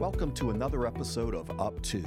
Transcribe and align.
Welcome 0.00 0.32
to 0.36 0.48
another 0.48 0.86
episode 0.86 1.34
of 1.34 1.60
Up 1.60 1.78
To. 1.82 2.02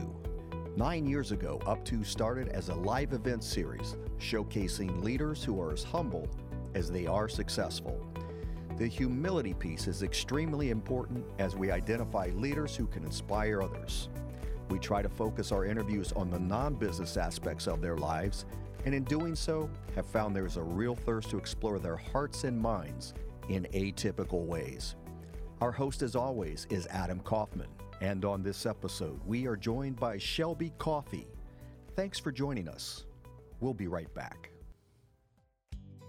Nine 0.76 1.06
years 1.06 1.32
ago, 1.32 1.62
Up 1.68 1.86
To 1.86 2.04
started 2.04 2.48
as 2.48 2.70
a 2.70 2.74
live 2.74 3.14
event 3.14 3.44
series 3.44 3.98
showcasing 4.18 5.04
leaders 5.04 5.44
who 5.44 5.62
are 5.62 5.72
as 5.72 5.84
humble 5.84 6.28
as 6.74 6.90
they 6.90 7.06
are 7.06 7.30
successful. 7.30 8.04
The 8.80 8.88
humility 8.88 9.54
piece 9.54 9.86
is 9.88 10.02
extremely 10.02 10.72
important 10.72 11.24
as 11.38 11.56
we 11.56 11.70
identify 11.70 12.32
leaders 12.34 12.76
who 12.76 12.88
can 12.88 13.04
inspire 13.04 13.62
others. 13.62 14.10
We 14.70 14.80
try 14.80 15.04
to 15.04 15.10
focus 15.10 15.52
our 15.52 15.64
interviews 15.64 16.14
on 16.14 16.32
the 16.32 16.40
non 16.40 16.74
business 16.74 17.16
aspects 17.16 17.68
of 17.68 17.80
their 17.80 17.98
lives, 17.98 18.46
and 18.86 18.96
in 18.96 19.04
doing 19.04 19.36
so, 19.36 19.70
have 19.94 20.08
found 20.08 20.36
there 20.36 20.48
is 20.48 20.58
a 20.58 20.64
real 20.64 20.96
thirst 20.96 21.30
to 21.30 21.38
explore 21.38 21.78
their 21.78 21.98
hearts 21.98 22.44
and 22.44 22.60
minds 22.60 23.14
in 23.50 23.68
atypical 23.72 24.48
ways. 24.48 24.96
Our 25.62 25.72
host, 25.72 26.02
as 26.02 26.16
always, 26.16 26.66
is 26.72 26.88
Adam 26.88 27.20
Kaufman, 27.20 27.70
and 28.04 28.26
on 28.26 28.44
this 28.44 28.66
episode, 28.66 29.18
we 29.26 29.48
are 29.48 29.56
joined 29.56 29.96
by 29.96 30.18
Shelby 30.18 30.74
Coffey. 30.78 31.26
Thanks 31.96 32.20
for 32.20 32.34
joining 32.34 32.68
us. 32.68 33.06
We'll 33.62 33.74
be 33.74 33.88
right 33.88 34.14
back. 34.14 34.50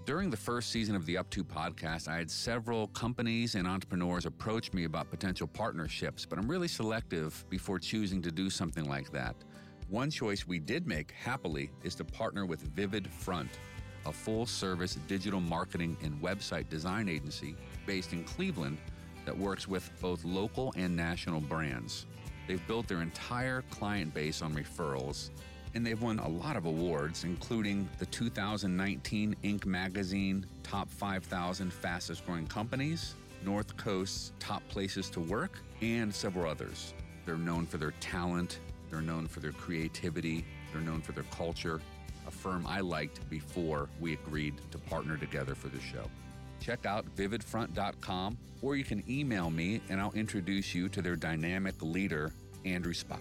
During 0.05 0.29
the 0.29 0.37
first 0.37 0.71
season 0.71 0.97
of 0.97 1.07
the 1.07 1.17
Up 1.17 1.31
To 1.31 1.45
podcast, 1.45 2.09
I 2.09 2.17
had 2.17 2.29
several 2.29 2.89
companies 2.89 3.55
and 3.55 3.69
entrepreneurs 3.69 4.27
approach 4.27 4.73
me 4.73 4.85
about 4.85 5.09
potential 5.09 5.47
partnerships, 5.47 6.27
but 6.27 6.37
I'm 6.37 6.49
really 6.49 6.67
selective 6.67 7.45
before 7.49 7.79
choosing 7.79 8.21
to 8.23 8.33
do 8.33 8.51
something 8.51 8.89
like 8.89 9.13
that. 9.13 9.37
One 9.89 10.11
choice 10.11 10.49
we 10.49 10.59
did 10.59 10.89
make 10.89 11.13
happily 11.13 11.71
is 11.85 11.95
to 11.95 12.05
partner 12.05 12.45
with 12.45 12.61
Vivid 12.75 13.07
Front, 13.09 13.51
a 14.05 14.13
full 14.13 14.47
service 14.47 14.97
digital 15.07 15.41
marketing 15.41 15.97
and 16.03 16.21
website 16.21 16.69
design 16.69 17.09
agency 17.09 17.55
based 17.87 18.13
in 18.13 18.25
Cleveland 18.25 18.79
that 19.25 19.37
works 19.37 19.67
with 19.67 19.91
both 20.01 20.25
local 20.25 20.73
and 20.77 20.97
national 20.97 21.41
brands. 21.41 22.07
They've 22.47 22.67
built 22.67 22.89
their 22.89 23.01
entire 23.03 23.63
client 23.71 24.13
base 24.13 24.43
on 24.43 24.55
referrals, 24.55 25.31
and 25.75 25.85
they've 25.85 26.01
won 26.01 26.19
a 26.19 26.29
lot 26.29 26.57
of 26.57 26.67
awards, 26.67 27.25
including 27.25 27.89
the 27.99 28.07
2019 28.07 29.35
Inc. 29.43 29.67
magazine 29.67 30.47
Top 30.63 30.91
5,000 30.91 31.73
Fastest 31.73 32.25
Growing 32.27 32.47
Companies, 32.47 33.15
North 33.45 33.77
Coast's 33.77 34.33
Top 34.39 34.67
Places 34.69 35.11
to 35.11 35.21
Work, 35.21 35.59
and 35.81 36.15
several 36.15 36.51
others. 36.51 36.95
They're 37.25 37.37
known 37.37 37.67
for 37.67 37.79
their 37.79 37.95
talent, 38.01 38.61
they're 38.91 39.01
known 39.01 39.27
for 39.27 39.41
their 39.41 39.53
creativity, 39.53 40.45
they're 40.73 40.83
known 40.83 41.01
for 41.01 41.13
their 41.13 41.25
culture, 41.25 41.81
a 42.27 42.31
firm 42.31 42.67
I 42.67 42.81
liked 42.81 43.29
before 43.31 43.89
we 44.01 44.13
agreed 44.13 44.55
to 44.71 44.79
partner 44.79 45.17
together 45.17 45.55
for 45.55 45.69
the 45.69 45.81
show 45.81 46.09
check 46.65 46.87
out 46.87 47.05
vividfront.com 47.15 48.39
or 48.63 48.75
you 48.75 48.85
can 48.85 49.05
email 49.09 49.51
me 49.51 49.83
and 49.91 50.01
I'll 50.01 50.13
introduce 50.13 50.75
you 50.75 50.89
to 50.91 51.03
their 51.03 51.17
dynamic 51.17 51.75
leader, 51.83 52.33
Andrew 52.65 52.95
Spot. 52.95 53.21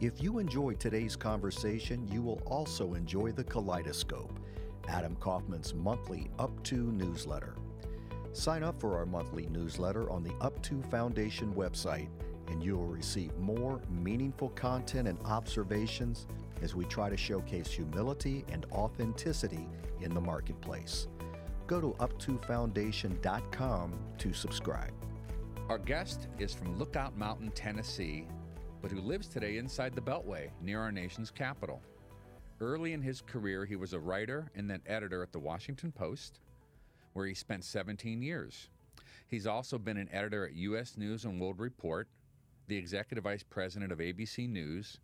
If 0.00 0.22
you 0.22 0.38
enjoyed 0.38 0.80
today's 0.80 1.14
conversation, 1.16 2.06
you 2.12 2.20
will 2.20 2.42
also 2.44 2.94
enjoy 2.94 3.32
the 3.32 3.44
Kaleidoscope, 3.44 4.38
Adam 4.88 5.16
Kaufman's 5.16 5.72
monthly 5.72 6.28
Up 6.38 6.62
To 6.64 6.76
newsletter. 6.92 7.54
Sign 8.32 8.62
up 8.62 8.78
for 8.78 8.98
our 8.98 9.06
monthly 9.06 9.46
newsletter 9.46 10.10
on 10.10 10.22
the 10.22 10.34
Up 10.40 10.60
To 10.64 10.82
Foundation 10.90 11.54
website, 11.54 12.08
and 12.48 12.62
you 12.62 12.76
will 12.76 12.86
receive 12.86 13.36
more 13.38 13.80
meaningful 13.90 14.50
content 14.50 15.08
and 15.08 15.18
observations 15.24 16.26
as 16.62 16.74
we 16.74 16.84
try 16.84 17.08
to 17.08 17.16
showcase 17.16 17.70
humility 17.70 18.44
and 18.50 18.66
authenticity 18.72 19.66
in 20.00 20.14
the 20.14 20.20
marketplace. 20.20 21.08
Go 21.66 21.80
to 21.80 21.96
uptofoundation.com 21.98 23.98
to 24.18 24.32
subscribe. 24.32 24.92
Our 25.68 25.78
guest 25.78 26.28
is 26.38 26.54
from 26.54 26.78
Lookout 26.78 27.18
Mountain, 27.18 27.50
Tennessee, 27.50 28.26
but 28.80 28.90
who 28.90 29.00
lives 29.00 29.26
today 29.26 29.58
inside 29.58 29.94
the 29.94 30.00
Beltway 30.00 30.50
near 30.62 30.80
our 30.80 30.92
nation's 30.92 31.30
capital. 31.30 31.82
Early 32.60 32.92
in 32.92 33.02
his 33.02 33.20
career, 33.20 33.64
he 33.64 33.76
was 33.76 33.92
a 33.92 33.98
writer 33.98 34.50
and 34.54 34.70
then 34.70 34.80
editor 34.86 35.22
at 35.22 35.32
the 35.32 35.40
Washington 35.40 35.92
Post, 35.92 36.40
where 37.12 37.26
he 37.26 37.34
spent 37.34 37.64
17 37.64 38.22
years. 38.22 38.68
He's 39.26 39.46
also 39.46 39.76
been 39.76 39.96
an 39.96 40.08
editor 40.12 40.46
at 40.46 40.54
U.S. 40.54 40.96
News 40.96 41.24
and 41.24 41.40
World 41.40 41.58
Report, 41.58 42.08
the 42.66 42.76
executive 42.76 43.24
vice 43.24 43.42
president 43.42 43.92
of 43.92 43.98
ABC 43.98 44.48
News, 44.48 44.98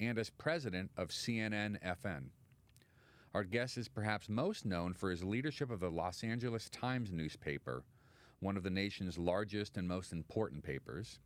and 0.00 0.18
as 0.18 0.30
president 0.30 0.90
of 0.96 1.08
CNN 1.08 1.78
FN. 1.82 2.24
Our 3.34 3.44
guest 3.44 3.78
is 3.78 3.88
perhaps 3.88 4.28
most 4.28 4.64
known 4.64 4.92
for 4.94 5.10
his 5.10 5.24
leadership 5.24 5.70
of 5.70 5.80
the 5.80 5.90
Los 5.90 6.22
Angeles 6.22 6.68
Times 6.68 7.12
newspaper, 7.12 7.82
one 8.40 8.56
of 8.56 8.62
the 8.62 8.70
nation's 8.70 9.18
largest 9.18 9.76
and 9.76 9.86
most 9.86 10.12
important 10.12 10.62
papers, 10.62 11.18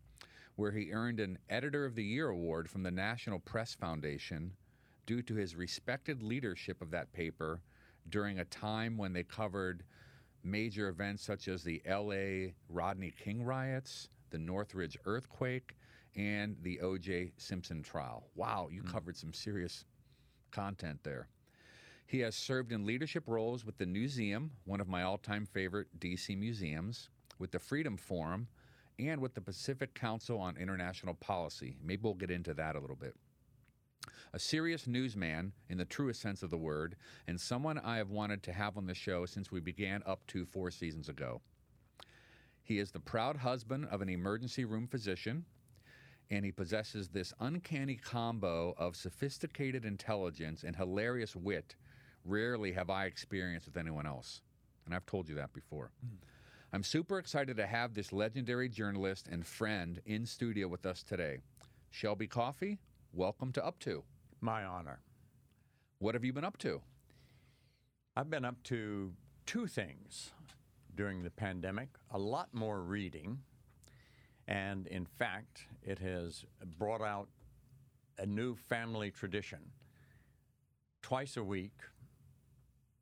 where 0.57 0.73
he 0.73 0.93
earned 0.93 1.21
an 1.21 1.39
Editor 1.49 1.85
of 1.85 1.95
the 1.95 2.05
Year 2.05 2.29
award 2.29 2.69
from 2.69 2.83
the 2.83 2.91
National 2.91 3.39
Press 3.39 3.75
Foundation 3.75 4.53
due 5.07 5.23
to 5.23 5.35
his 5.35 5.57
respected 5.57 6.23
leadership 6.23 6.83
of 6.83 6.91
that 6.91 7.13
paper 7.13 7.61
during 8.09 8.39
a 8.39 8.45
time 8.45 8.97
when 8.97 9.13
they 9.13 9.23
covered 9.23 9.85
major 10.43 10.89
events 10.89 11.25
such 11.25 11.49
as 11.49 11.63
the 11.63 11.83
LA 11.89 12.53
Rodney 12.69 13.13
King 13.19 13.43
riots, 13.43 14.09
the 14.31 14.39
Northridge 14.39 14.97
earthquake, 15.05 15.77
and 16.17 16.57
the 16.63 16.81
O.J. 16.81 17.33
Simpson 17.37 17.83
trial. 17.83 18.29
Wow, 18.35 18.69
you 18.71 18.83
mm. 18.83 18.91
covered 18.91 19.17
some 19.17 19.33
serious 19.33 19.85
content 20.51 21.01
there. 21.03 21.29
He 22.07 22.21
has 22.21 22.35
served 22.37 22.73
in 22.73 22.87
leadership 22.87 23.25
roles 23.27 23.65
with 23.65 23.79
the 23.79 23.85
Newseum, 23.85 24.51
one 24.65 24.81
of 24.81 24.89
my 24.89 25.03
all 25.03 25.19
time 25.19 25.45
favorite 25.45 25.89
DC 25.99 26.39
museums, 26.39 27.11
with 27.39 27.51
the 27.51 27.59
Freedom 27.59 27.97
Forum, 27.97 28.47
and 28.99 29.21
with 29.21 29.35
the 29.35 29.41
Pacific 29.41 29.95
Council 29.95 30.39
on 30.39 30.57
International 30.57 31.15
Policy. 31.15 31.77
Maybe 31.83 32.03
we'll 32.03 32.15
get 32.15 32.31
into 32.31 32.55
that 32.55 32.77
a 32.77 32.81
little 32.81 32.97
bit. 32.97 33.15
A 34.33 34.39
serious 34.39 34.87
newsman 34.87 35.53
in 35.69 35.79
the 35.79 35.85
truest 35.85 36.21
sense 36.21 36.43
of 36.43 36.51
the 36.51 36.57
word, 36.57 36.97
and 37.27 37.41
someone 37.41 37.79
I 37.79 37.97
have 37.97 38.11
wanted 38.11 38.43
to 38.45 38.53
have 38.53 38.77
on 38.77 38.87
the 38.87 38.95
show 38.95 39.27
since 39.27 39.51
we 39.51 39.61
began 39.61 40.03
up 40.07 40.27
to 40.29 40.47
four 40.47 40.71
seasons 40.71 41.09
ago. 41.09 41.41
He 42.67 42.81
is 42.81 42.91
the 42.91 42.99
proud 42.99 43.37
husband 43.37 43.87
of 43.93 44.03
an 44.03 44.09
emergency 44.09 44.65
room 44.65 44.89
physician, 44.89 45.45
and 46.31 46.45
he 46.45 46.51
possesses 46.51 47.09
this 47.09 47.33
uncanny 47.39 47.95
combo 47.95 48.75
of 48.77 48.97
sophisticated 48.97 49.85
intelligence 49.85 50.65
and 50.65 50.75
hilarious 50.75 51.37
wit 51.37 51.77
rarely 52.25 52.73
have 52.73 52.91
I 52.91 53.05
experienced 53.05 53.67
with 53.67 53.77
anyone 53.77 54.05
else. 54.05 54.43
And 54.85 54.93
I've 54.93 55.07
told 55.07 55.29
you 55.29 55.37
that 55.37 55.53
before. 55.53 55.93
Mm. 56.05 56.17
I'm 56.73 56.83
super 56.83 57.21
excited 57.21 57.57
to 57.57 57.69
have 57.69 57.95
this 57.95 58.13
legendary 58.13 58.69
journalist 58.69 59.29
and 59.31 59.47
friend 59.47 60.01
in 60.05 60.27
studio 60.27 60.67
with 60.67 60.87
us 60.87 61.05
today. 61.05 61.39
Shelby 61.91 62.27
Coffey, 62.27 62.81
welcome 63.13 63.53
to 63.53 63.65
Up 63.65 63.79
To. 63.81 64.03
My 64.41 64.65
honor. 64.65 64.99
What 66.01 66.17
have 66.17 66.25
you 66.25 66.33
been 66.33 66.45
up 66.45 66.59
to? 66.59 66.81
I've 68.17 68.29
been 68.29 68.45
up 68.45 68.61
to 68.65 69.13
two 69.47 69.69
things 69.69 70.33
during 70.97 71.23
the 71.23 71.31
pandemic 71.31 71.89
a 72.11 72.19
lot 72.19 72.53
more 72.53 72.81
reading 72.81 73.39
and 74.49 74.87
in 74.87 75.07
fact, 75.07 75.67
it 75.83 75.99
has 75.99 76.45
brought 76.79 77.03
out 77.03 77.29
a 78.19 78.27
new 78.27 78.55
family 78.55 79.11
tradition. 79.11 79.59
Twice 81.03 81.37
a 81.37 81.43
week, 81.43 81.81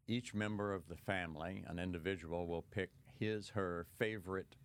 each 0.07 0.35
member 0.35 0.73
of 0.73 0.89
the 0.89 0.97
family, 0.97 1.65
an 1.67 1.79
individual, 1.79 2.47
will 2.47 2.65
pick 2.71 2.91
his, 3.19 3.51
her 3.51 3.87
favorite 3.99 4.57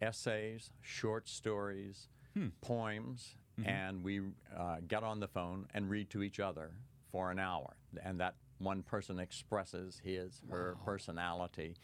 essays, 0.00 0.70
short 0.80 1.28
stories, 1.28 2.08
hmm. 2.34 2.48
poems, 2.60 3.36
mm-hmm. 3.60 3.68
and 3.68 4.02
we 4.02 4.20
uh, 4.56 4.76
get 4.86 5.02
on 5.02 5.20
the 5.20 5.28
phone 5.28 5.66
and 5.74 5.90
read 5.90 6.10
to 6.10 6.22
each 6.22 6.40
other 6.40 6.72
for 7.10 7.30
an 7.30 7.38
hour. 7.38 7.76
And 8.04 8.20
that 8.20 8.34
one 8.58 8.82
person 8.82 9.18
expresses 9.18 10.00
his, 10.04 10.42
her 10.50 10.76
wow. 10.78 10.84
personality 10.84 11.76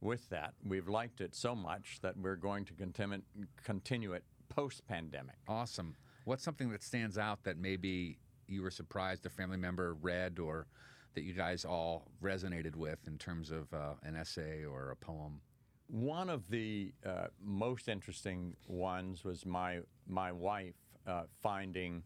with 0.00 0.28
that. 0.30 0.54
We've 0.64 0.88
liked 0.88 1.20
it 1.20 1.34
so 1.34 1.54
much 1.54 1.98
that 2.02 2.16
we're 2.16 2.36
going 2.36 2.64
to 2.66 2.74
continue, 2.74 3.22
continue 3.64 4.12
it 4.12 4.24
post 4.48 4.86
pandemic. 4.86 5.36
Awesome. 5.48 5.94
What's 6.24 6.42
something 6.42 6.70
that 6.70 6.82
stands 6.82 7.18
out 7.18 7.42
that 7.44 7.58
maybe 7.58 8.18
you 8.46 8.62
were 8.62 8.70
surprised 8.70 9.26
a 9.26 9.30
family 9.30 9.56
member 9.56 9.94
read 9.94 10.38
or 10.38 10.66
that 11.14 11.22
you 11.22 11.32
guys 11.32 11.64
all 11.64 12.06
resonated 12.22 12.76
with 12.76 12.98
in 13.06 13.18
terms 13.18 13.50
of 13.50 13.72
uh, 13.72 13.94
an 14.02 14.16
essay 14.16 14.64
or 14.64 14.90
a 14.90 14.96
poem? 14.96 15.40
One 15.88 16.28
of 16.28 16.48
the 16.50 16.92
uh, 17.04 17.28
most 17.42 17.88
interesting 17.88 18.54
ones 18.66 19.24
was 19.24 19.46
my 19.46 19.80
my 20.06 20.32
wife 20.32 20.76
uh, 21.06 21.24
finding. 21.42 22.02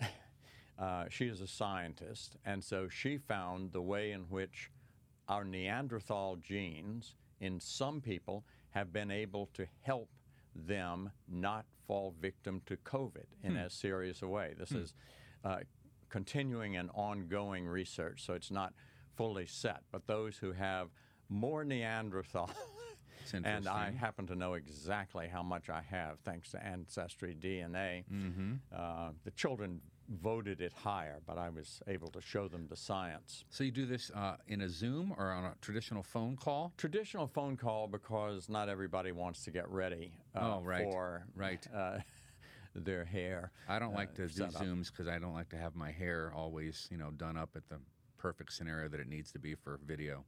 Uh, 0.78 1.04
she 1.10 1.26
is 1.26 1.42
a 1.42 1.46
scientist, 1.46 2.38
and 2.46 2.64
so 2.64 2.88
she 2.88 3.18
found 3.18 3.70
the 3.70 3.82
way 3.82 4.12
in 4.12 4.22
which 4.30 4.70
our 5.30 5.44
Neanderthal 5.44 6.36
genes 6.42 7.14
in 7.40 7.60
some 7.60 8.00
people 8.00 8.44
have 8.70 8.92
been 8.92 9.12
able 9.12 9.48
to 9.54 9.64
help 9.82 10.08
them 10.54 11.10
not 11.28 11.64
fall 11.86 12.12
victim 12.20 12.60
to 12.66 12.76
COVID 12.78 13.26
in 13.44 13.52
hmm. 13.52 13.58
as 13.58 13.72
serious 13.72 14.22
a 14.22 14.28
way. 14.28 14.54
This 14.58 14.70
hmm. 14.70 14.78
is 14.78 14.94
uh, 15.44 15.58
continuing 16.08 16.76
and 16.76 16.90
ongoing 16.94 17.66
research, 17.66 18.24
so 18.26 18.34
it's 18.34 18.50
not 18.50 18.74
fully 19.16 19.46
set. 19.46 19.82
But 19.92 20.08
those 20.08 20.36
who 20.36 20.52
have 20.52 20.88
more 21.28 21.64
Neanderthal 21.64 22.50
And 23.32 23.68
I 23.68 23.92
happen 23.92 24.26
to 24.26 24.34
know 24.34 24.54
exactly 24.54 25.28
how 25.28 25.42
much 25.42 25.68
I 25.68 25.82
have 25.88 26.18
thanks 26.24 26.50
to 26.50 26.64
Ancestry 26.64 27.36
DNA. 27.38 28.04
Mm-hmm. 28.12 28.54
Uh, 28.74 29.10
the 29.24 29.30
children 29.32 29.80
voted 30.10 30.60
it 30.60 30.72
higher, 30.72 31.20
but 31.26 31.38
I 31.38 31.48
was 31.48 31.80
able 31.86 32.08
to 32.08 32.20
show 32.20 32.48
them 32.48 32.66
the 32.68 32.76
science. 32.76 33.44
So 33.50 33.64
you 33.64 33.70
do 33.70 33.86
this 33.86 34.10
uh, 34.14 34.36
in 34.48 34.62
a 34.62 34.68
Zoom 34.68 35.14
or 35.16 35.30
on 35.30 35.44
a 35.44 35.54
traditional 35.60 36.02
phone 36.02 36.36
call? 36.36 36.72
Traditional 36.76 37.26
phone 37.26 37.56
call 37.56 37.86
because 37.86 38.48
not 38.48 38.68
everybody 38.68 39.12
wants 39.12 39.44
to 39.44 39.50
get 39.50 39.68
ready 39.68 40.12
uh, 40.34 40.56
Oh, 40.56 40.62
right, 40.62 40.84
for 40.84 41.26
right. 41.34 41.64
Uh, 41.74 41.98
their 42.74 43.04
hair. 43.04 43.52
I 43.68 43.78
don't 43.78 43.94
uh, 43.94 43.98
like 43.98 44.14
to 44.14 44.26
do. 44.26 44.44
Zooms 44.44 44.90
because 44.90 45.08
I 45.08 45.18
don't 45.18 45.34
like 45.34 45.48
to 45.50 45.56
have 45.56 45.74
my 45.76 45.90
hair 45.90 46.32
always, 46.34 46.88
you 46.90 46.96
know, 46.96 47.10
done 47.12 47.36
up 47.36 47.50
at 47.56 47.68
the 47.68 47.76
perfect 48.18 48.52
scenario 48.52 48.88
that 48.88 49.00
it 49.00 49.08
needs 49.08 49.32
to 49.32 49.38
be 49.38 49.54
for 49.54 49.78
video. 49.86 50.24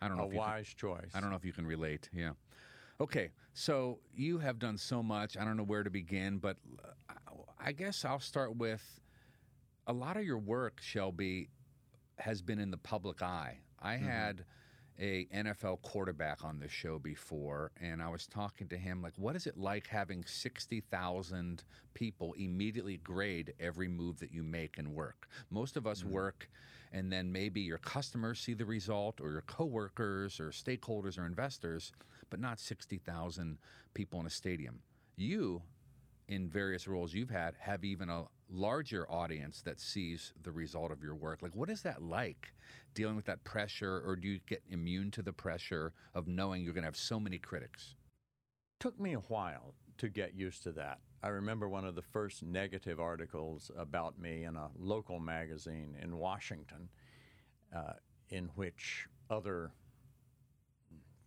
I 0.00 0.08
don't 0.08 0.16
know 0.16 0.24
A 0.24 0.26
if 0.26 0.32
you 0.34 0.38
can- 0.40 0.48
wise 0.48 0.68
choice. 0.68 1.10
I 1.14 1.20
don't 1.20 1.30
know 1.30 1.36
if 1.36 1.44
you 1.44 1.52
can 1.52 1.66
relate. 1.66 2.08
Yeah. 2.12 2.30
Okay. 3.00 3.30
So 3.54 3.98
you 4.14 4.38
have 4.38 4.58
done 4.58 4.78
so 4.78 5.02
much. 5.02 5.36
I 5.36 5.44
don't 5.44 5.56
know 5.56 5.64
where 5.64 5.82
to 5.82 5.90
begin, 5.90 6.38
but 6.38 6.56
uh, 6.84 7.12
I 7.66 7.72
guess 7.72 8.04
I'll 8.04 8.20
start 8.20 8.56
with 8.56 9.00
a 9.86 9.92
lot 9.94 10.18
of 10.18 10.24
your 10.24 10.38
work, 10.38 10.80
Shelby, 10.82 11.48
has 12.18 12.42
been 12.42 12.58
in 12.58 12.70
the 12.70 12.76
public 12.76 13.22
eye. 13.22 13.56
I 13.80 13.94
mm-hmm. 13.94 14.06
had 14.06 14.44
a 15.00 15.26
NFL 15.34 15.80
quarterback 15.80 16.44
on 16.44 16.60
the 16.60 16.68
show 16.68 16.98
before, 16.98 17.72
and 17.80 18.02
I 18.02 18.08
was 18.10 18.26
talking 18.26 18.68
to 18.68 18.76
him 18.76 19.00
like, 19.00 19.14
what 19.16 19.34
is 19.34 19.46
it 19.46 19.56
like 19.56 19.86
having 19.86 20.24
sixty 20.26 20.82
thousand 20.82 21.64
people 21.94 22.34
immediately 22.34 22.98
grade 22.98 23.54
every 23.58 23.88
move 23.88 24.18
that 24.20 24.30
you 24.30 24.42
make 24.42 24.76
and 24.76 24.94
work? 24.94 25.26
Most 25.50 25.78
of 25.78 25.86
us 25.86 26.02
mm-hmm. 26.02 26.12
work, 26.12 26.50
and 26.92 27.10
then 27.10 27.32
maybe 27.32 27.62
your 27.62 27.78
customers 27.78 28.40
see 28.40 28.52
the 28.52 28.66
result, 28.66 29.22
or 29.22 29.32
your 29.32 29.44
coworkers, 29.46 30.38
or 30.38 30.50
stakeholders, 30.50 31.18
or 31.18 31.24
investors, 31.24 31.92
but 32.28 32.40
not 32.40 32.60
sixty 32.60 32.98
thousand 32.98 33.56
people 33.94 34.20
in 34.20 34.26
a 34.26 34.30
stadium. 34.30 34.80
You 35.16 35.62
in 36.28 36.48
various 36.48 36.88
roles 36.88 37.12
you've 37.12 37.30
had 37.30 37.54
have 37.58 37.84
even 37.84 38.08
a 38.08 38.24
larger 38.50 39.10
audience 39.10 39.62
that 39.62 39.80
sees 39.80 40.32
the 40.42 40.52
result 40.52 40.90
of 40.90 41.02
your 41.02 41.14
work. 41.14 41.42
Like, 41.42 41.54
what 41.54 41.70
is 41.70 41.82
that 41.82 42.02
like 42.02 42.52
dealing 42.94 43.16
with 43.16 43.26
that 43.26 43.44
pressure, 43.44 44.02
or 44.06 44.16
do 44.16 44.28
you 44.28 44.40
get 44.46 44.62
immune 44.70 45.10
to 45.12 45.22
the 45.22 45.32
pressure 45.32 45.92
of 46.14 46.28
knowing 46.28 46.62
you're 46.62 46.74
going 46.74 46.82
to 46.82 46.88
have 46.88 46.96
so 46.96 47.18
many 47.18 47.38
critics? 47.38 47.94
took 48.84 49.00
me 49.00 49.14
a 49.14 49.20
while 49.20 49.74
to 49.96 50.10
get 50.10 50.34
used 50.34 50.62
to 50.62 50.70
that. 50.72 50.98
I 51.22 51.28
remember 51.28 51.70
one 51.70 51.86
of 51.86 51.94
the 51.94 52.02
first 52.02 52.42
negative 52.42 53.00
articles 53.00 53.70
about 53.78 54.18
me 54.18 54.44
in 54.44 54.56
a 54.56 54.68
local 54.78 55.18
magazine 55.18 55.96
in 56.02 56.18
Washington, 56.18 56.90
uh, 57.74 57.94
in 58.28 58.50
which 58.56 59.06
other 59.30 59.70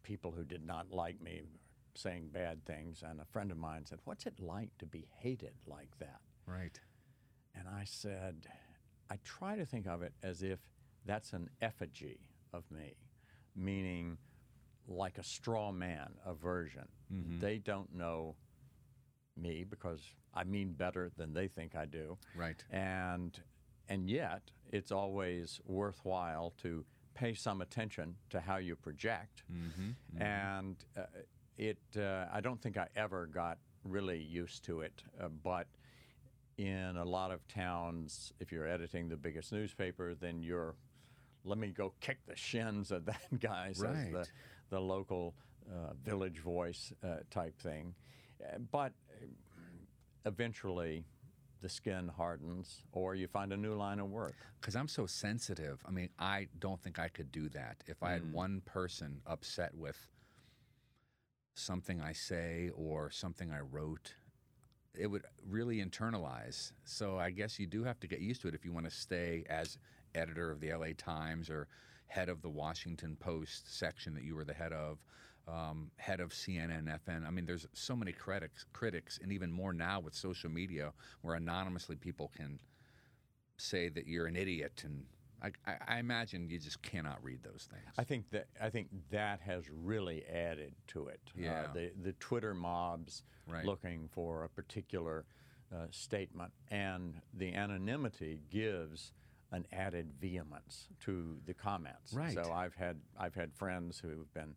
people 0.03 0.31
who 0.31 0.43
did 0.43 0.63
not 0.63 0.91
like 0.91 1.19
me 1.19 1.41
saying 1.97 2.29
bad 2.31 2.65
things, 2.65 3.03
and 3.07 3.19
a 3.19 3.25
friend 3.25 3.51
of 3.51 3.57
mine 3.57 3.85
said, 3.85 3.99
"What's 4.05 4.25
it 4.25 4.39
like 4.39 4.77
to 4.79 4.85
be 4.85 5.07
hated 5.19 5.53
like 5.65 5.97
that?" 5.99 6.21
Right. 6.45 6.79
And 7.53 7.67
I 7.67 7.83
said, 7.85 8.47
I 9.09 9.17
try 9.23 9.55
to 9.55 9.65
think 9.65 9.87
of 9.87 10.01
it 10.01 10.13
as 10.21 10.43
if 10.43 10.59
that's 11.05 11.33
an 11.33 11.49
effigy 11.61 12.19
of 12.53 12.63
me, 12.71 12.95
meaning 13.55 14.17
like 14.87 15.17
a 15.17 15.23
straw 15.23 15.71
man, 15.71 16.13
a 16.25 16.33
version. 16.33 16.87
Mm-hmm. 17.11 17.39
They 17.39 17.57
don't 17.57 17.93
know 17.93 18.35
me 19.35 19.65
because 19.69 20.01
I 20.33 20.43
mean 20.43 20.73
better 20.73 21.11
than 21.17 21.33
they 21.33 21.47
think 21.47 21.75
I 21.75 21.85
do. 21.85 22.17
Right. 22.35 22.63
And 22.71 23.37
and 23.89 24.09
yet 24.09 24.51
it's 24.71 24.91
always 24.91 25.59
worthwhile 25.65 26.53
to 26.57 26.85
pay 27.15 27.33
some 27.33 27.61
attention 27.61 28.15
to 28.29 28.39
how 28.39 28.57
you 28.57 28.75
project. 28.75 29.43
Mm-hmm. 29.51 29.89
Mm-hmm. 29.89 30.21
And 30.21 30.75
uh, 30.97 31.03
it 31.57 31.77
uh, 31.97 32.25
I 32.31 32.41
don't 32.41 32.61
think 32.61 32.77
I 32.77 32.87
ever 32.95 33.25
got 33.27 33.57
really 33.83 34.19
used 34.19 34.63
to 34.65 34.81
it, 34.81 35.03
uh, 35.21 35.27
but 35.43 35.67
in 36.57 36.97
a 36.97 37.05
lot 37.05 37.31
of 37.31 37.47
towns, 37.47 38.33
if 38.39 38.51
you're 38.51 38.67
editing 38.67 39.09
the 39.09 39.15
biggest 39.17 39.51
newspaper, 39.51 40.15
then 40.15 40.41
you're, 40.41 40.75
let 41.45 41.57
me 41.59 41.67
go 41.67 41.93
kick 42.01 42.17
the 42.27 42.35
shins 42.35 42.91
of 42.91 43.05
that 43.11 43.39
guy, 43.39 43.71
says 43.73 43.79
the, 44.11 44.17
Right. 44.17 44.31
the 44.69 44.79
local 44.79 45.35
uh, 45.69 45.93
village 46.03 46.39
voice 46.39 46.91
uh, 47.03 47.17
type 47.29 47.57
thing. 47.59 47.93
Uh, 48.43 48.57
but 48.71 48.91
uh, 49.21 49.25
eventually, 50.25 51.05
the 51.61 51.69
skin 51.69 52.07
hardens, 52.07 52.83
or 52.91 53.15
you 53.15 53.27
find 53.27 53.51
a 53.53 53.57
new 53.57 53.73
line 53.73 53.99
of 53.99 54.09
work. 54.09 54.35
Because 54.59 54.75
I'm 54.75 54.87
so 54.87 55.05
sensitive. 55.05 55.79
I 55.87 55.91
mean, 55.91 56.09
I 56.19 56.47
don't 56.59 56.81
think 56.83 56.99
I 56.99 57.07
could 57.07 57.31
do 57.31 57.49
that. 57.49 57.77
If 57.87 58.03
I 58.03 58.11
had 58.11 58.31
one 58.31 58.61
person 58.65 59.21
upset 59.25 59.73
with 59.75 59.97
something 61.57 62.01
I 62.01 62.13
say 62.13 62.69
or 62.75 63.09
something 63.09 63.51
I 63.51 63.59
wrote, 63.59 64.13
it 64.97 65.07
would 65.07 65.23
really 65.47 65.83
internalize. 65.83 66.71
So 66.85 67.17
I 67.17 67.31
guess 67.31 67.59
you 67.59 67.67
do 67.67 67.83
have 67.83 67.99
to 68.01 68.07
get 68.07 68.19
used 68.19 68.41
to 68.41 68.47
it 68.47 68.55
if 68.55 68.65
you 68.65 68.71
want 68.71 68.85
to 68.85 68.91
stay 68.91 69.43
as 69.49 69.77
editor 70.15 70.51
of 70.51 70.59
the 70.59 70.73
LA 70.73 70.87
Times 70.97 71.49
or 71.49 71.67
head 72.07 72.29
of 72.29 72.41
the 72.41 72.49
Washington 72.49 73.17
Post 73.19 73.77
section 73.77 74.13
that 74.15 74.23
you 74.23 74.35
were 74.35 74.45
the 74.45 74.53
head 74.53 74.73
of, 74.73 74.99
um, 75.47 75.91
head 75.97 76.19
of 76.19 76.31
CNN 76.31 76.85
FN. 77.05 77.25
I 77.25 77.31
mean, 77.31 77.45
there's 77.45 77.67
so 77.73 77.95
many 77.95 78.11
critics, 78.11 78.65
critics, 78.73 79.19
and 79.21 79.31
even 79.31 79.51
more 79.51 79.73
now 79.73 79.99
with 79.99 80.13
social 80.13 80.49
media, 80.49 80.93
where 81.21 81.35
anonymously 81.35 81.95
people 81.95 82.31
can 82.35 82.59
say 83.57 83.89
that 83.89 84.07
you're 84.07 84.27
an 84.27 84.35
idiot, 84.35 84.83
and 84.85 85.05
I, 85.43 85.51
I, 85.87 85.99
imagine 85.99 86.49
you 86.49 86.57
just 86.57 86.81
cannot 86.81 87.23
read 87.23 87.43
those 87.43 87.67
things. 87.71 87.83
I 87.97 88.03
think 88.03 88.29
that 88.31 88.47
I 88.61 88.69
think 88.69 88.87
that 89.11 89.39
has 89.41 89.65
really 89.69 90.25
added 90.25 90.73
to 90.87 91.07
it. 91.07 91.19
Yeah. 91.35 91.65
Uh, 91.69 91.73
the 91.73 91.91
the 92.03 92.13
Twitter 92.13 92.53
mobs 92.53 93.23
Right. 93.49 93.63
looking 93.63 94.09
for 94.11 94.43
a 94.43 94.49
particular 94.49 95.23
uh, 95.73 95.85
statement, 95.89 96.51
and 96.69 97.13
the 97.33 97.53
anonymity 97.53 98.41
gives 98.49 99.13
an 99.51 99.65
added 99.71 100.11
vehemence 100.19 100.87
to 101.05 101.37
the 101.45 101.53
comments. 101.53 102.13
Right. 102.13 102.33
So 102.33 102.51
I've 102.51 102.75
had 102.75 102.97
I've 103.17 103.35
had 103.35 103.53
friends 103.53 103.99
who've 103.99 104.31
been 104.33 104.55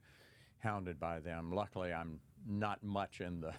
hounded 0.58 0.98
by 0.98 1.20
them. 1.20 1.52
Luckily, 1.52 1.92
I'm 1.92 2.18
not 2.48 2.82
much 2.82 3.20
in 3.20 3.40
the 3.40 3.54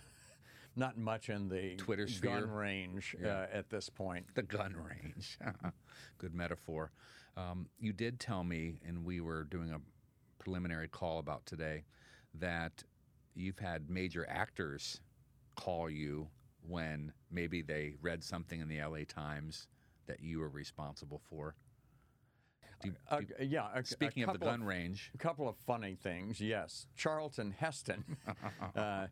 not 0.76 0.98
much 0.98 1.30
in 1.30 1.50
the 1.50 1.76
Twitter 1.78 2.08
sphere. 2.08 2.40
gun 2.42 2.50
range 2.52 3.16
uh, 3.24 3.46
at 3.52 3.70
this 3.70 3.90
point. 3.90 4.26
the 4.36 4.44
gun 4.44 4.74
range. 4.76 5.38
Good 6.18 6.34
metaphor. 6.34 6.92
Um, 7.38 7.68
you 7.80 7.94
did 7.94 8.20
tell 8.20 8.44
me, 8.44 8.80
and 8.88 9.04
we 9.06 9.22
were 9.22 9.44
doing 9.46 9.72
a 9.72 9.80
preliminary 10.40 10.88
call 10.88 11.20
about 11.20 11.46
today, 11.46 11.84
that 12.36 12.84
you've 13.36 13.60
had 13.60 13.90
major 13.90 14.26
actors 14.30 15.02
call 15.56 15.90
you 15.90 16.28
when 16.68 17.12
maybe 17.32 17.62
they 17.62 17.96
read 18.02 18.24
something 18.24 18.60
in 18.62 18.68
the 18.68 18.82
LA 18.82 19.00
Times 19.08 19.68
that 20.08 20.20
you 20.22 20.40
were 20.40 20.50
responsible 20.50 21.22
for. 21.30 21.56
Do 22.82 22.90
you- 22.90 22.96
Uh, 23.10 23.20
you- 23.40 23.46
yeah. 23.48 23.70
a- 23.74 23.80
a 23.80 23.86
speaking 23.86 24.24
of 24.24 24.34
the 24.34 24.40
gun 24.46 24.64
range, 24.64 25.12
A 25.14 25.18
couple 25.18 25.48
of 25.48 25.56
funny 25.58 25.96
things, 25.96 26.42
yes. 26.42 26.88
Charlton 26.96 27.52
Heston 27.52 28.18
uh, 28.76 29.08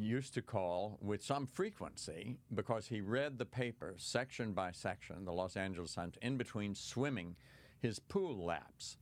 used 0.00 0.34
to 0.34 0.42
call 0.42 0.98
with 1.00 1.22
some 1.22 1.46
frequency 1.46 2.36
because 2.54 2.86
he 2.86 3.00
read 3.00 3.38
the 3.38 3.44
paper 3.44 3.94
section 3.96 4.52
by 4.52 4.72
section, 4.72 5.24
the 5.24 5.32
Los 5.32 5.56
Angeles 5.56 5.94
Times, 5.94 6.14
in 6.22 6.36
between 6.36 6.74
swimming 6.74 7.36
his 7.80 7.98
pool 7.98 8.44
laps. 8.44 8.96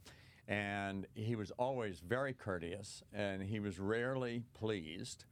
And 0.48 1.06
he 1.14 1.36
was 1.36 1.50
always 1.58 2.00
very 2.00 2.32
courteous 2.32 3.02
and 3.12 3.42
he 3.42 3.60
was 3.60 3.78
rarely 3.78 4.44
pleased, 4.54 5.24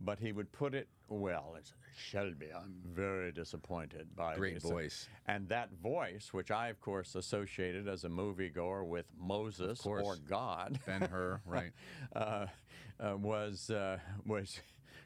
but 0.00 0.18
he 0.18 0.32
would 0.32 0.50
put 0.52 0.74
it 0.74 0.88
well. 1.08 1.56
It's, 1.58 1.72
Shelby, 1.96 2.46
I'm 2.54 2.74
very 2.84 3.32
disappointed 3.32 4.14
by 4.14 4.36
Great 4.36 4.54
this." 4.54 4.62
voice. 4.62 5.08
And 5.26 5.48
that 5.48 5.70
voice, 5.82 6.32
which 6.32 6.50
I, 6.50 6.68
of 6.68 6.80
course, 6.80 7.14
associated 7.14 7.88
as 7.88 8.04
a 8.04 8.08
moviegoer 8.08 8.86
with 8.86 9.06
Moses 9.18 9.84
or 9.84 10.16
God, 10.28 10.78
Ben 10.86 11.02
Hur, 11.02 11.40
right? 11.44 11.72
uh, 12.16 12.46
uh, 13.00 13.16
was 13.16 13.70
uh, 13.70 13.98
was 14.24 14.60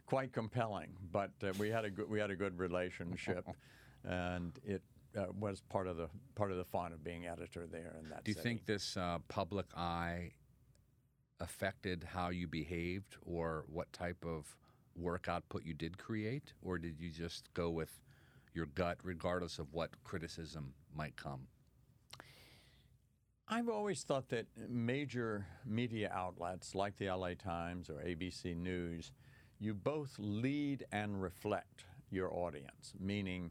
quite 0.07 0.33
compelling. 0.33 0.89
But 1.13 1.31
uh, 1.43 1.53
we 1.59 1.71
had 1.71 1.85
a 1.85 1.91
good 1.91 2.09
we 2.09 2.19
had 2.19 2.31
a 2.31 2.37
good 2.37 2.59
relationship, 2.59 3.47
and 4.05 4.59
it 4.65 4.83
uh, 5.17 5.27
was 5.39 5.61
part 5.69 5.87
of 5.87 5.97
the 5.97 6.09
part 6.35 6.51
of 6.51 6.57
the 6.57 6.65
fun 6.65 6.93
of 6.93 7.03
being 7.03 7.27
editor 7.27 7.67
there. 7.67 7.97
And 7.99 8.11
that 8.11 8.25
Do 8.25 8.31
you 8.31 8.35
setting. 8.35 8.57
think 8.59 8.67
this 8.67 8.97
uh, 8.97 9.19
public 9.29 9.67
eye 9.77 10.33
affected 11.41 12.05
how 12.05 12.29
you 12.31 12.47
behaved 12.47 13.17
or 13.23 13.65
what 13.69 13.93
type 13.93 14.25
of 14.25 14.57
work 14.97 15.29
output 15.29 15.65
you 15.65 15.75
did 15.75 15.99
create? 15.99 16.53
Or 16.63 16.79
did 16.79 17.01
you 17.01 17.11
just 17.11 17.53
go 17.55 17.71
with 17.71 18.01
your 18.55 18.67
gut 18.67 18.99
regardless 19.03 19.59
of 19.59 19.73
what 19.73 19.91
criticism 20.05 20.75
might 20.95 21.17
come? 21.17 21.49
I've 23.47 23.69
always 23.69 24.03
thought 24.03 24.29
that 24.31 24.47
major 24.71 25.47
media 25.67 26.11
outlets 26.15 26.75
like 26.75 26.97
the 26.97 27.11
LA 27.11 27.35
Times 27.35 27.91
or 27.91 27.97
ABC 27.97 28.57
News, 28.57 29.13
you 29.61 29.75
both 29.75 30.15
lead 30.19 30.85
and 30.93 31.23
reflect 31.23 31.85
your 32.11 32.33
audience, 32.33 32.93
meaning 32.99 33.51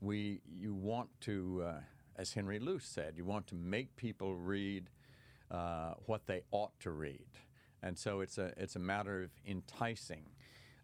we 0.00 0.40
you 0.46 0.74
want 0.74 1.08
to, 1.22 1.62
uh, 1.66 1.80
as 2.16 2.32
Henry 2.34 2.58
Luce 2.58 2.84
said, 2.86 3.14
you 3.16 3.24
want 3.24 3.46
to 3.48 3.54
make 3.54 3.96
people 3.96 4.34
read 4.36 4.90
uh, 5.50 5.94
what 6.06 6.26
they 6.26 6.42
ought 6.50 6.78
to 6.80 6.90
read. 6.90 7.26
and 7.82 7.96
so 7.98 8.20
it's 8.20 8.38
a 8.38 8.52
it's 8.56 8.76
a 8.76 8.80
matter 8.80 9.22
of 9.22 9.30
enticing. 9.46 10.24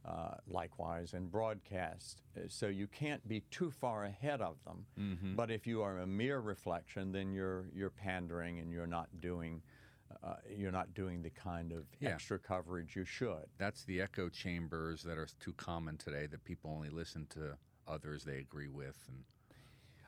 Uh, 0.04 0.34
likewise 0.48 1.14
in 1.14 1.28
broadcast, 1.28 2.22
Uh, 2.36 2.40
so 2.48 2.66
you 2.66 2.88
can't 2.88 3.22
be 3.28 3.40
too 3.52 3.70
far 3.70 4.04
ahead 4.04 4.40
of 4.42 4.56
them. 4.64 4.84
Mm-hmm. 4.98 5.36
But 5.36 5.48
if 5.48 5.64
you 5.64 5.80
are 5.82 5.98
a 5.98 6.06
mere 6.08 6.40
reflection, 6.40 7.12
then 7.12 7.32
you're 7.32 7.66
you're 7.72 7.90
pandering 8.08 8.58
and 8.58 8.72
you're 8.72 8.88
not 8.98 9.08
doing 9.20 9.62
uh, 10.22 10.34
you're 10.56 10.72
not 10.72 10.94
doing 10.94 11.22
the 11.22 11.30
kind 11.30 11.72
of 11.72 11.84
Yeah. 12.00 12.10
extra 12.10 12.38
coverage 12.38 12.96
you 12.96 13.04
should. 13.04 13.46
That's 13.58 13.84
the 13.84 14.00
echo 14.00 14.28
chambers 14.28 15.02
that 15.02 15.18
are 15.18 15.28
too 15.40 15.52
common 15.54 15.96
today 15.96 16.26
that 16.26 16.44
people 16.44 16.70
only 16.70 16.90
listen 16.90 17.26
to 17.30 17.56
others 17.86 18.24
they 18.24 18.38
agree 18.38 18.68
with. 18.68 18.96
And 19.08 19.24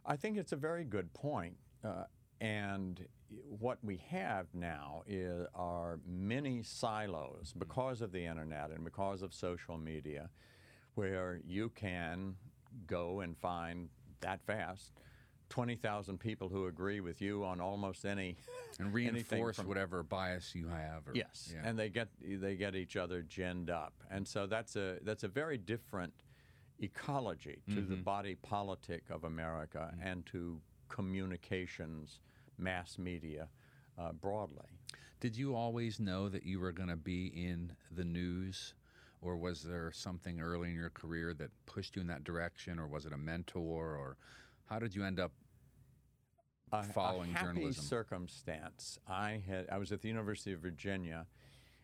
I 0.07 0.17
think 0.17 0.37
it's 0.37 0.53
a 0.53 0.57
very 0.57 0.85
good 0.85 1.13
point. 1.15 1.57
Uh, 1.83 2.05
and 2.41 3.07
what 3.49 3.79
we 3.83 3.97
have 4.11 4.47
now 4.55 5.03
is 5.07 5.47
are 5.55 5.99
many 6.07 6.63
silos 6.63 7.55
because 7.59 8.01
of 8.01 8.13
the 8.13 8.25
internet 8.25 8.71
and 8.71 8.85
because 8.85 9.23
of 9.23 9.33
social 9.33 9.79
media, 9.79 10.31
where 10.95 11.41
you 11.45 11.71
can 11.71 12.37
go 12.87 13.21
and 13.21 13.37
find 13.39 13.89
that 14.21 14.41
fast 14.47 14.93
twenty 15.55 15.77
thousand 15.77 16.19
people 16.19 16.49
who 16.49 16.67
agree 16.67 16.99
with 16.99 17.23
you 17.23 17.45
on 17.45 17.61
almost 17.61 18.05
any 18.05 18.35
and 18.81 18.93
reinforce 18.93 19.55
from- 19.57 19.69
whatever 19.69 20.03
bias 20.03 20.53
you 20.53 20.67
have. 20.67 21.07
Or, 21.07 21.13
Yes, 21.15 21.53
Yeah. 21.55 21.61
and 21.65 21.79
they 21.79 21.89
get 21.89 22.09
they 22.21 22.57
get 22.57 22.75
each 22.75 22.97
other 22.97 23.23
ginned 23.23 23.71
up, 23.71 23.93
and 24.11 24.27
so 24.27 24.49
that's 24.49 24.75
a 24.75 24.99
that's 25.03 25.23
a 25.23 25.29
very 25.29 25.57
different 25.57 26.13
ecology 26.81 27.63
to 27.73 27.81
the 27.83 27.95
body 27.95 28.35
politic 28.35 29.05
of 29.11 29.23
America 29.23 29.95
and 30.03 30.27
to 30.27 30.61
communications, 30.89 32.19
mass 32.59 32.99
media 32.99 33.47
uh, 33.97 34.11
broadly. 34.11 34.67
Did 35.21 35.37
you 35.37 35.55
always 35.55 36.01
know 36.01 36.29
that 36.31 36.43
you 36.43 36.59
were 36.59 36.73
going 36.73 36.89
to 36.89 36.97
be 36.97 37.27
in 37.29 37.71
the 37.93 38.05
news? 38.05 38.75
Or 39.23 39.37
was 39.37 39.63
there 39.63 39.91
something 39.93 40.41
early 40.41 40.69
in 40.69 40.75
your 40.75 40.91
career 40.91 41.33
that 41.35 41.51
pushed 41.65 41.95
you 41.97 42.03
in 42.03 42.09
that 42.09 42.25
direction? 42.25 42.79
Or 42.79 42.87
was 42.87 43.07
it 43.07 43.13
a 43.15 43.17
mentor? 43.17 43.97
Or 43.97 44.17
how 44.67 44.79
did 44.79 44.95
you 44.95 45.03
end 45.03 45.19
up 45.19 45.33
A- 46.81 46.83
following 46.93 47.31
a 47.31 47.39
happy 47.39 47.47
journalism? 47.55 47.85
circumstance. 47.85 48.99
I 49.09 49.43
had 49.47 49.69
I 49.71 49.79
was 49.79 49.93
at 49.93 50.01
the 50.03 50.09
University 50.09 50.53
of 50.53 50.61
Virginia, 50.61 51.27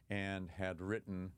and 0.09 0.49
had 0.50 0.80
written 0.80 1.32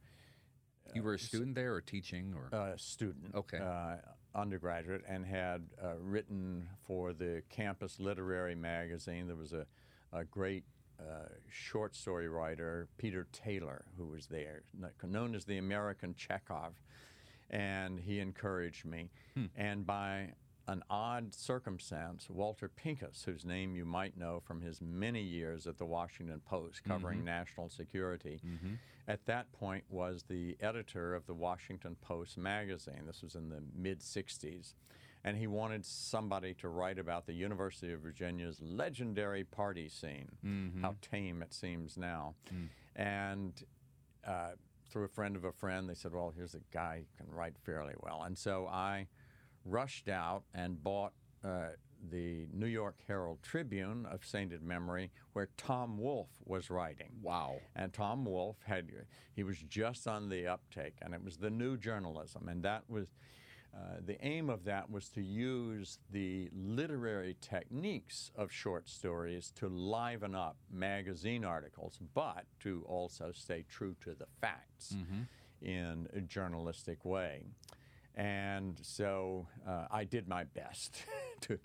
You 0.95 1.03
were 1.03 1.15
a 1.15 1.19
student 1.19 1.55
there 1.55 1.75
or 1.75 1.81
teaching 1.81 2.35
or 2.35 2.49
a 2.57 2.79
student, 2.79 3.35
Okay. 3.35 3.59
uh, 3.59 3.97
undergraduate, 4.35 5.03
and 5.09 5.25
had 5.25 5.63
uh, 5.83 5.95
written 5.99 6.69
for 6.87 7.13
the 7.13 7.43
campus 7.51 7.99
literary 8.01 8.55
magazine. 8.55 9.27
There 9.27 9.37
was 9.37 9.53
a, 9.53 9.67
a 10.13 10.25
great 10.25 10.65
uh, 11.01 11.29
short 11.49 11.95
story 11.95 12.29
writer, 12.29 12.89
Peter 12.99 13.27
Taylor, 13.33 13.85
who 13.97 14.07
was 14.07 14.27
there, 14.27 14.63
known 15.03 15.35
as 15.35 15.45
the 15.45 15.59
American 15.59 16.15
Chekhov, 16.15 16.75
and 17.51 17.99
he 17.99 18.19
encouraged 18.21 18.85
me. 18.85 19.11
And 19.57 19.85
by 19.87 20.33
an 20.69 20.83
odd 20.89 21.35
circumstance, 21.35 22.29
Walter 22.31 22.69
Pincus, 22.69 23.25
whose 23.25 23.45
name 23.45 23.75
you 23.75 23.85
might 23.85 24.17
know 24.17 24.41
from 24.47 24.61
his 24.61 24.81
many 24.81 25.23
years 25.23 25.67
at 25.67 25.79
the 25.79 25.85
Washington 25.85 26.41
Post 26.45 26.85
covering 26.85 27.19
mm-hmm. 27.19 27.27
national 27.27 27.69
security, 27.69 28.41
mm-hmm. 28.47 28.75
at 29.09 29.25
that 29.27 29.51
point 29.53 29.85
was 29.89 30.25
the 30.29 30.57
editor 30.61 31.15
of 31.15 31.27
the 31.27 31.35
Washington 31.35 31.97
Post 32.01 32.39
magazine. 32.39 33.03
This 33.07 33.23
was 33.23 33.35
in 33.35 33.49
the 33.49 33.63
mid 33.77 34.01
60s. 34.01 34.75
And 35.25 35.37
he 35.37 35.47
wanted 35.47 35.87
somebody 35.87 36.53
to 36.55 36.69
write 36.69 36.99
about 36.99 37.27
the 37.27 37.33
University 37.33 37.93
of 37.93 38.01
Virginia's 38.01 38.61
legendary 38.61 39.45
party 39.45 39.89
scene, 39.89 40.29
mm-hmm. 40.45 40.83
how 40.83 40.97
tame 41.01 41.43
it 41.43 41.55
seems 41.55 41.97
now. 41.97 42.35
Mm. 42.53 42.69
And 42.97 43.65
uh, 44.27 44.51
through 44.91 45.05
a 45.05 45.09
friend 45.09 45.37
of 45.37 45.45
a 45.45 45.53
friend, 45.53 45.89
they 45.89 45.95
said, 45.95 46.13
Well, 46.13 46.33
here's 46.37 46.55
a 46.55 46.61
guy 46.73 46.99
who 46.99 47.25
can 47.25 47.33
write 47.33 47.55
fairly 47.65 47.95
well. 48.01 48.25
And 48.25 48.37
so 48.37 48.67
I 48.67 49.07
rushed 49.65 50.09
out 50.09 50.43
and 50.55 50.83
bought 50.83 51.13
uh, 51.45 51.69
the 52.11 52.47
New 52.53 52.67
York 52.67 52.97
Herald 53.07 53.39
Tribune 53.43 54.07
of 54.07 54.25
sainted 54.25 54.63
memory, 54.63 55.11
where 55.35 55.49
Tom 55.57 55.99
Wolfe 55.99 56.33
was 56.45 56.71
writing. 56.71 57.11
wow. 57.23 57.57
And 57.77 57.93
Tom 57.93 58.25
Wolfe 58.25 58.61
had, 58.65 58.89
he 59.35 59.43
was 59.45 59.59
just 59.69 60.09
on 60.09 60.29
the 60.29 60.47
uptake, 60.47 60.95
and 61.03 61.15
it 61.15 61.23
was 61.23 61.37
the 61.37 61.51
new 61.51 61.77
journalism. 61.77 62.49
And 62.49 62.63
that 62.65 62.83
was, 62.89 63.13
uh, 63.75 63.99
the 64.05 64.23
aim 64.25 64.51
of 64.51 64.65
that 64.65 64.91
was 64.91 65.09
to 65.11 65.23
use 65.23 65.99
the 66.11 66.51
literary 66.55 67.37
techniques 67.41 68.31
of 68.37 68.51
short 68.51 68.89
stories 68.89 69.53
to 69.57 69.69
liven 69.69 70.35
up 70.35 70.57
magazine 70.71 71.45
articles, 71.45 71.99
but 72.15 72.45
to 72.61 72.85
also 72.89 73.31
stay 73.33 73.65
true 73.69 73.95
to 74.03 74.15
the 74.15 74.27
facts 74.41 74.95
in 75.63 76.09
a 76.15 76.21
journalistic 76.21 77.05
way. 77.05 77.45
And 78.15 78.79
so 78.83 79.47
uh, 79.67 79.87
I 79.91 80.05
did 80.05 80.29
my 80.29 80.45
best 80.45 81.05
to, 81.43 81.59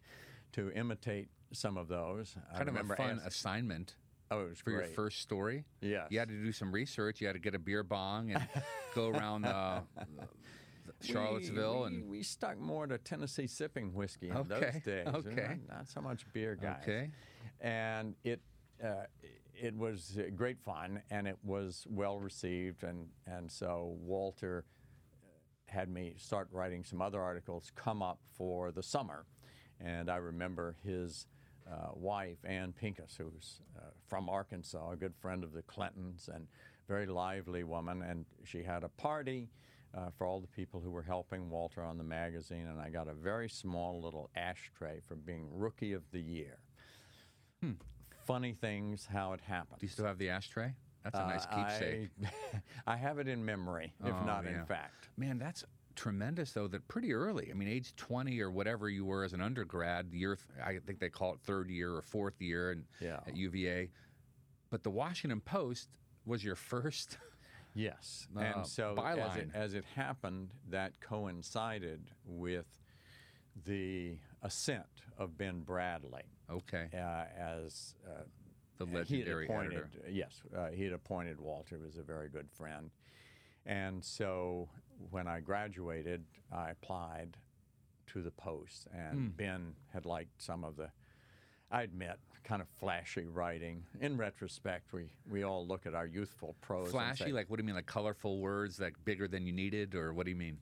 to 0.54 0.72
imitate 0.72 1.27
some 1.51 1.77
of 1.77 1.88
those. 1.88 2.36
I 2.54 2.58
Kind 2.58 2.70
of 2.70 2.89
a 2.89 2.96
fun 2.96 3.22
assignment 3.25 3.96
oh, 4.32 4.42
it 4.46 4.50
was 4.50 4.60
for 4.60 4.72
your 4.72 4.86
first 4.86 5.22
story. 5.22 5.66
Yeah, 5.82 6.06
You 6.10 6.20
had 6.20 6.30
to 6.30 6.36
do 6.36 6.51
some 6.51 6.72
research. 6.72 7.22
You 7.22 7.27
had 7.27 7.34
to 7.34 7.39
get 7.39 7.56
a 7.56 7.60
beer 7.60 7.84
bong 7.84 8.32
and 8.32 8.48
go 8.96 9.10
around 9.10 9.46
uh, 9.46 9.82
Charlottesville 11.01 11.82
we, 11.82 11.88
and 11.88 12.10
we 12.10 12.24
stuck 12.24 12.60
more 12.60 12.88
to 12.88 12.98
Tennessee 12.98 13.48
sipping 13.48 13.94
whiskey 13.94 14.30
in 14.30 14.38
Okay, 14.38 14.72
those 14.74 14.84
days. 14.84 15.08
Okay. 15.08 15.58
not, 15.68 15.77
not 15.77 15.88
so 15.88 16.01
much 16.01 16.25
beer 16.34 16.56
guys. 16.56 16.82
Okay. 16.84 17.12
and 17.62 18.16
it 18.24 18.42
uh, 18.84 19.06
it 19.56 19.75
was 19.75 20.20
great 20.36 20.60
fun 20.60 21.01
and 21.10 21.27
it 21.27 21.38
was 21.44 21.86
well 21.89 22.20
received 22.20 22.84
and 22.84 23.08
and 23.25 23.51
so 23.51 23.96
Walter 24.01 24.66
had 25.68 25.90
me 25.90 26.16
start 26.18 26.48
writing 26.52 26.84
some 26.84 27.02
other 27.02 27.22
articles 27.22 27.72
come 27.76 28.02
up 28.02 28.20
for 28.38 28.72
the 28.72 28.84
summer, 28.84 29.26
and 29.80 30.10
I 30.10 30.18
remember 30.18 30.76
his. 30.84 31.28
Uh, 31.70 31.90
wife 31.96 32.38
Ann 32.46 32.72
Pincus, 32.72 33.18
who's 33.18 33.60
uh, 33.78 33.90
from 34.08 34.30
Arkansas, 34.30 34.92
a 34.92 34.96
good 34.96 35.14
friend 35.22 35.44
of 35.44 35.52
the 35.52 35.62
Clintons, 35.64 36.30
and 36.34 36.48
very 36.88 37.06
lively 37.06 37.66
woman. 37.66 38.02
And 38.04 38.26
she 38.46 38.64
had 38.64 38.86
a 38.86 38.88
party 38.88 39.50
uh, 39.94 40.10
for 40.18 40.26
all 40.26 40.40
the 40.40 40.48
people 40.48 40.80
who 40.80 40.92
were 40.92 41.02
helping 41.04 41.50
Walter 41.50 41.84
on 41.84 41.98
the 41.98 42.04
magazine, 42.04 42.68
and 42.68 42.80
I 42.80 42.90
got 42.90 43.08
a 43.08 43.14
very 43.14 43.50
small 43.50 44.02
little 44.02 44.30
ashtray 44.36 45.02
for 45.08 45.16
being 45.16 45.48
Rookie 45.52 45.94
of 45.94 46.04
the 46.12 46.22
Year. 46.22 46.60
Funny 48.26 48.54
things 48.54 49.08
how 49.12 49.34
it 49.34 49.42
happened. 49.42 49.80
do 49.80 49.86
you 49.86 49.92
still 49.92 50.06
have 50.06 50.18
the 50.18 50.30
ashtray? 50.30 50.74
That's 51.12 51.20
a 51.20 51.28
nice 51.28 51.46
Uh, 51.50 51.56
keepsake. 51.68 52.10
I, 52.88 52.94
I 52.94 52.98
have 52.98 53.20
it 53.20 53.28
in 53.28 53.44
memory, 53.46 53.94
if 54.04 54.14
Oh, 54.14 54.26
not 54.26 54.44
yeah. 54.46 54.60
in 54.60 54.66
fact. 54.66 55.10
Man, 55.18 55.38
that's 55.40 55.64
tremendous 55.96 56.52
though. 56.52 56.68
That 56.68 56.88
pretty 56.88 57.14
early. 57.14 57.50
I 57.50 57.54
mean, 57.54 57.68
age 57.68 57.96
twenty 57.96 58.40
or 58.42 58.52
whatever 58.52 58.90
you 58.90 59.06
were 59.06 59.24
as 59.24 59.34
an 59.34 59.42
undergrad, 59.42 60.14
year 60.14 60.38
I 60.64 60.80
think 60.86 61.00
they 61.00 61.10
call 61.10 61.34
it 61.34 61.40
third 61.42 61.70
year 61.70 61.96
or 61.96 62.02
fourth 62.02 62.42
year, 62.42 62.72
and 62.72 62.86
Yeah. 63.00 63.20
at 63.26 63.36
UVA. 63.36 63.90
But 64.70 64.84
the 64.84 64.90
Washington 64.92 65.40
Post 65.42 65.90
was 66.26 66.44
your 66.44 66.56
first. 66.72 67.18
Yes, 67.74 68.28
Uh, 68.36 68.40
and 68.40 68.68
so 68.68 68.96
as 69.06 69.36
it, 69.38 69.50
as 69.54 69.74
it 69.76 69.86
happened, 69.96 70.50
that 70.70 71.00
coincided 71.00 72.10
with 72.26 72.66
the 73.66 74.18
ascent 74.42 74.86
of 75.18 75.38
Ben 75.38 75.64
Bradlee 75.64 76.22
Okay, 76.50 76.88
uh, 76.94 77.26
as 77.38 77.96
uh, 78.08 78.24
the 78.77 78.86
he 78.86 78.96
legendary 78.96 79.46
appointed. 79.46 79.74
editor. 79.74 80.10
Yes, 80.10 80.41
uh, 80.55 80.67
he 80.67 80.84
had 80.84 80.93
appointed 80.93 81.39
Walter 81.39 81.77
who 81.77 81.86
was 81.86 81.98
a 81.98 82.03
very 82.03 82.29
good 82.29 82.50
friend, 82.51 82.89
and 83.65 84.03
so 84.03 84.69
when 85.12 85.27
I 85.27 85.39
graduated, 85.39 86.24
I 86.51 86.69
applied 86.72 87.38
to 88.07 88.22
the 88.22 88.31
post, 88.31 88.88
and 88.93 89.13
Hmm. 89.13 89.27
Ben 89.36 89.75
had 89.93 90.05
liked 90.05 90.41
some 90.41 90.63
of 90.63 90.75
the. 90.77 90.89
I 91.69 91.81
admit, 91.84 92.17
kind 92.46 92.62
of 92.62 92.69
flashy 92.79 93.25
writing. 93.25 93.84
In 94.00 94.15
retrospect, 94.15 94.93
we, 94.93 95.10
we 95.29 95.43
all 95.43 95.67
look 95.67 95.86
at 95.86 95.93
our 95.93 96.05
youthful 96.07 96.55
prose. 96.62 96.84
and 96.86 96.91
Flashy, 96.93 97.25
say, 97.25 97.31
like 97.34 97.50
what 97.50 97.57
do 97.57 97.63
you 97.63 97.65
mean? 97.67 97.75
Like 97.75 97.86
colorful 97.86 98.39
words, 98.39 98.79
like 98.79 98.93
bigger 99.03 99.27
than 99.27 99.46
you 99.46 99.51
needed, 99.51 99.93
or 99.93 100.13
what 100.13 100.24
do 100.25 100.29
you 100.29 100.38
mean? 100.38 100.57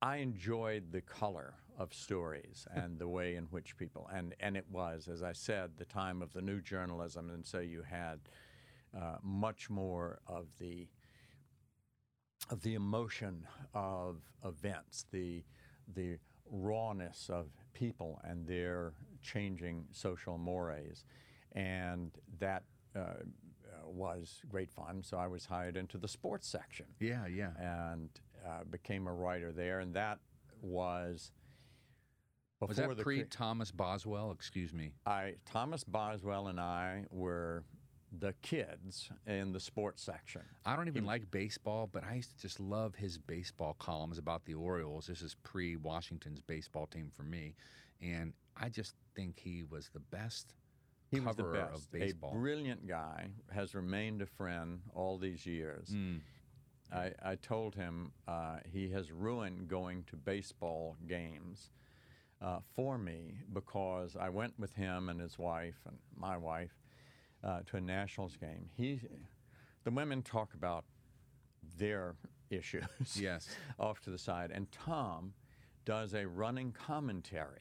I 0.00 0.18
enjoyed 0.18 0.92
the 0.92 1.00
color 1.00 1.54
of 1.78 1.92
stories 1.92 2.66
and 2.74 2.98
the 2.98 3.08
way 3.08 3.36
in 3.36 3.44
which 3.44 3.76
people 3.76 4.08
and 4.12 4.34
and 4.40 4.56
it 4.56 4.66
was, 4.70 5.08
as 5.08 5.22
I 5.22 5.32
said, 5.32 5.72
the 5.76 5.84
time 5.84 6.22
of 6.22 6.32
the 6.32 6.42
new 6.42 6.60
journalism, 6.60 7.30
and 7.30 7.44
so 7.46 7.60
you 7.60 7.82
had 7.82 8.20
uh, 8.96 9.16
much 9.22 9.68
more 9.70 10.18
of 10.26 10.46
the 10.58 10.88
of 12.50 12.62
the 12.62 12.74
emotion 12.74 13.46
of 13.74 14.16
events, 14.44 15.06
the 15.10 15.42
the 15.94 16.18
rawness 16.50 17.28
of 17.28 17.46
people 17.74 18.20
and 18.24 18.46
their 18.46 18.92
changing 19.22 19.86
social 19.92 20.38
mores, 20.38 21.04
and 21.52 22.12
that. 22.38 22.62
Uh, 22.94 23.00
uh, 23.66 23.88
was 23.88 24.40
great 24.48 24.70
fun, 24.70 25.02
so 25.02 25.18
I 25.18 25.26
was 25.26 25.44
hired 25.44 25.76
into 25.76 25.98
the 25.98 26.08
sports 26.08 26.48
section 26.48 26.86
Yeah, 27.00 27.26
yeah. 27.26 27.50
and 27.58 28.08
uh, 28.46 28.64
became 28.70 29.06
a 29.06 29.12
writer 29.12 29.52
there. 29.52 29.80
And 29.80 29.92
that 29.94 30.18
was 30.62 31.32
before 32.58 32.68
Was 32.68 32.76
that 32.78 32.98
pre 32.98 33.24
Thomas 33.24 33.70
Boswell? 33.70 34.30
Excuse 34.30 34.72
me. 34.72 34.92
I 35.04 35.34
Thomas 35.44 35.84
Boswell 35.84 36.48
and 36.48 36.60
I 36.60 37.04
were 37.10 37.64
the 38.18 38.32
kids 38.42 39.10
in 39.26 39.52
the 39.52 39.60
sports 39.60 40.02
section. 40.02 40.42
I 40.64 40.76
don't 40.76 40.88
even 40.88 41.04
like 41.04 41.30
baseball, 41.30 41.88
but 41.90 42.04
I 42.04 42.14
used 42.14 42.30
to 42.36 42.40
just 42.40 42.60
love 42.60 42.94
his 42.94 43.18
baseball 43.18 43.74
columns 43.78 44.18
about 44.18 44.44
the 44.44 44.54
Orioles. 44.54 45.06
This 45.06 45.22
is 45.22 45.36
pre 45.42 45.76
Washington's 45.76 46.40
baseball 46.40 46.86
team 46.86 47.10
for 47.14 47.24
me. 47.24 47.54
And 48.00 48.32
I 48.56 48.68
just 48.68 48.94
think 49.14 49.38
he 49.38 49.64
was 49.68 49.90
the 49.92 50.00
best 50.00 50.54
He 51.10 51.20
was 51.20 51.36
the 51.36 51.44
best. 51.44 51.74
of 51.74 51.92
baseball. 51.92 52.30
A 52.30 52.34
brilliant 52.34 52.86
guy 52.86 53.28
has 53.52 53.74
remained 53.74 54.22
a 54.22 54.26
friend 54.26 54.80
all 54.94 55.18
these 55.18 55.44
years. 55.46 55.88
Mm. 55.90 56.20
I, 56.92 57.10
I 57.22 57.34
told 57.34 57.74
him 57.74 58.12
uh, 58.28 58.58
he 58.70 58.88
has 58.90 59.10
ruined 59.10 59.66
going 59.68 60.04
to 60.04 60.16
baseball 60.16 60.96
games 61.08 61.70
uh, 62.42 62.58
for 62.74 62.98
me 62.98 63.34
because 63.52 64.16
I 64.18 64.28
went 64.28 64.54
with 64.58 64.74
him 64.74 65.08
and 65.08 65.20
his 65.20 65.38
wife 65.38 65.76
and 65.86 65.96
my 66.16 66.36
wife 66.36 66.76
uh, 67.42 67.60
to 67.66 67.76
a 67.76 67.80
Nationals 67.80 68.36
game. 68.36 68.68
He, 68.76 69.00
the 69.84 69.90
women 69.90 70.22
talk 70.22 70.54
about 70.54 70.84
their 71.78 72.14
issues 72.50 72.84
Yes. 73.18 73.48
off 73.78 74.00
to 74.02 74.10
the 74.10 74.18
side, 74.18 74.50
and 74.52 74.70
Tom 74.70 75.32
does 75.84 76.14
a 76.14 76.26
running 76.26 76.72
commentary 76.72 77.60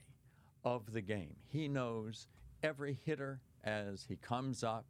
of 0.64 0.92
the 0.94 1.02
game. 1.02 1.36
He 1.48 1.68
knows 1.68 2.28
every 2.64 2.98
hitter 3.06 3.42
as 3.64 4.06
he 4.08 4.16
comes 4.16 4.64
up, 4.64 4.86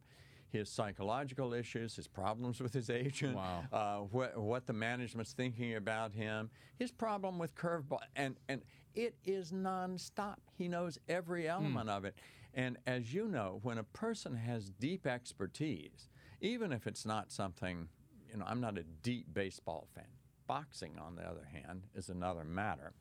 his 0.50 0.68
psychological 0.70 1.52
issues, 1.54 1.96
his 1.96 2.06
problems 2.06 2.60
with 2.60 2.72
his 2.72 2.88
agent, 3.04 3.36
Wow. 3.36 3.64
uh, 3.72 3.96
what, 4.10 4.36
what 4.36 4.66
the 4.66 4.72
management's 4.72 5.32
thinking 5.32 5.74
about 5.76 6.12
him, 6.12 6.50
his 6.78 6.90
problem 6.92 7.38
with 7.38 7.54
curveball, 7.54 7.98
and 8.14 8.36
and 8.48 8.62
it 8.94 9.14
is 9.24 9.52
nonstop. 9.52 10.36
He 10.56 10.68
knows 10.68 10.98
every 11.08 11.48
element 11.48 11.90
of 11.90 12.04
it. 12.04 12.14
And 12.54 12.78
as 12.86 13.12
you 13.12 13.28
know, 13.28 13.60
when 13.62 13.76
a 13.76 13.84
person 13.84 14.34
has 14.34 14.70
deep 14.70 15.06
expertise, 15.06 16.08
even 16.40 16.72
if 16.72 16.86
it's 16.86 17.04
not 17.04 17.30
something, 17.30 17.88
you 18.30 18.38
know, 18.38 18.46
I'm 18.48 18.60
not 18.62 18.78
a 18.78 18.82
deep 19.02 19.26
baseball 19.34 19.86
fan. 19.94 20.04
Boxing, 20.46 20.98
on 20.98 21.16
the 21.16 21.22
other 21.22 21.46
hand, 21.52 21.82
is 21.94 22.08
another 22.08 22.44
matter. 22.44 22.92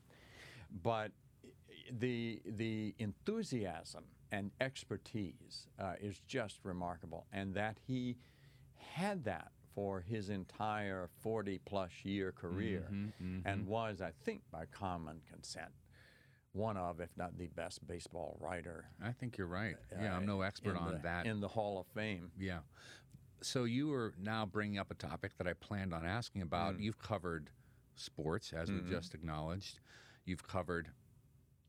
But 0.83 1.11
the 1.91 2.41
the 2.45 2.95
enthusiasm 2.97 4.03
and 4.35 4.51
expertise 4.59 5.67
uh, 5.79 5.93
is 6.01 6.19
just 6.27 6.59
remarkable, 6.63 7.25
and 7.31 7.53
that 7.55 7.77
he 7.87 8.17
had 8.77 9.23
that 9.23 9.51
for 9.73 10.01
his 10.01 10.29
entire 10.29 11.09
40 11.21 11.59
plus 11.65 11.91
year 12.03 12.31
career, 12.33 12.83
and 13.45 13.65
was, 13.65 14.01
I 14.01 14.11
think, 14.25 14.41
by 14.51 14.65
common 14.65 15.21
consent, 15.31 15.71
one 16.53 16.75
of, 16.77 16.99
if 16.99 17.09
not 17.17 17.37
the 17.37 17.47
best 17.47 17.85
baseball 17.87 18.37
writer. 18.41 18.85
I 19.03 19.11
think 19.11 19.37
you're 19.37 19.47
right. 19.47 19.75
Yeah, 20.01 20.15
I'm 20.15 20.23
uh, 20.23 20.25
no 20.25 20.41
expert 20.41 20.77
on 20.77 20.93
the- 20.93 20.99
that. 20.99 21.25
in 21.25 21.39
the 21.39 21.47
Hall 21.47 21.79
of 21.79 21.87
Fame. 21.87 22.31
Yeah. 22.37 22.59
So 23.41 23.63
you 23.65 23.93
are 23.93 24.13
now 24.21 24.45
bringing 24.45 24.79
up 24.79 24.91
a 24.91 24.95
topic 24.95 25.31
that 25.37 25.47
I 25.47 25.53
planned 25.53 25.93
on 25.93 26.05
asking 26.05 26.41
Mm. 26.41 26.45
about. 26.45 26.79
You've 26.79 26.99
covered 26.99 27.49
sports, 27.95 28.51
as 28.53 28.69
Mm-hmm. 28.69 28.85
we 28.89 28.91
just 28.95 29.13
acknowledged. 29.13 29.79
You've 30.25 30.43
covered. 30.47 30.89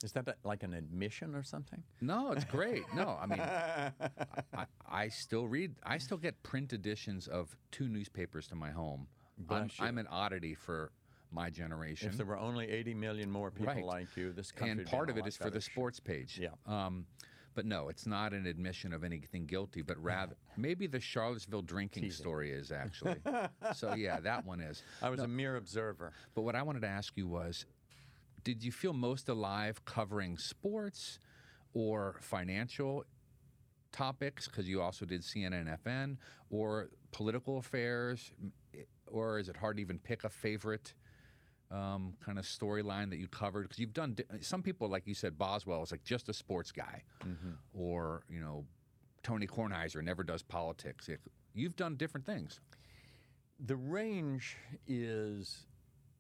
Is 0.05 0.13
that 0.13 0.29
a- 0.29 0.37
like 0.45 0.63
an 0.63 0.75
admission 0.75 1.35
or 1.35 1.43
something? 1.43 1.83
No, 2.01 2.33
it's 2.33 2.45
great. 2.45 2.83
No, 2.95 3.19
I 3.21 3.27
mean, 3.27 3.41
I, 4.55 4.67
I 4.89 5.09
still 5.09 5.47
read. 5.49 5.75
I 5.83 5.99
still 5.99 6.19
get 6.19 6.43
print 6.43 6.73
editions 6.73 7.29
of 7.29 7.57
two 7.71 7.89
newspapers 7.89 8.47
to 8.49 8.55
my 8.55 8.71
home. 8.71 9.07
I'm, 9.49 9.71
I'm 9.79 9.99
an 9.99 10.07
oddity 10.09 10.55
for 10.55 10.93
my 11.31 11.51
generation. 11.51 12.09
If 12.11 12.17
there 12.17 12.27
were 12.27 12.39
only 12.39 12.69
80 12.71 12.95
million 12.95 13.31
more 13.31 13.51
people 13.51 13.75
Right. 13.75 13.85
like 13.85 14.17
you, 14.17 14.33
this 14.33 14.51
country 14.53 14.79
and 14.83 14.87
part 14.87 15.11
of 15.11 15.17
it 15.19 15.27
is 15.27 15.37
for 15.37 15.51
the 15.51 15.61
sports 15.61 15.99
page. 16.01 16.39
Yeah. 16.41 16.49
Um, 16.67 17.07
but 17.55 17.65
no, 17.65 17.89
it's 17.89 18.07
not 18.07 18.33
an 18.35 18.47
admission 18.47 18.93
of 18.93 19.03
anything 19.03 19.47
guilty, 19.47 19.81
but 19.83 19.97
rather 20.03 20.37
maybe 20.59 20.87
the 20.87 21.01
Charlottesville 21.01 21.63
drinking 21.63 22.11
story 22.11 22.51
is 22.53 22.71
actually. 22.71 23.17
so 23.75 23.95
yeah, 23.95 24.21
that 24.21 24.45
one 24.45 24.61
is. 24.61 24.83
I 25.03 25.09
was 25.09 25.21
a 25.21 25.29
mere 25.29 25.57
observer. 25.57 26.13
But 26.35 26.43
what 26.43 26.55
I 26.55 26.63
wanted 26.63 26.81
to 26.83 26.89
ask 26.89 27.15
you 27.17 27.27
was, 27.27 27.65
did 28.47 28.63
you 28.63 28.71
feel 28.71 28.93
most 28.93 29.29
alive 29.29 29.85
covering 29.85 30.39
sports 30.39 31.19
or 31.75 32.17
financial 32.21 33.03
topics? 33.91 34.47
Because 34.47 34.69
you 34.69 34.81
also 34.81 35.05
did 35.05 35.23
CNN, 35.23 35.67
FN, 35.85 36.17
or 36.49 36.89
political 37.11 37.59
affairs, 37.59 38.31
or 39.09 39.41
is 39.41 39.49
it 39.49 39.57
hard 39.57 39.79
to 39.79 39.83
even 39.83 39.99
pick 39.99 40.23
a 40.23 40.29
favorite? 40.29 40.95
Um, 41.73 42.15
kind 42.25 42.39
of 42.39 42.45
storyline 42.45 43.11
that 43.11 43.17
you 43.17 43.27
covered 43.27 43.63
because 43.63 43.81
you've 43.81 43.93
done 43.93 44.17
some 44.41 44.63
people 44.63 44.89
like 44.89 45.05
you 45.05 45.15
said 45.15 45.37
Boswell 45.37 45.83
is 45.83 45.91
like 45.91 46.05
just 46.05 46.29
a 46.29 46.33
sports 46.33 46.71
guy, 46.71 47.03
or 47.75 48.23
you 48.31 48.39
know 48.39 48.65
Tony 49.25 49.49
Kornheiser 49.49 50.01
never 50.05 50.23
does 50.23 50.43
politics. 50.45 51.09
It- 51.09 51.21
you've 51.55 51.75
done 51.75 51.97
different 51.97 52.25
things. 52.25 52.61
The 53.59 53.75
range 53.75 54.57
is 54.87 55.67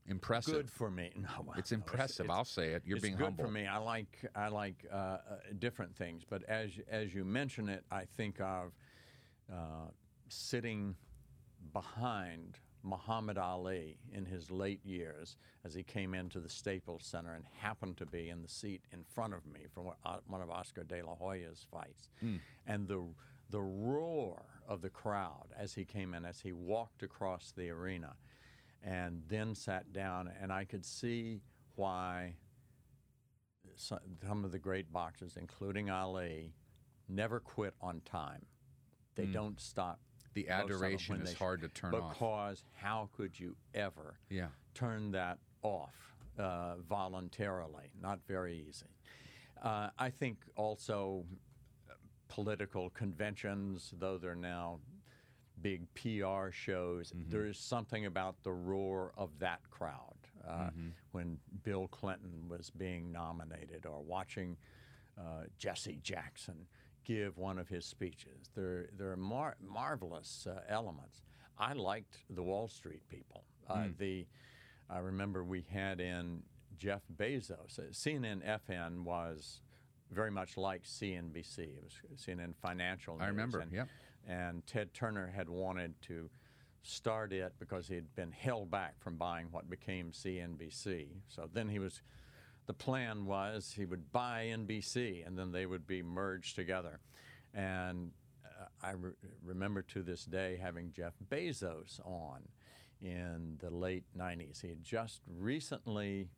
Impressive. 0.08 0.54
good 0.54 0.70
for 0.70 0.90
me. 0.90 1.10
No, 1.20 1.52
It's 1.56 1.72
impressive. 1.72 2.30
I'll 2.30 2.44
say 2.44 2.68
it. 2.72 2.82
You're 2.84 2.96
it's 2.98 3.02
being 3.04 3.16
good 3.16 3.24
humble. 3.24 3.44
for 3.46 3.50
me. 3.50 3.66
I 3.66 3.78
like 3.78 4.24
I 4.34 4.48
like 4.48 4.84
uh, 4.92 4.96
uh, 4.96 5.18
different 5.58 5.94
things, 5.96 6.22
but 6.28 6.42
as 6.44 6.70
as 6.88 7.14
you 7.14 7.24
mention 7.24 7.68
it, 7.68 7.84
I 7.90 8.04
think 8.16 8.40
of 8.40 8.72
uh, 9.52 9.90
sitting 10.28 10.94
behind 11.72 12.58
Muhammad 12.82 13.36
Ali 13.38 13.98
in 14.12 14.24
his 14.24 14.50
late 14.50 14.84
years 14.84 15.36
as 15.64 15.74
he 15.74 15.82
came 15.82 16.14
into 16.14 16.38
the 16.38 16.48
Staples 16.48 17.04
Center 17.04 17.34
and 17.34 17.44
happened 17.58 17.96
to 17.96 18.06
be 18.06 18.28
in 18.28 18.42
the 18.42 18.48
seat 18.48 18.82
in 18.92 19.02
front 19.02 19.34
of 19.34 19.44
me 19.46 19.60
from 19.72 19.86
one- 19.86 19.96
uh, 20.04 20.18
one 20.28 20.40
of 20.40 20.50
Oscar 20.50 20.84
De 20.84 21.02
La 21.02 21.14
Hoya's 21.16 21.66
fights, 21.70 22.08
and 22.66 22.86
the 22.86 23.02
the 23.50 23.60
roar 23.62 24.42
of 24.68 24.82
the 24.82 24.90
crowd 24.90 25.46
as 25.56 25.74
he 25.74 25.84
came 25.84 26.14
in, 26.14 26.24
as 26.24 26.40
he 26.40 26.52
walked 26.52 27.02
across 27.04 27.52
the 27.56 27.70
arena, 27.70 28.14
and 28.82 29.22
then 29.28 29.54
sat 29.54 29.92
down, 29.92 30.30
and 30.40 30.52
I 30.52 30.64
could 30.64 30.84
see 30.84 31.40
why 31.74 32.34
some 33.76 34.44
of 34.44 34.52
the 34.52 34.58
great 34.58 34.92
boxers, 34.92 35.36
including 35.36 35.90
Ali, 35.90 36.54
never 37.08 37.40
quit 37.40 37.74
on 37.80 38.00
time. 38.04 38.46
They 39.14 39.26
don't 39.26 39.60
stop. 39.60 39.98
The 40.34 40.42
most 40.48 40.50
of 40.50 40.56
them 40.68 40.76
adoration 40.76 41.20
is 41.22 41.32
hard 41.34 41.60
to 41.62 41.68
turn 41.68 41.94
off. 41.94 42.12
because 42.12 42.62
how 42.74 43.08
could 43.16 43.38
you 43.38 43.56
ever 43.74 44.18
Yeah. 44.28 44.48
turn 44.74 45.10
that 45.12 45.38
off 45.62 45.94
uh, 46.38 46.76
voluntarily? 46.76 47.90
Not 48.00 48.20
very 48.26 48.58
easy. 48.68 48.86
Uh, 49.62 49.88
I 49.98 50.10
think 50.10 50.38
also 50.54 51.24
uh, 51.88 51.94
political 52.28 52.90
conventions, 52.90 53.94
though 53.98 54.18
they're 54.18 54.34
now 54.34 54.80
big 55.68 55.82
PR 55.94 56.50
shows, 56.52 57.12
there 57.28 57.46
is 57.46 57.58
something 57.58 58.06
about 58.06 58.34
the 58.44 58.52
roar 58.52 59.12
of 59.16 59.30
that 59.40 59.60
crowd. 59.70 60.14
Uh, 60.46 60.70
When 61.12 61.38
Bill 61.64 61.88
Clinton 61.88 62.48
was 62.48 62.70
being 62.70 63.10
nominated, 63.10 63.84
or 63.84 64.00
watching 64.00 64.56
uh, 65.18 65.44
Jesse 65.58 65.98
Jackson 66.02 66.66
give 67.04 67.36
one 67.38 67.58
of 67.58 67.68
his 67.68 67.84
speeches, 67.84 68.50
there 68.54 68.88
there 68.98 69.10
are 69.10 69.16
mar- 69.16 69.56
marvelous 69.60 70.46
uh, 70.46 70.60
elements. 70.68 71.22
I 71.58 71.72
liked 71.72 72.18
the 72.30 72.42
Wall 72.42 72.68
Street 72.68 73.02
people. 73.08 73.42
Uh, 73.68 73.88
The 73.98 74.26
I 74.88 74.98
remember 74.98 75.42
we 75.42 75.62
had 75.82 76.00
in 76.00 76.42
Jeff 76.78 77.02
Bezos. 77.20 77.78
Uh, 77.78 77.90
CNN 78.02 78.40
FN 78.68 79.02
was 79.02 79.62
very 80.12 80.30
much 80.30 80.56
like 80.56 80.82
CNBC. 80.84 81.58
It 81.58 81.82
was 81.84 81.94
CNN 82.24 82.54
Financial. 82.54 83.14
I 83.20 83.26
remember, 83.26 83.58
And, 83.60 83.72
yep. 83.72 83.88
And 84.26 84.66
Ted 84.66 84.92
Turner 84.92 85.32
had 85.34 85.48
wanted 85.48 86.00
to 86.02 86.28
start 86.82 87.32
it 87.32 87.52
because 87.58 87.88
he 87.88 87.94
had 87.94 88.14
been 88.14 88.32
held 88.32 88.70
back 88.70 88.94
from 89.00 89.16
buying 89.16 89.48
what 89.50 89.68
became 89.68 90.12
CNBC. 90.12 91.08
So 91.28 91.48
then 91.52 91.68
he 91.68 91.78
was. 91.78 92.00
The 92.66 92.74
plan 92.74 93.26
was 93.26 93.74
he 93.76 93.84
would 93.84 94.10
buy 94.10 94.50
NBC 94.52 95.24
and 95.24 95.38
then 95.38 95.52
they 95.52 95.66
would 95.66 95.86
be 95.86 96.02
merged 96.02 96.56
together. 96.56 96.98
And 97.54 98.10
uh, 98.44 98.66
I 98.82 98.92
re- 98.92 99.12
remember 99.44 99.82
to 99.82 100.02
this 100.02 100.24
day 100.24 100.58
having 100.60 100.90
Jeff 100.90 101.12
Bezos 101.28 102.00
on 102.04 102.42
in 103.00 103.56
the 103.60 103.70
late 103.70 104.02
90s. 104.18 104.62
He 104.62 104.68
had 104.68 104.82
just 104.82 105.20
recently, 105.38 106.28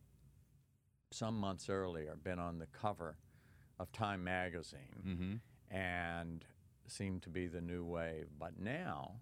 some 1.11 1.35
months 1.39 1.67
earlier, 1.67 2.15
been 2.23 2.37
on 2.37 2.59
the 2.59 2.67
cover 2.67 3.17
of 3.79 3.91
Time 3.91 4.23
magazine 4.23 5.41
and 5.71 6.45
seemed 6.91 7.23
to 7.23 7.29
be 7.29 7.47
the 7.47 7.61
new 7.61 7.83
wave. 7.83 8.27
But 8.39 8.59
now, 8.59 9.15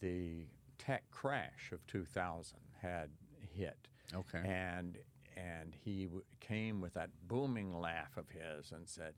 the 0.00 0.46
tech 0.78 1.04
crash 1.10 1.70
of 1.72 1.86
2000 1.86 2.58
had 2.80 3.10
hit. 3.54 3.88
Okay. 4.14 4.38
And 4.46 4.98
and 5.36 5.76
he 5.84 6.04
w- 6.04 6.24
came 6.40 6.80
with 6.80 6.94
that 6.94 7.10
booming 7.26 7.78
laugh 7.78 8.16
of 8.16 8.24
his 8.30 8.72
and 8.72 8.88
said, 8.88 9.12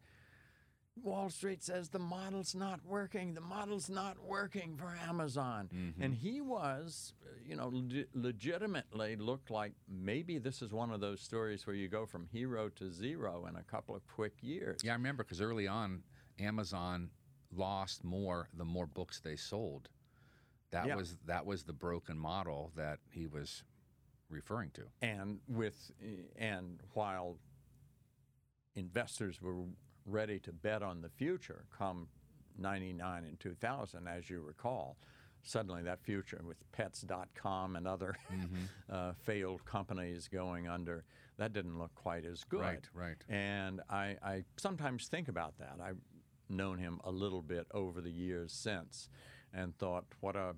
Wall 1.05 1.31
Street 1.31 1.63
says 1.63 1.91
the 1.91 2.01
model's 2.01 2.57
not 2.57 2.81
working. 2.85 3.35
The 3.35 3.41
model's 3.41 3.89
not 3.89 4.17
working 4.21 4.77
for 4.77 4.99
Amazon. 5.09 5.69
Mm-hmm. 5.73 6.03
And 6.03 6.13
he 6.15 6.41
was, 6.41 7.13
you 7.47 7.55
know, 7.55 7.69
leg- 7.69 8.09
legitimately 8.15 9.15
looked 9.15 9.49
like 9.49 9.75
maybe 9.89 10.39
this 10.39 10.61
is 10.61 10.73
one 10.73 10.91
of 10.91 11.01
those 11.01 11.21
stories 11.21 11.69
where 11.69 11.77
you 11.77 11.87
go 11.87 12.05
from 12.05 12.27
hero 12.27 12.69
to 12.71 12.91
zero 12.91 13.47
in 13.49 13.55
a 13.55 13.63
couple 13.63 13.95
of 13.95 14.05
quick 14.09 14.35
years. 14.41 14.81
Yeah, 14.83 14.93
I 14.93 14.95
remember 14.97 15.23
because 15.23 15.41
early 15.41 15.69
on, 15.69 16.03
Amazon 16.39 17.11
lost 17.53 18.05
more 18.05 18.49
the 18.57 18.65
more 18.65 18.87
books 18.87 19.21
they 19.21 19.37
sold. 19.37 19.89
That 20.71 20.87
Yeah. 20.87 20.97
was 20.97 21.17
that 21.27 21.47
was 21.47 21.65
the 21.65 21.73
broken 21.73 22.19
model 22.19 22.73
that 22.77 22.99
he 23.11 23.27
was 23.27 23.65
referring 24.29 24.71
to. 24.73 24.83
and 25.01 25.41
with 25.49 25.91
and 26.37 26.83
while 26.93 27.39
investors 28.77 29.41
were 29.41 29.65
ready 30.07 30.39
to 30.41 30.53
bet 30.53 30.83
on 30.83 31.01
the 31.01 31.09
future 31.09 31.65
come 31.77 32.09
99 32.59 33.25
and 33.25 33.39
2000 33.41 34.07
as 34.09 34.29
you 34.31 34.41
recall 34.41 34.97
suddenly 35.43 35.83
that 35.83 36.01
future 36.03 36.41
with 36.45 36.57
pets.com 36.73 37.77
and 37.77 37.87
other 37.87 38.17
uh, 38.91 39.13
failed 39.13 39.65
companies 39.65 40.29
going 40.29 40.69
under 40.69 41.05
that 41.39 41.53
didn't 41.53 41.79
look 41.79 41.95
quite 41.95 42.25
as 42.25 42.45
good 42.45 42.61
Right, 42.61 42.89
right. 42.93 43.17
and 43.29 43.81
I, 43.89 44.17
I 44.23 44.45
sometimes 44.57 45.09
think 45.09 45.29
about 45.29 45.57
that 45.59 45.77
i've 45.83 45.99
known 46.49 46.79
him 46.79 47.01
a 47.05 47.11
little 47.11 47.43
bit 47.43 47.67
over 47.73 48.01
the 48.01 48.11
years 48.11 48.53
since 48.53 49.09
and 49.53 49.77
thought 49.79 50.05
what 50.21 50.37
a 50.37 50.55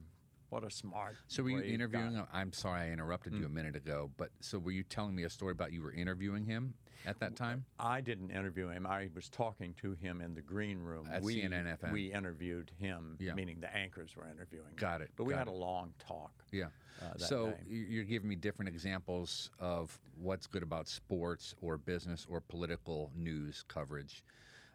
what 0.51 0.65
a 0.65 0.71
smart 0.71 1.17
So 1.29 1.45
were 1.45 1.51
you 1.51 1.63
interviewing 1.63 2.13
guy. 2.15 2.19
him? 2.21 2.27
I'm 2.33 2.53
sorry 2.53 2.81
I 2.89 2.91
interrupted 2.91 3.35
you 3.35 3.47
a 3.47 3.49
minute 3.49 3.77
ago, 3.77 4.11
but 4.17 4.31
so 4.41 4.59
were 4.59 4.73
you 4.73 4.83
telling 4.83 5.15
me 5.15 5.23
a 5.23 5.31
story 5.31 5.53
about 5.53 5.73
you 5.73 5.81
were 5.81 5.93
interviewing 5.93 6.45
him 6.45 6.75
at 7.07 7.21
that 7.21 7.37
time? 7.37 7.65
I 7.79 8.01
didn't 8.01 8.31
interview 8.33 8.67
him. 8.69 8.85
I 8.85 9.11
was 9.15 9.29
talking 9.29 9.75
to 9.81 9.93
him 9.93 10.21
in 10.21 10.35
the 10.35 10.41
green 10.43 10.79
room. 10.81 11.09
At 11.13 11.23
we, 11.23 11.41
CNN 11.41 11.79
FN. 11.79 11.93
We 11.93 12.13
interviewed 12.13 12.73
him, 12.81 13.17
Yeah. 13.21 13.35
meaning 13.35 13.61
the 13.61 13.73
anchors 13.73 14.17
were 14.17 14.27
interviewing. 14.29 14.67
him. 14.71 14.75
Got 14.77 15.03
it, 15.03 15.11
But 15.15 15.23
we 15.23 15.35
had 15.35 15.47
it. 15.47 15.51
a 15.53 15.55
long 15.55 15.95
talk. 16.01 16.33
Yeah. 16.51 16.65
uh, 17.01 17.17
so 17.17 17.51
day. 17.51 17.57
you're 17.69 18.03
giving 18.03 18.29
me 18.29 18.35
different 18.35 18.69
examples 18.71 19.51
of 19.61 19.97
what's 20.21 20.49
good 20.49 20.65
about 20.65 20.89
sports 20.89 21.55
or 21.63 21.79
business 21.79 22.27
or 22.29 22.41
political 22.41 23.13
news 23.15 23.65
coverage. 23.69 24.25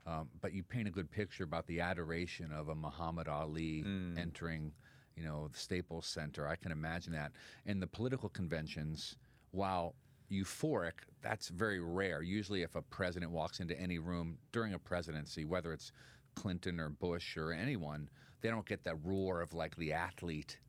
Um, 0.05 0.29
but 0.41 0.53
you 0.53 0.63
paint 0.63 0.87
a 0.87 0.91
good 0.91 1.09
picture 1.09 1.43
about 1.43 1.65
the 1.67 1.81
adoration 1.81 2.51
of 2.51 2.69
a 2.69 2.75
Muhammad 2.75 3.27
Ali 3.27 3.83
Mm. 3.83 4.17
entering, 4.17 4.73
you 5.15 5.23
know, 5.23 5.47
the 5.47 5.57
Staples 5.57 6.05
Center. 6.05 6.47
I 6.47 6.55
can 6.55 6.71
imagine 6.71 7.13
that. 7.13 7.31
And 7.65 7.81
the 7.81 7.87
political 7.87 8.29
conventions, 8.29 9.17
while 9.51 9.95
euphoric, 10.31 10.93
that's 11.21 11.47
very 11.49 11.79
rare. 11.79 12.21
Usually, 12.21 12.61
if 12.61 12.75
a 12.75 12.81
president 12.83 13.31
walks 13.31 13.59
into 13.59 13.79
any 13.79 13.97
room 13.97 14.37
during 14.51 14.73
a 14.73 14.79
presidency, 14.79 15.43
whether 15.45 15.73
it's 15.73 15.91
Clinton 16.35 16.79
or 16.79 16.89
Bush 16.89 17.35
or 17.37 17.51
anyone, 17.51 18.09
they 18.41 18.49
don't 18.49 18.65
get 18.65 18.83
that 18.83 18.97
roar 19.03 19.41
of 19.41 19.53
like 19.53 19.75
the 19.75 19.93
athlete 19.93 20.59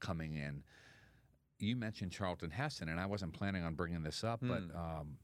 coming 0.00 0.34
in. 0.34 0.64
You 1.60 1.76
mentioned 1.76 2.10
Charlton 2.10 2.50
Heston, 2.50 2.88
and 2.88 2.98
I 2.98 3.06
wasn't 3.06 3.32
planning 3.34 3.62
on 3.62 3.74
bringing 3.74 4.02
this 4.02 4.24
up, 4.24 4.40
but 4.40 4.62
Hmm. 4.62 4.76
um, 4.76 5.18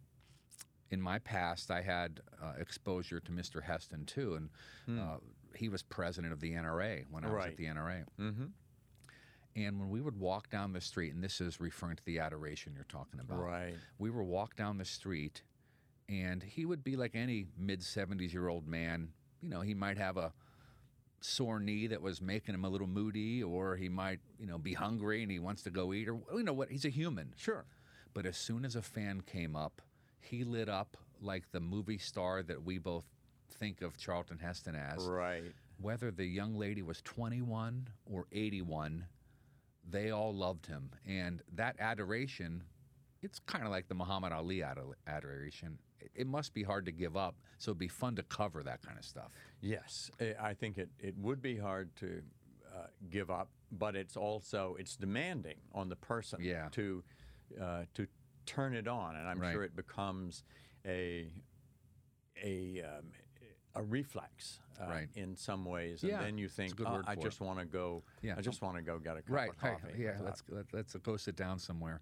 in 0.90 1.00
my 1.00 1.18
past, 1.18 1.70
I 1.70 1.82
had 1.82 2.20
uh, 2.42 2.52
exposure 2.58 3.20
to 3.20 3.32
Mr. 3.32 3.62
Heston 3.62 4.04
too, 4.06 4.34
and 4.88 4.98
uh, 5.00 5.16
he 5.54 5.68
was 5.68 5.82
president 5.82 6.32
of 6.32 6.40
the 6.40 6.52
NRA 6.52 7.04
when 7.10 7.24
I 7.24 7.30
was 7.30 7.44
Hmm. 7.44 7.50
At 7.50 7.56
the 7.56 7.64
NRA. 7.66 8.04
Mm-hmm. 8.20 8.44
And 9.56 9.80
when 9.80 9.90
we 9.90 10.00
would 10.00 10.18
walk 10.18 10.50
down 10.50 10.72
the 10.72 10.80
street, 10.80 11.14
and 11.14 11.22
this 11.22 11.40
is 11.40 11.60
referring 11.60 11.96
to 11.96 12.04
the 12.04 12.20
adoration 12.20 12.72
you're 12.74 12.84
talking 12.84 13.18
about, 13.20 13.38
Right. 13.40 13.74
we 13.98 14.08
would 14.10 14.22
walk 14.22 14.54
down 14.56 14.78
the 14.78 14.84
street, 14.84 15.42
and 16.08 16.42
he 16.42 16.64
would 16.64 16.84
be 16.84 16.96
like 16.96 17.14
any 17.14 17.46
mid 17.58 17.80
70s 17.80 18.32
year 18.32 18.48
old 18.48 18.66
man. 18.66 19.08
You 19.42 19.48
know, 19.48 19.60
he 19.60 19.74
might 19.74 19.98
have 19.98 20.16
a 20.16 20.32
sore 21.20 21.58
knee 21.58 21.88
that 21.88 22.00
was 22.00 22.20
making 22.22 22.54
him 22.54 22.64
a 22.64 22.68
little 22.68 22.86
moody, 22.86 23.42
or 23.42 23.74
he 23.76 23.88
might, 23.88 24.20
you 24.38 24.46
know, 24.46 24.58
be 24.58 24.74
hungry 24.74 25.22
and 25.22 25.30
he 25.32 25.38
wants 25.40 25.62
to 25.64 25.70
go 25.70 25.92
eat, 25.92 26.08
or 26.08 26.20
you 26.34 26.44
know 26.44 26.52
what? 26.52 26.70
He's 26.70 26.84
a 26.84 26.90
human. 26.90 27.34
Sure. 27.36 27.64
But 28.14 28.24
as 28.26 28.36
soon 28.36 28.64
as 28.64 28.76
a 28.76 28.82
fan 28.82 29.22
came 29.22 29.56
up, 29.56 29.82
he 30.20 30.44
lit 30.44 30.68
up 30.68 30.96
like 31.20 31.44
the 31.52 31.60
movie 31.60 31.98
star 31.98 32.42
that 32.44 32.62
we 32.64 32.78
both 32.78 33.04
think 33.58 33.82
of 33.82 33.96
Charlton 33.96 34.38
Heston 34.38 34.74
as. 34.74 35.04
Right. 35.04 35.52
Whether 35.80 36.10
the 36.10 36.24
young 36.24 36.54
lady 36.56 36.82
was 36.82 37.00
21 37.02 37.88
or 38.06 38.26
81, 38.32 39.04
they 39.88 40.10
all 40.10 40.34
loved 40.34 40.66
him. 40.66 40.90
And 41.06 41.42
that 41.54 41.76
adoration, 41.78 42.62
it's 43.22 43.38
kind 43.40 43.64
of 43.64 43.70
like 43.70 43.88
the 43.88 43.94
Muhammad 43.94 44.32
Ali 44.32 44.60
ado- 44.60 44.94
adoration. 45.06 45.78
It- 46.00 46.10
It 46.14 46.26
must 46.26 46.52
be 46.54 46.62
hard 46.62 46.84
to 46.86 46.92
give 46.92 47.16
up. 47.16 47.36
So 47.58 47.70
it'd 47.70 47.78
be 47.78 47.88
fun 47.88 48.14
to 48.16 48.22
cover 48.24 48.62
that 48.64 48.82
kind 48.82 48.98
of 48.98 49.04
stuff. 49.04 49.32
Yes, 49.60 50.10
I- 50.20 50.36
I 50.50 50.54
think 50.54 50.78
it, 50.78 50.90
it 50.98 51.16
would 51.16 51.40
be 51.42 51.56
hard 51.56 51.94
to 51.96 52.22
uh, 52.74 52.86
give 53.10 53.30
up, 53.30 53.48
but 53.72 53.96
it's 53.96 54.16
also 54.16 54.76
it's 54.78 54.94
demanding 54.96 55.56
on 55.72 55.88
the 55.88 55.96
person 55.96 56.40
Yeah. 56.42 56.68
to 56.72 57.02
uh, 57.60 57.84
to 57.94 58.06
turn 58.48 58.74
it 58.74 58.88
on, 58.88 59.14
and 59.16 59.28
I'm 59.28 59.38
Right. 59.38 59.52
sure 59.52 59.62
it 59.62 59.76
becomes 59.76 60.42
a 60.86 61.30
a 62.42 62.82
um, 62.82 63.12
a 63.74 63.82
reflex 63.82 64.60
uh, 64.80 64.86
Right. 64.88 65.08
in 65.14 65.36
some 65.36 65.64
ways, 65.64 66.02
and 66.02 66.10
Yeah, 66.12 66.22
then 66.22 66.38
you 66.38 66.48
think, 66.48 66.80
"Oh, 66.80 67.02
I 67.06 67.14
just 67.16 67.40
want 67.40 67.58
to 67.58 67.64
go. 67.64 68.02
Yeah. 68.22 68.34
I 68.38 68.40
just 68.40 68.62
want 68.62 68.76
to 68.76 68.82
go 68.82 68.98
get 68.98 69.16
a 69.16 69.22
cup 69.22 69.30
right. 69.34 69.50
of 69.50 69.58
coffee. 69.58 69.92
Hey, 69.96 70.04
yeah. 70.04 70.18
Let's 70.20 70.42
let, 70.48 70.66
let's 70.72 70.94
go 70.94 71.16
sit 71.16 71.36
down 71.36 71.58
somewhere. 71.58 72.00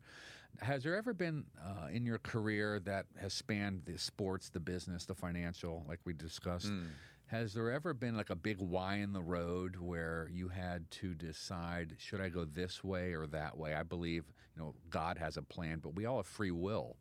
Has 0.61 0.83
there 0.85 0.95
ever 0.97 1.13
been 1.13 1.45
uh, 1.63 1.89
in 1.91 2.07
your 2.07 2.19
career 2.19 2.81
that 2.81 3.07
has 3.21 3.35
spanned 3.35 3.83
the 3.85 3.99
sports, 3.99 4.49
the 4.49 4.61
business, 4.61 5.05
the 5.05 5.15
financial, 5.15 5.85
like 5.89 6.01
we 6.05 6.13
discussed? 6.13 6.69
Hmm. 6.69 6.85
Has 7.27 7.55
there 7.55 7.73
ever 7.73 7.93
been 7.93 8.17
like 8.17 8.31
a 8.31 8.37
big 8.37 8.59
Y 8.61 8.97
in 8.97 9.13
the 9.13 9.23
road 9.23 9.77
where 9.77 10.29
you 10.33 10.49
had 10.49 10.89
to 10.93 11.13
decide 11.13 11.97
should 11.99 12.21
I 12.21 12.29
go 12.29 12.45
this 12.45 12.85
way 12.85 13.15
or 13.15 13.27
that 13.27 13.57
way? 13.59 13.75
I 13.75 13.83
believe 13.83 14.25
you 14.55 14.63
know 14.63 14.75
God 14.91 15.19
has 15.19 15.37
a 15.37 15.43
plan, 15.43 15.81
but 15.83 15.97
we 15.97 16.07
all 16.07 16.19
have 16.19 16.27
free 16.27 16.53
will 16.53 16.97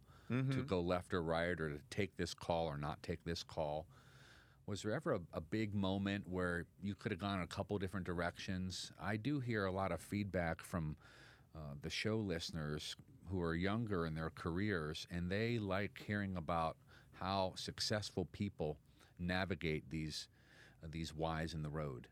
to 0.52 0.64
go 0.64 0.82
left 0.82 1.14
or 1.14 1.22
right 1.22 1.60
or 1.62 1.70
to 1.70 1.80
take 1.92 2.18
this 2.18 2.34
call 2.34 2.66
or 2.66 2.78
not 2.78 3.04
take 3.04 3.24
this 3.24 3.44
call. 3.44 3.86
Was 4.66 4.82
there 4.82 4.94
ever 4.94 5.14
a, 5.14 5.20
a 5.34 5.42
big 5.42 5.76
moment 5.76 6.28
where 6.28 6.66
you 6.82 6.96
could 6.96 7.12
have 7.12 7.22
gone 7.22 7.44
a 7.44 7.48
couple 7.48 7.78
different 7.78 8.08
directions? 8.08 8.92
I 9.00 9.18
do 9.18 9.40
hear 9.40 9.66
a 9.66 9.72
lot 9.72 9.92
of 9.92 10.02
feedback 10.02 10.64
from 10.64 10.96
uh, 11.56 11.76
the 11.84 11.92
show 11.92 12.18
listeners 12.18 12.96
who 13.30 13.40
are 13.40 13.54
younger 13.54 14.08
in 14.08 14.16
their 14.16 14.32
careers, 14.32 15.06
and 15.12 15.30
they 15.30 15.60
like 15.60 16.02
hearing 16.08 16.36
about 16.36 16.78
how 17.14 17.54
successful 17.56 18.28
people 18.32 18.80
navigate 19.20 19.90
these 19.90 20.28
uh, 20.84 20.88
these 20.92 21.14
whys 21.14 21.54
in 21.54 21.62
the 21.62 21.70
road. 21.70 22.08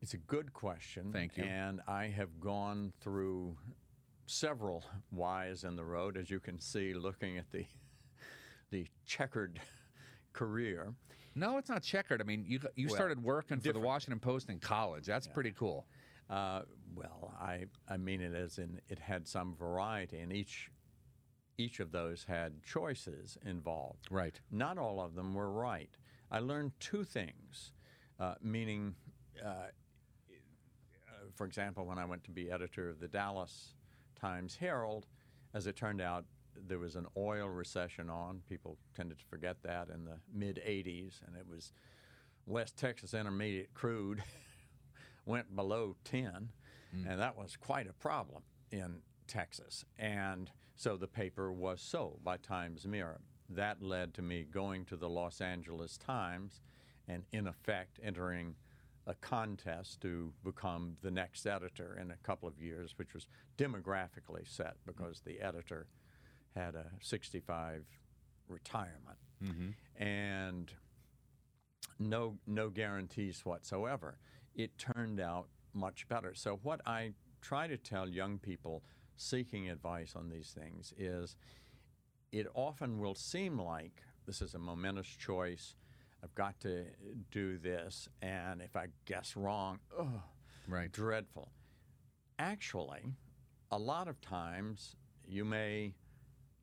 It's 0.00 0.14
a 0.14 0.18
good 0.18 0.52
question. 0.52 1.12
Thank 1.12 1.36
you. 1.36 1.44
And 1.44 1.80
I 1.86 2.06
have 2.06 2.40
gone 2.40 2.92
through 3.00 3.56
several 4.26 4.84
Ys 5.12 5.62
in 5.64 5.76
the 5.76 5.84
road, 5.84 6.16
as 6.16 6.28
you 6.28 6.40
can 6.40 6.58
see, 6.58 6.92
looking 6.92 7.38
at 7.38 7.50
the 7.52 7.64
the 8.70 8.86
checkered 9.06 9.60
career. 10.32 10.94
No, 11.34 11.56
it's 11.56 11.70
not 11.70 11.82
checkered. 11.82 12.20
I 12.20 12.24
mean, 12.24 12.44
you 12.46 12.60
you 12.74 12.88
Well, 12.88 12.96
started 12.96 13.22
working 13.22 13.60
for 13.60 13.72
the. 13.72 13.80
Washington 13.80 14.20
Post 14.20 14.50
in 14.50 14.58
college. 14.58 15.06
That's 15.06 15.26
pretty 15.26 15.52
cool. 15.52 15.86
Uh, 16.28 16.62
well, 16.94 17.34
I, 17.40 17.66
I 17.88 17.96
mean 17.96 18.20
it 18.20 18.34
as 18.34 18.58
in 18.58 18.80
it 18.88 18.98
had 18.98 19.26
some 19.26 19.54
variety, 19.54 20.18
and 20.18 20.32
each 20.32 20.70
each 21.58 21.80
of 21.80 21.92
those 21.92 22.24
had 22.24 22.62
choices 22.62 23.38
involved. 23.44 24.08
Right. 24.10 24.40
Not 24.50 24.78
all 24.78 25.00
of 25.00 25.14
them 25.14 25.34
were 25.34 25.50
right. 25.50 25.90
I 26.30 26.38
learned 26.38 26.72
two 26.80 27.04
things, 27.04 27.72
uh, 28.18 28.34
meaning, 28.42 28.94
uh, 29.44 29.48
uh, 29.48 29.70
for 31.34 31.46
example, 31.46 31.84
when 31.84 31.98
I 31.98 32.04
went 32.04 32.24
to 32.24 32.30
be 32.30 32.50
editor 32.50 32.88
of 32.88 33.00
the 33.00 33.08
Dallas 33.08 33.74
Times 34.18 34.56
Herald, 34.56 35.06
as 35.54 35.66
it 35.66 35.76
turned 35.76 36.00
out, 36.00 36.24
there 36.56 36.78
was 36.78 36.96
an 36.96 37.06
oil 37.16 37.48
recession 37.48 38.08
on. 38.08 38.42
People 38.48 38.78
tended 38.94 39.18
to 39.18 39.24
forget 39.24 39.56
that 39.62 39.88
in 39.88 40.04
the 40.04 40.18
mid 40.32 40.60
80s, 40.66 41.20
and 41.26 41.36
it 41.36 41.46
was 41.48 41.72
West 42.46 42.76
Texas 42.76 43.14
Intermediate 43.14 43.72
crude 43.74 44.22
went 45.26 45.54
below 45.54 45.96
10, 46.04 46.50
and 47.08 47.20
that 47.20 47.36
was 47.36 47.56
quite 47.56 47.88
a 47.88 47.92
problem 47.94 48.42
in 48.70 49.00
Texas. 49.26 49.84
And 49.98 50.50
so 50.82 50.96
the 50.96 51.06
paper 51.06 51.52
was 51.52 51.80
sold 51.80 52.18
by 52.24 52.36
Times 52.36 52.88
Mirror. 52.88 53.20
That 53.48 53.80
led 53.80 54.14
to 54.14 54.22
me 54.22 54.44
going 54.52 54.84
to 54.86 54.96
the 54.96 55.08
Los 55.08 55.40
Angeles 55.40 55.96
Times 55.96 56.60
and, 57.06 57.22
in 57.30 57.46
effect, 57.46 58.00
entering 58.02 58.56
a 59.06 59.14
contest 59.14 60.00
to 60.00 60.32
become 60.42 60.96
the 61.00 61.10
next 61.10 61.46
editor 61.46 61.96
in 62.00 62.10
a 62.10 62.16
couple 62.24 62.48
of 62.48 62.60
years, 62.60 62.94
which 62.96 63.14
was 63.14 63.28
demographically 63.56 64.44
set 64.44 64.74
because 64.84 65.20
the 65.20 65.40
editor 65.40 65.86
had 66.56 66.74
a 66.74 66.86
65 67.00 67.84
retirement. 68.48 69.18
Mm-hmm. 69.40 70.02
And 70.02 70.72
no 72.00 72.38
no 72.44 72.70
guarantees 72.70 73.44
whatsoever. 73.44 74.18
It 74.56 74.76
turned 74.78 75.20
out 75.20 75.46
much 75.74 76.08
better. 76.08 76.34
So 76.34 76.58
what 76.64 76.80
I 76.84 77.12
try 77.40 77.68
to 77.68 77.76
tell 77.76 78.08
young 78.08 78.38
people 78.38 78.82
seeking 79.16 79.68
advice 79.70 80.14
on 80.16 80.28
these 80.28 80.50
things 80.50 80.92
is 80.98 81.36
it 82.32 82.46
often 82.54 82.98
will 82.98 83.14
seem 83.14 83.58
like 83.60 84.02
this 84.26 84.40
is 84.42 84.54
a 84.54 84.58
momentous 84.58 85.06
choice. 85.06 85.74
I've 86.24 86.34
got 86.34 86.58
to 86.60 86.84
do 87.30 87.58
this, 87.58 88.08
and 88.22 88.62
if 88.62 88.76
I 88.76 88.86
guess 89.06 89.36
wrong, 89.36 89.80
ugh, 89.98 90.06
Right. 90.68 90.90
dreadful. 90.92 91.50
Actually, 92.38 93.02
a 93.70 93.78
lot 93.78 94.08
of 94.08 94.20
times 94.20 94.96
you 95.26 95.44
may 95.44 95.94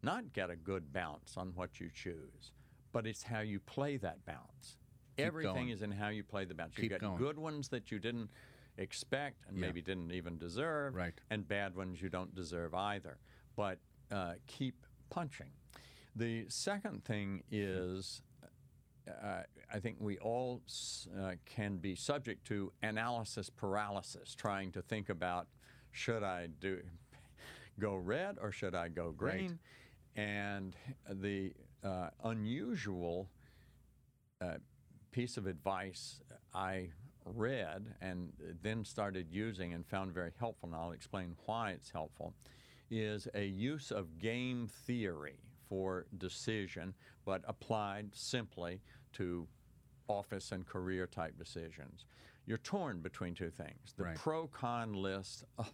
not 0.02 0.32
get 0.34 0.50
a 0.50 0.56
good 0.56 0.92
bounce 0.94 1.36
on 1.38 1.50
what 1.56 1.80
you 1.80 1.90
choose, 1.94 2.52
but 2.92 3.06
it's 3.06 3.24
how 3.24 3.40
you 3.42 3.60
play 3.60 3.98
that 3.98 4.26
bounce. 4.26 4.78
Keep 5.18 5.26
Everything 5.26 5.54
going. 5.54 5.70
is 5.70 5.82
in 5.82 5.92
how 5.92 6.08
you 6.08 6.24
play 6.24 6.46
the. 6.46 6.54
You 6.54 6.70
Keep 6.84 6.90
get 6.92 7.02
going. 7.02 7.18
good 7.18 7.38
ones 7.38 7.68
that 7.70 7.92
you 7.92 8.00
didn't 8.00 8.30
expect 8.80 9.46
and 9.48 9.58
Yeah. 9.58 9.68
maybe 9.68 9.82
didn't 9.82 10.12
even 10.12 10.38
deserve, 10.38 10.96
Right. 10.96 11.20
and 11.30 11.48
bad 11.48 11.76
ones 11.76 12.02
you 12.02 12.10
don't 12.10 12.34
deserve 12.34 12.74
either. 12.74 13.20
But 13.56 13.80
uh, 14.12 14.36
keep 14.48 14.86
punching. 15.10 15.52
The 16.16 16.50
second 16.50 17.04
thing 17.06 17.44
is 17.52 18.24
uh, 19.08 19.44
I 19.74 19.80
think 19.80 19.98
we 20.00 20.18
all 20.20 20.62
uh, 21.18 21.34
can 21.46 21.78
be 21.78 21.96
subject 21.96 22.46
to 22.48 22.72
analysis 22.84 23.50
paralysis, 23.50 24.36
trying 24.36 24.72
to 24.74 24.82
think 24.84 25.10
about 25.10 25.48
should 25.92 26.22
I 26.24 26.48
do 26.48 26.82
go 27.80 27.96
red 27.96 28.38
or 28.40 28.52
should 28.52 28.76
I 28.76 28.90
go 28.90 29.12
green, 29.12 29.60
and 30.16 30.76
the 31.10 31.54
uh, 31.84 32.10
unusual 32.24 33.30
uh, 34.42 34.58
piece 35.12 35.38
of 35.38 35.48
advice 35.48 36.22
I 36.54 36.92
read 37.36 37.96
and 38.02 38.34
then 38.62 38.84
started 38.84 39.28
using 39.32 39.74
and 39.74 39.86
found 39.86 40.12
very 40.14 40.32
helpful, 40.40 40.68
and 40.70 40.76
I'll 40.76 40.92
explain 40.92 41.36
why 41.46 41.72
it's 41.72 41.92
helpful, 41.92 42.34
is 42.90 43.28
a 43.34 43.46
use 43.46 43.92
of 43.92 44.18
game 44.18 44.68
theory 44.68 45.40
for 45.68 46.08
decision, 46.18 46.94
but 47.26 47.42
applied 47.48 48.10
simply 48.16 48.82
to 49.14 49.48
office 50.08 50.52
and 50.52 50.66
career 50.66 51.06
type 51.06 51.38
decisions. 51.38 52.06
You're 52.48 52.58
torn 52.58 53.02
between 53.02 53.36
two 53.36 53.52
things. 53.52 53.94
The 53.96 54.06
Right. 54.06 54.16
pro 54.16 54.48
con 54.48 54.94
list, 54.94 55.44
uh, 55.60 55.66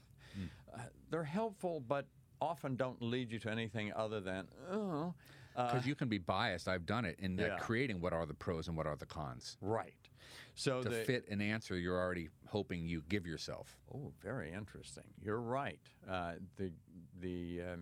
uh, 0.74 0.80
they're 1.10 1.24
helpful, 1.24 1.80
but 1.80 2.06
often 2.42 2.76
don't 2.76 3.02
lead 3.02 3.32
you 3.32 3.40
to 3.40 3.50
anything 3.50 3.94
other 3.94 4.20
than, 4.20 4.50
oh, 4.70 5.14
uh, 5.56 5.68
Because 5.72 5.88
you 5.88 5.96
can 5.96 6.10
be 6.10 6.18
biased. 6.18 6.68
I've 6.68 6.86
done 6.86 7.06
it 7.06 7.18
in 7.20 7.38
Yeah. 7.38 7.56
creating 7.60 8.02
what 8.02 8.12
are 8.12 8.26
the 8.26 8.34
pros 8.34 8.68
and 8.68 8.76
what 8.76 8.86
are 8.88 8.98
the 8.98 9.06
cons. 9.06 9.58
right. 9.62 10.10
So 10.56 10.82
To 10.82 10.90
the, 10.90 11.04
fit 11.04 11.28
an 11.30 11.42
answer 11.42 11.78
you're 11.78 12.00
already 12.00 12.30
hoping 12.48 12.88
you 12.88 13.04
give 13.10 13.26
yourself. 13.26 13.78
Oh, 13.94 14.12
very 14.22 14.52
interesting. 14.54 15.04
You're 15.22 15.42
right. 15.42 15.80
Uh, 16.10 16.34
the 16.56 16.72
the 17.20 17.62
uh, 17.62 17.76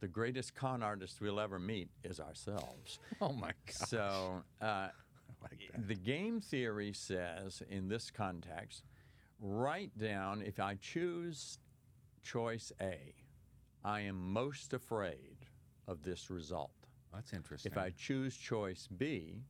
the 0.00 0.08
greatest 0.08 0.54
con 0.54 0.82
artist 0.82 1.20
we'll 1.20 1.40
ever 1.40 1.58
meet 1.58 1.88
is 2.04 2.20
ourselves. 2.20 2.98
Oh 3.20 3.32
my 3.32 3.48
God. 3.66 3.88
So 3.88 4.42
uh, 4.60 4.88
like 5.42 5.86
the 5.86 5.94
game 5.94 6.40
theory 6.40 6.92
says, 6.92 7.62
in 7.68 7.88
this 7.88 8.10
context, 8.10 8.84
write 9.40 9.96
down 9.98 10.42
if 10.42 10.60
I 10.60 10.76
choose 10.76 11.58
choice 12.22 12.72
A, 12.80 13.14
I 13.84 14.00
am 14.00 14.32
most 14.32 14.72
afraid 14.72 15.36
of 15.86 16.02
this 16.02 16.30
result. 16.30 16.70
That's 17.12 17.32
interesting. 17.32 17.72
If 17.72 17.78
I 17.78 17.90
choose 17.96 18.36
choice 18.36 18.88
B, 18.96 19.42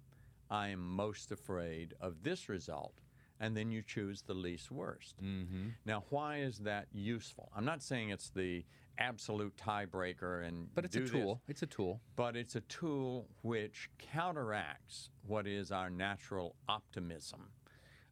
I 0.51 0.69
am 0.69 0.81
most 0.81 1.33
afraid 1.33 1.95
of 2.01 2.23
this 2.23 2.49
result. 2.49 2.95
And 3.41 3.57
then 3.57 3.71
you 3.71 3.83
choose 3.83 4.23
the 4.23 4.35
least 4.35 4.73
worst. 4.73 5.23
mm-hmm. 5.23 5.69
Now, 5.85 6.03
why 6.11 6.39
is 6.39 6.59
that 6.61 6.89
useful? 6.93 7.53
I'm 7.55 7.65
not 7.65 7.83
saying 7.85 8.11
it's 8.11 8.31
the 8.31 8.65
absolute 8.99 9.57
tiebreaker 9.57 10.45
and 10.45 10.75
But 10.75 10.85
it's 10.85 10.97
a 10.97 11.01
this, 11.01 11.11
tool. 11.13 11.41
It's 11.47 11.63
a 11.63 11.67
tool. 11.67 12.01
but 12.17 12.35
it's 12.35 12.57
a 12.57 12.63
tool 12.63 13.29
which 13.43 13.91
counteracts 13.99 15.11
what 15.25 15.47
is 15.47 15.71
our 15.71 15.89
natural 15.89 16.57
optimism 16.69 17.51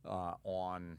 uh, 0.08 0.34
on 0.44 0.98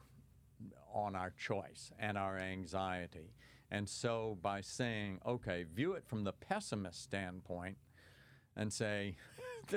on 0.94 1.16
our 1.16 1.32
choice 1.38 1.92
and 1.98 2.18
our 2.18 2.38
anxiety. 2.38 3.34
And 3.72 3.88
so, 3.88 4.38
by 4.42 4.60
saying, 4.62 5.20
okay, 5.26 5.64
view 5.74 5.94
it 5.94 6.04
from 6.06 6.24
the 6.26 6.34
pessimist 6.34 7.02
standpoint, 7.02 7.78
and 8.56 8.74
say, 8.74 9.16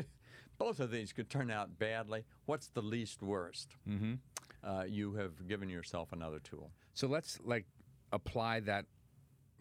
both 0.61 0.79
of 0.79 0.91
these 0.91 1.13
could 1.13 1.31
turn 1.31 1.51
out 1.51 1.79
badly. 1.79 2.23
What's 2.45 2.69
the 2.69 2.83
least 2.83 3.23
worst? 3.23 3.77
Mm-hmm. 3.89 4.15
Uh, 4.63 4.85
you 4.85 5.15
have 5.15 5.49
given 5.49 5.71
yourself 5.71 6.13
another 6.13 6.39
tool. 6.39 6.71
So 6.93 7.09
let's 7.09 7.39
like 7.43 7.65
apply 8.13 8.61
that 8.61 8.85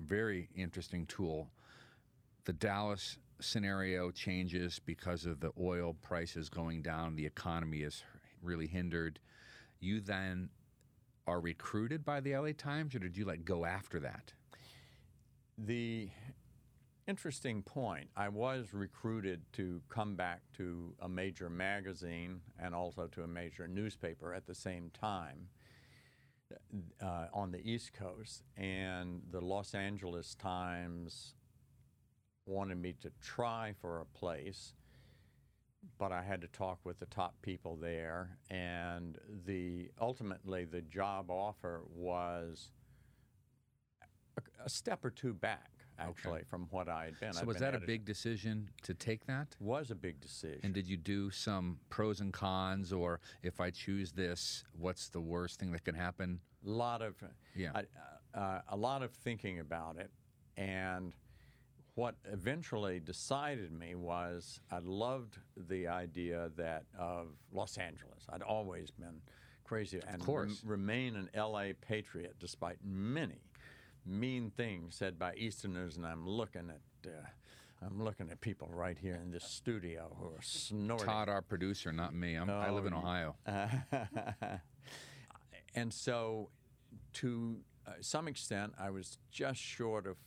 very 0.02 0.50
interesting 0.54 1.06
tool. 1.06 1.48
The 2.44 2.52
Dallas 2.52 3.18
scenario 3.40 4.12
changes 4.12 4.82
because 4.86 5.26
of 5.26 5.40
the 5.40 5.52
oil 5.58 5.96
prices 6.02 6.50
going 6.50 6.82
down. 6.82 7.16
The 7.16 7.26
economy 7.26 7.80
is 7.80 8.04
really 8.44 8.68
hindered. 8.68 9.20
You 9.80 10.02
then 10.02 10.50
are 11.26 11.40
recruited 11.40 12.04
by 12.04 12.20
the 12.20 12.36
LA 12.36 12.52
Times, 12.58 12.94
or 12.94 13.00
did 13.00 13.16
you 13.16 13.24
like 13.24 13.46
go 13.46 13.64
after 13.64 14.02
that? 14.02 14.34
The 15.58 16.10
interesting 17.10 17.64
point. 17.64 18.08
I 18.16 18.30
was 18.30 18.68
recruited 18.72 19.42
to 19.54 19.82
come 19.90 20.16
back 20.16 20.42
to 20.58 20.94
a 21.02 21.10
major 21.10 21.50
magazine 21.50 22.42
and 22.60 22.76
also 22.76 23.08
to 23.08 23.24
a 23.24 23.28
major 23.28 23.68
newspaper 23.68 24.34
at 24.34 24.46
the 24.46 24.54
same 24.54 24.92
time 24.94 25.48
uh, 27.02 27.26
on 27.34 27.52
the 27.52 27.68
East 27.68 27.94
Coast, 27.94 28.44
and 28.56 29.22
the 29.32 29.42
Los 29.42 29.74
Angeles 29.74 30.36
Times 30.36 31.34
wanted 32.46 32.80
me 32.80 32.94
to 33.02 33.12
try 33.22 33.74
for 33.82 34.02
a 34.02 34.06
place. 34.06 34.74
But 35.98 36.12
I 36.12 36.22
had 36.22 36.42
to 36.42 36.48
talk 36.48 36.80
with 36.84 37.00
the 37.00 37.06
top 37.06 37.36
people 37.42 37.76
there, 37.76 38.38
and 38.52 39.18
the 39.46 39.90
ultimately 40.00 40.66
the 40.66 40.82
job 40.82 41.32
offer 41.32 41.82
was 41.92 42.72
a, 44.38 44.42
a 44.66 44.70
step 44.70 45.06
or 45.06 45.10
two 45.10 45.34
back, 45.34 45.72
actually, 46.00 46.44
from 46.48 46.68
what 46.72 46.88
I 46.90 47.06
had 47.06 47.20
been. 47.20 47.34
So 47.34 47.42
I'd 47.42 47.48
was 47.48 47.58
been 47.58 47.72
that 47.72 47.76
a 47.76 47.86
big 47.86 48.06
decision 48.06 48.70
to 48.84 48.94
take 48.94 49.26
that? 49.28 49.56
Was 49.60 49.92
a 49.92 49.96
big 49.96 50.20
decision. 50.20 50.60
And 50.64 50.74
did 50.74 50.88
you 50.88 50.98
do 50.98 51.30
some 51.32 51.80
pros 51.90 52.20
and 52.22 52.32
cons, 52.34 52.92
or 52.94 53.20
if 53.44 53.60
I 53.60 53.70
choose 53.70 54.12
this, 54.12 54.64
what's 54.78 55.10
the 55.10 55.22
worst 55.22 55.60
thing 55.60 55.72
that 55.72 55.84
can 55.84 55.96
happen? 55.96 56.40
A 56.66 56.70
lot 56.70 57.02
of 57.02 57.16
Yeah. 57.56 57.72
a, 58.34 58.38
uh, 58.40 58.62
a 58.70 58.76
lot 58.78 59.02
of 59.04 59.12
thinking 59.12 59.60
about 59.60 59.98
it, 59.98 60.12
and 60.58 61.14
what 61.96 62.16
eventually 62.26 63.00
decided 63.00 63.72
me 63.74 63.96
was 63.96 64.62
I 64.72 64.80
loved 64.80 65.38
the 65.58 65.88
idea 65.88 66.50
that 66.56 66.86
of 66.98 67.28
Los 67.52 67.78
Angeles. 67.78 68.26
I'd 68.30 68.42
always 68.42 68.90
been 68.92 69.22
crazy 69.66 69.98
and 70.08 70.18
rem- 70.20 70.26
course. 70.26 70.64
remain 70.64 71.16
an 71.16 71.30
LA 71.36 71.74
patriot 71.82 72.36
despite 72.40 72.78
many 72.84 73.42
mean 74.10 74.52
things 74.56 74.96
said 74.96 75.18
by 75.20 75.34
Easterners, 75.36 75.96
and 75.98 76.06
I'm 76.06 76.28
looking 76.28 76.70
at. 76.70 77.10
Uh, 77.10 77.28
I'm 77.82 78.04
looking 78.04 78.30
at 78.30 78.42
people 78.42 78.68
right 78.74 78.98
here 78.98 79.16
in 79.24 79.32
this 79.32 79.46
studio 79.46 80.14
who 80.20 80.26
are 80.26 80.42
snorting. 80.42 81.08
Todd, 81.08 81.30
our 81.30 81.42
producer, 81.42 81.94
not 81.94 82.14
me. 82.14 82.36
I'm, 82.36 82.50
I 82.50 82.72
live 82.72 82.86
in 82.86 82.94
Oh, 82.94 82.98
Ohio. 82.98 83.36
and 85.76 85.94
so, 85.94 86.50
to 87.14 87.58
uh, 87.88 87.92
some 88.02 88.28
extent, 88.28 88.74
I 88.78 88.90
was 88.90 89.18
just 89.32 89.62
short 89.62 90.08
of 90.08 90.18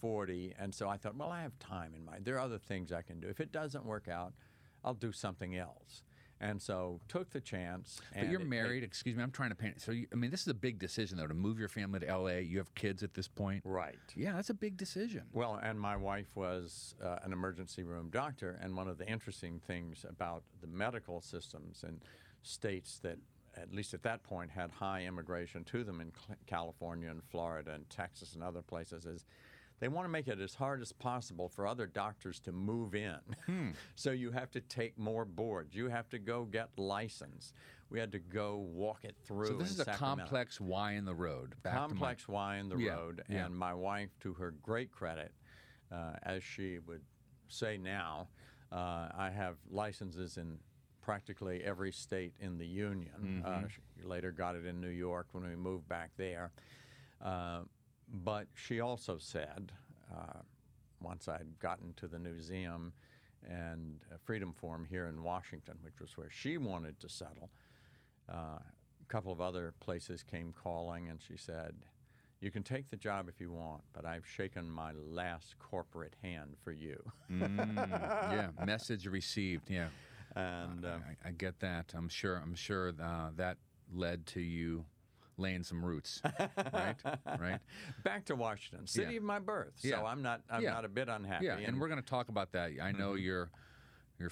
40. 0.00 0.54
And 0.58 0.72
so 0.74 0.88
I 0.88 0.96
thought, 0.98 1.16
well, 1.16 1.30
I 1.30 1.42
have 1.42 1.58
time 1.58 1.94
in 1.96 2.04
mind. 2.04 2.24
There 2.24 2.36
are 2.36 2.40
other 2.40 2.58
things 2.58 2.92
I 2.92 3.02
can 3.02 3.18
do. 3.20 3.26
If 3.28 3.40
it 3.40 3.50
doesn't 3.50 3.84
work 3.84 4.06
out, 4.06 4.32
I'll 4.84 4.94
do 4.94 5.10
something 5.12 5.56
else. 5.56 6.02
And 6.40 6.60
so 6.60 7.00
took 7.08 7.30
the 7.30 7.40
chance. 7.40 8.00
But 8.16 8.28
you're 8.30 8.40
married. 8.40 8.82
Excuse 8.82 9.16
me. 9.16 9.22
I'm 9.22 9.30
trying 9.30 9.50
to 9.50 9.54
paint. 9.54 9.80
So 9.80 9.92
you, 9.92 10.06
I 10.12 10.16
mean, 10.16 10.30
this 10.30 10.40
is 10.40 10.48
a 10.48 10.54
big 10.54 10.78
decision 10.78 11.18
though 11.18 11.26
to 11.26 11.34
move 11.34 11.58
your 11.58 11.68
family 11.68 12.00
to 12.00 12.16
LA. 12.16 12.36
You 12.36 12.58
have 12.58 12.74
kids 12.74 13.02
at 13.02 13.12
this 13.12 13.28
point. 13.28 13.62
Right. 13.64 13.98
Yeah, 14.14 14.32
that's 14.32 14.50
a 14.50 14.54
big 14.54 14.76
decision. 14.76 15.24
Well, 15.32 15.60
and 15.62 15.78
my 15.78 15.96
wife 15.96 16.28
was 16.34 16.94
uh, 17.04 17.16
an 17.22 17.32
emergency 17.32 17.82
room 17.82 18.08
doctor, 18.10 18.58
and 18.62 18.74
one 18.76 18.88
of 18.88 18.96
the 18.96 19.06
interesting 19.06 19.60
things 19.66 20.06
about 20.08 20.42
the 20.60 20.66
medical 20.66 21.20
systems 21.20 21.84
and 21.86 22.00
states 22.42 22.98
that, 23.02 23.18
at 23.56 23.74
least 23.74 23.92
at 23.92 24.02
that 24.04 24.22
point, 24.22 24.50
had 24.50 24.70
high 24.70 25.04
immigration 25.04 25.64
to 25.64 25.84
them 25.84 26.00
in 26.00 26.10
California 26.46 27.10
and 27.10 27.22
Florida 27.24 27.72
and 27.74 27.88
Texas 27.90 28.34
and 28.34 28.42
other 28.42 28.62
places 28.62 29.04
is 29.04 29.26
they 29.80 29.88
want 29.88 30.04
to 30.04 30.10
make 30.10 30.28
it 30.28 30.38
as 30.40 30.54
hard 30.54 30.80
as 30.82 30.92
possible 30.92 31.48
for 31.48 31.66
other 31.66 31.86
doctors 31.86 32.38
to 32.40 32.52
move 32.52 32.94
in. 32.94 33.16
so 33.96 34.10
you 34.10 34.30
have 34.30 34.50
to 34.52 34.60
take 34.60 34.98
more 34.98 35.24
boards. 35.24 35.74
You 35.74 35.88
have 35.88 36.08
to 36.10 36.18
go 36.18 36.44
get 36.44 36.68
license. 36.76 37.52
We 37.88 37.98
had 37.98 38.12
to 38.12 38.18
go 38.18 38.56
walk 38.58 39.04
it 39.04 39.16
through. 39.26 39.46
So 39.46 39.54
this 39.54 39.70
is 39.70 39.80
a 39.80 39.86
complex 39.86 40.60
Y 40.60 40.92
in 40.92 41.04
the 41.04 41.14
road. 41.14 41.54
Back 41.62 41.74
to 41.74 41.80
my- 41.80 41.86
complex 41.88 42.28
Y 42.28 42.56
in 42.58 42.68
the 42.68 42.76
Yeah, 42.76 42.92
road, 42.92 43.22
yeah. 43.28 43.46
and 43.46 43.56
my 43.56 43.74
wife, 43.74 44.10
to 44.20 44.34
her 44.34 44.52
great 44.62 44.92
credit, 44.92 45.32
uh, 45.90 46.12
as 46.22 46.44
she 46.44 46.78
would 46.86 47.02
say 47.48 47.76
now, 47.78 48.28
uh, 48.70 49.08
I 49.16 49.30
have 49.34 49.56
licenses 49.70 50.36
in 50.36 50.58
practically 51.00 51.64
every 51.64 51.90
state 51.90 52.34
in 52.38 52.58
the 52.58 52.66
union. 52.66 53.42
Uh, 53.44 53.48
Mm-hmm. 53.48 53.66
she 53.98 54.06
later 54.06 54.30
got 54.30 54.54
it 54.54 54.64
in 54.66 54.80
New 54.80 54.88
York 54.90 55.26
when 55.32 55.42
we 55.48 55.56
moved 55.56 55.88
back 55.88 56.10
there. 56.16 56.52
Uh, 57.20 57.62
but 58.12 58.46
she 58.54 58.80
also 58.80 59.18
said, 59.18 59.72
uh, 60.12 60.40
once 61.00 61.28
I'd 61.28 61.58
gotten 61.58 61.94
to 61.94 62.08
the 62.08 62.18
museum 62.18 62.92
and 63.48 64.00
Freedom 64.24 64.52
Forum 64.52 64.86
here 64.88 65.06
in 65.06 65.22
Washington, 65.22 65.74
which 65.82 66.00
was 66.00 66.16
where 66.16 66.30
she 66.30 66.58
wanted 66.58 67.00
to 67.00 67.08
settle, 67.08 67.50
uh, 68.28 68.58
a 68.58 69.06
couple 69.08 69.32
of 69.32 69.40
other 69.40 69.74
places 69.80 70.22
came 70.22 70.52
calling, 70.52 71.08
and 71.08 71.20
she 71.20 71.36
said, 71.36 71.74
You 72.40 72.50
can 72.50 72.62
take 72.62 72.90
the 72.90 72.96
job 72.96 73.28
if 73.28 73.40
you 73.40 73.50
want, 73.50 73.82
but 73.92 74.04
I've 74.04 74.26
shaken 74.26 74.70
my 74.70 74.92
last 74.92 75.58
corporate 75.58 76.14
hand 76.22 76.56
for 76.62 76.72
you. 76.72 77.00
Mm, 77.30 77.76
yeah, 77.76 78.48
message 78.64 79.06
received. 79.06 79.70
Yeah. 79.70 79.88
And 80.36 80.84
uh, 80.84 80.98
I, 81.24 81.28
I 81.28 81.32
get 81.32 81.58
that. 81.60 81.92
I'm 81.94 82.08
sure. 82.08 82.36
I'm 82.36 82.54
sure 82.54 82.92
uh, 83.02 83.30
that 83.36 83.56
led 83.92 84.26
to 84.26 84.40
you 84.40 84.84
laying 85.40 85.62
some 85.64 85.84
roots, 85.84 86.20
right? 86.72 86.96
Right. 87.40 87.58
back 88.04 88.26
to 88.26 88.36
Washington, 88.36 88.86
city 88.86 89.12
Yeah. 89.12 89.18
of 89.18 89.22
my 89.24 89.38
birth. 89.38 89.72
So 89.76 89.88
Yeah. 89.88 90.02
I'm 90.04 90.22
not. 90.22 90.42
I'm 90.50 90.62
Yeah. 90.62 90.74
not 90.74 90.84
a 90.84 90.88
bit 90.88 91.08
unhappy. 91.08 91.46
Yeah, 91.46 91.56
and 91.56 91.80
we're 91.80 91.88
going 91.88 92.02
to 92.02 92.08
talk 92.08 92.28
about 92.28 92.52
that. 92.52 92.72
I 92.80 92.92
know 92.92 93.14
your 93.14 93.50
your 94.18 94.30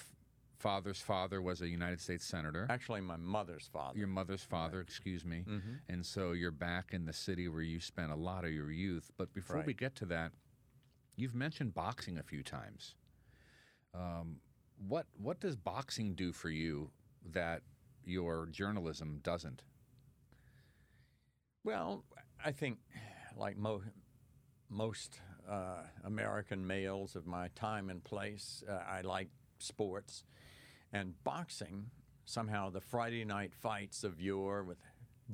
father's 0.58 1.00
father 1.00 1.40
was 1.40 1.62
a 1.62 1.68
United 1.68 2.00
States 2.00 2.24
senator. 2.26 2.66
actually 2.68 3.00
my 3.00 3.16
mother's 3.16 3.68
father. 3.72 3.96
Your 3.98 4.08
mother's 4.08 4.42
father, 4.42 4.80
excuse 4.80 5.24
me. 5.24 5.44
Mm-hmm. 5.48 5.74
And 5.88 6.04
so 6.04 6.32
you're 6.32 6.50
back 6.50 6.92
in 6.92 7.06
the 7.06 7.12
city 7.12 7.46
where 7.48 7.62
you 7.62 7.78
spent 7.80 8.10
a 8.10 8.16
lot 8.16 8.44
of 8.44 8.52
your 8.52 8.70
youth. 8.72 9.10
But 9.16 9.32
before 9.32 9.62
we 9.64 9.72
get 9.72 9.94
to 9.96 10.06
that, 10.06 10.32
you've 11.16 11.34
mentioned 11.34 11.74
boxing 11.74 12.18
a 12.18 12.22
few 12.24 12.42
times. 12.42 12.96
Um, 13.94 14.40
what 14.88 15.06
what 15.16 15.40
does 15.40 15.56
boxing 15.56 16.14
do 16.14 16.32
for 16.32 16.50
you 16.50 16.90
that 17.32 17.62
your 18.04 18.46
journalism 18.46 19.20
doesn't? 19.22 19.62
Well, 21.68 22.02
I 22.42 22.50
think, 22.52 22.78
like 23.36 23.58
mo- 23.58 23.82
most 24.70 25.20
uh, 25.46 25.82
American 26.02 26.66
males 26.66 27.14
of 27.14 27.26
my 27.26 27.48
time 27.48 27.90
and 27.90 28.02
place, 28.02 28.64
uh, 28.66 28.72
I 28.88 29.02
like 29.02 29.28
sports. 29.58 30.24
And 30.94 31.12
boxing, 31.24 31.90
somehow 32.24 32.70
the 32.70 32.80
Friday 32.80 33.22
night 33.22 33.52
fights 33.54 34.02
of 34.02 34.18
yore 34.18 34.64
with 34.64 34.78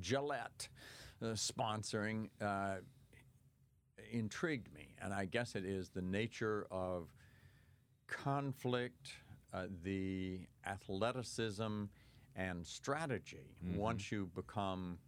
Gillette 0.01 0.69
uh, 1.23 1.37
sponsoring, 1.37 2.31
uh, 2.41 2.79
intrigued 4.11 4.75
me. 4.75 4.97
And 5.01 5.15
I 5.15 5.27
guess 5.27 5.55
it 5.55 5.65
is 5.65 5.91
the 5.91 6.03
nature 6.03 6.67
of 6.69 7.15
conflict, 8.09 9.13
uh, 9.53 9.67
the 9.85 10.41
athleticism, 10.67 11.85
and 12.35 12.67
strategy 12.67 13.55
once 13.77 14.11
you 14.11 14.29
become 14.35 14.99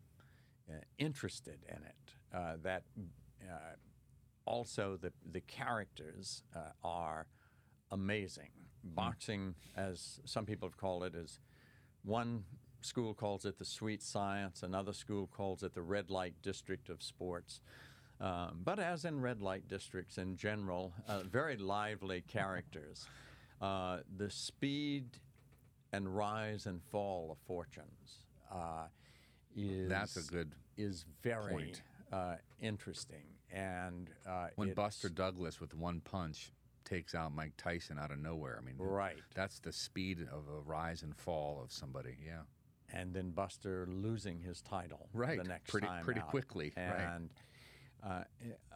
interested 0.99 1.59
in 1.69 1.83
it. 1.83 2.15
Uh, 2.35 2.57
that 2.63 2.83
uh, 3.43 3.75
also 4.45 4.99
the 5.01 5.13
the 5.33 5.41
characters 5.41 6.43
uh, 6.55 6.71
are 6.85 7.27
amazing. 7.91 8.51
Boxing, 8.85 9.55
as 9.77 10.21
some 10.25 10.47
people 10.47 10.69
have 10.69 10.77
called 10.77 11.03
it, 11.03 11.15
is 11.15 11.41
one 12.05 12.45
school 12.83 13.15
calls 13.15 13.45
it 13.45 13.59
the 13.59 13.65
sweet 13.65 14.03
science, 14.03 14.63
another 14.63 14.93
school 14.93 15.27
calls 15.27 15.63
it 15.65 15.75
the 15.75 15.83
red 15.83 16.09
light 16.09 16.35
district 16.43 16.89
of 16.89 17.03
sports. 17.03 17.61
Um, 18.21 18.61
but 18.65 18.79
as 18.79 19.05
in 19.05 19.21
red 19.21 19.43
light 19.43 19.69
districts 19.69 20.19
in 20.19 20.37
general, 20.37 20.95
uh, 21.09 21.23
very 21.25 21.57
lively 21.57 22.23
characters. 22.27 23.07
Uh, 23.59 24.01
the 24.19 24.29
speed 24.29 25.19
and 25.91 26.15
rise 26.15 26.67
and 26.67 26.83
fall 26.91 27.31
of 27.33 27.39
fortunes 27.47 28.27
uh, 28.53 28.85
is 29.57 29.89
That's 29.89 30.17
a 30.17 30.23
good 30.31 30.53
is 30.77 31.05
very 31.23 31.73
uh, 32.13 32.37
interesting. 32.61 33.25
And 33.51 34.11
uh, 34.29 34.49
When 34.57 34.75
Buster 34.75 35.09
Douglas 35.09 35.61
with 35.61 35.75
one 35.75 36.01
punch 36.01 36.53
takes 36.85 37.15
out 37.15 37.35
Mike 37.35 37.53
Tyson 37.57 37.99
out 37.99 38.11
of 38.11 38.19
nowhere. 38.19 38.59
I 38.61 38.65
mean, 38.65 38.77
Right. 38.79 39.17
That's 39.35 39.59
the 39.61 39.73
speed 39.73 40.21
of 40.31 40.45
a 40.49 40.61
rise 40.61 41.03
and 41.03 41.17
fall 41.17 41.61
of 41.63 41.73
somebody. 41.73 42.17
Yeah. 42.25 42.43
and 42.93 43.13
then 43.15 43.31
Buster 43.31 43.87
losing 43.91 44.41
his 44.41 44.61
title 44.63 45.09
Right, 45.13 45.39
the 45.39 45.45
next 45.49 45.71
pretty- 45.71 45.87
time 45.89 46.05
pretty 46.05 46.21
out. 46.21 46.29
quickly, 46.29 46.73
right. 46.77 46.87
And 47.15 47.31
uh, 48.03 48.23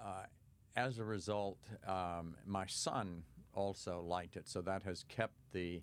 uh, 0.03 0.25
as 0.77 0.99
a 0.99 1.05
result, 1.05 1.59
um, 1.87 2.35
my 2.47 2.67
son 2.67 3.23
also 3.55 4.01
liked 4.01 4.37
it, 4.37 4.49
so 4.49 4.63
that 4.63 4.83
has 4.85 5.05
kept 5.09 5.35
the 5.53 5.83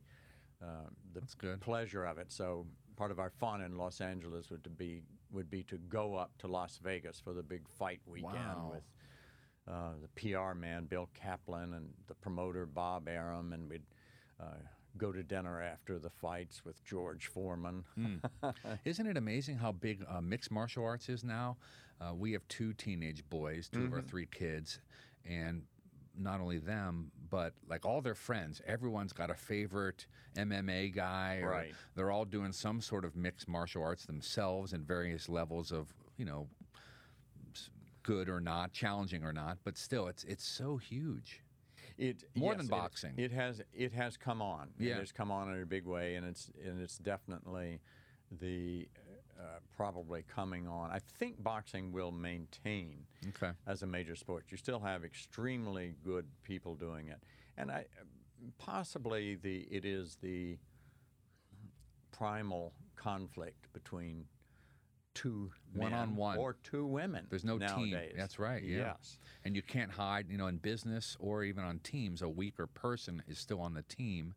uh, 0.61 0.89
the 1.13 1.57
pleasure 1.59 2.03
of 2.03 2.17
it. 2.17 2.31
So 2.31 2.65
part 2.97 3.11
of 3.11 3.19
our 3.19 3.29
fun 3.29 3.61
in 3.61 3.77
Los 3.77 4.01
Angeles 4.01 4.49
would 4.49 4.63
to 4.65 4.69
be 4.69 5.03
would 5.31 5.49
be 5.49 5.63
to 5.63 5.77
go 5.77 6.15
up 6.15 6.31
to 6.39 6.47
Las 6.47 6.79
Vegas 6.83 7.19
for 7.19 7.33
the 7.33 7.43
big 7.43 7.67
fight 7.69 7.99
weekend 8.05 8.33
Wow. 8.33 8.71
with 8.73 8.83
uh, 9.73 9.91
the 10.01 10.07
PR 10.33 10.53
man 10.53 10.85
Bill 10.85 11.09
Caplan 11.13 11.75
and 11.75 11.89
the 12.07 12.15
promoter 12.15 12.65
Bob 12.65 13.07
Arum, 13.07 13.51
and 13.53 13.69
we'd 13.69 13.83
uh, 14.41 14.45
go 14.97 15.11
to 15.11 15.21
dinner 15.23 15.61
after 15.61 15.99
the 15.99 16.09
fights 16.09 16.63
with 16.65 16.83
George 16.85 17.27
Foreman. 17.27 17.83
Isn't 18.85 19.05
it 19.07 19.17
amazing 19.17 19.57
how 19.57 19.73
big 19.73 20.03
uh, 20.09 20.21
mixed 20.21 20.49
martial 20.51 20.85
arts 20.85 21.09
is 21.09 21.23
now? 21.23 21.57
Uh, 21.99 22.13
we 22.15 22.31
have 22.31 22.47
two 22.47 22.73
teenage 22.73 23.27
boys, 23.29 23.67
2 23.69 23.83
of 23.85 23.93
our 23.93 24.01
three 24.01 24.27
kids, 24.27 24.79
and 25.25 25.63
not 26.17 26.39
only 26.39 26.57
them, 26.59 27.11
but 27.29 27.53
like 27.69 27.85
all 27.85 28.01
their 28.01 28.15
friends. 28.15 28.61
Everyone's 28.65 29.13
got 29.13 29.29
a 29.29 29.33
favorite 29.35 30.05
MMA 30.35 30.93
guy, 30.93 31.39
or 31.43 31.49
Right. 31.51 31.73
they're 31.95 32.11
all 32.11 32.25
doing 32.25 32.51
some 32.51 32.81
sort 32.81 33.05
of 33.05 33.15
mixed 33.15 33.47
martial 33.47 33.83
arts 33.83 34.05
themselves 34.05 34.73
in 34.73 34.83
various 34.83 35.27
levels 35.29 35.71
of, 35.71 35.93
you 36.17 36.25
know, 36.25 36.47
good 38.03 38.29
or 38.29 38.39
not, 38.39 38.71
challenging 38.71 39.23
or 39.23 39.33
not. 39.33 39.57
But 39.63 39.77
still, 39.77 40.07
it's 40.07 40.23
it's 40.23 40.45
so 40.45 40.77
huge. 40.77 41.43
It 41.97 42.23
More 42.35 42.51
yes, 42.53 42.57
than 42.57 42.65
it- 42.67 42.69
boxing. 42.69 43.13
It, 43.17 43.31
has 43.31 43.61
it 43.73 43.91
has 43.93 44.17
come 44.17 44.41
on. 44.41 44.69
Yeah. 44.77 44.95
It 44.95 44.99
has 44.99 45.11
come 45.11 45.31
on 45.31 45.53
in 45.53 45.61
a 45.61 45.65
big 45.65 45.85
way, 45.85 46.15
and 46.15 46.25
it's 46.25 46.51
and 46.63 46.79
it's 46.81 46.97
definitely 46.97 47.81
the 48.39 48.87
uh, 49.39 49.59
probably 49.75 50.23
coming 50.23 50.67
on. 50.67 50.89
I 50.91 50.99
think 50.99 51.41
boxing 51.43 51.91
will 51.91 52.11
maintain 52.11 53.05
Okay. 53.29 53.51
as 53.67 53.83
a 53.83 53.87
major 53.87 54.15
sport. 54.15 54.45
You 54.49 54.57
still 54.57 54.79
have 54.79 55.03
extremely 55.03 55.95
good 56.03 56.25
people 56.43 56.75
doing 56.75 57.07
it, 57.07 57.21
and 57.57 57.71
I 57.71 57.85
possibly 58.57 59.35
the 59.35 59.67
it 59.71 59.85
is 59.85 60.17
the 60.21 60.57
primal 62.11 62.73
conflict 62.95 63.71
between 63.73 64.25
two 65.13 65.51
men 65.73 65.91
One-on-one. 65.91 66.37
or 66.37 66.55
two 66.63 66.85
women. 66.85 67.25
There's 67.29 67.43
no 67.43 67.57
team. 67.57 67.97
That's 68.15 68.37
right. 68.37 68.61
Yeah. 68.63 68.77
Yes. 68.97 69.17
And 69.43 69.55
you 69.55 69.61
can't 69.63 69.91
hide, 69.91 70.27
you 70.29 70.37
know, 70.37 70.47
in 70.47 70.57
business 70.57 71.17
or 71.19 71.43
even 71.43 71.63
on 71.63 71.79
teams, 71.79 72.21
a 72.21 72.29
weaker 72.29 72.67
person 72.67 73.23
is 73.27 73.39
still 73.39 73.59
on 73.61 73.73
the 73.73 73.81
team. 73.83 74.35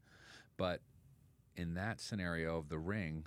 But 0.57 0.81
in 1.57 1.75
that 1.75 2.01
scenario 2.01 2.57
of 2.59 2.69
the 2.71 2.79
ring, 2.79 3.27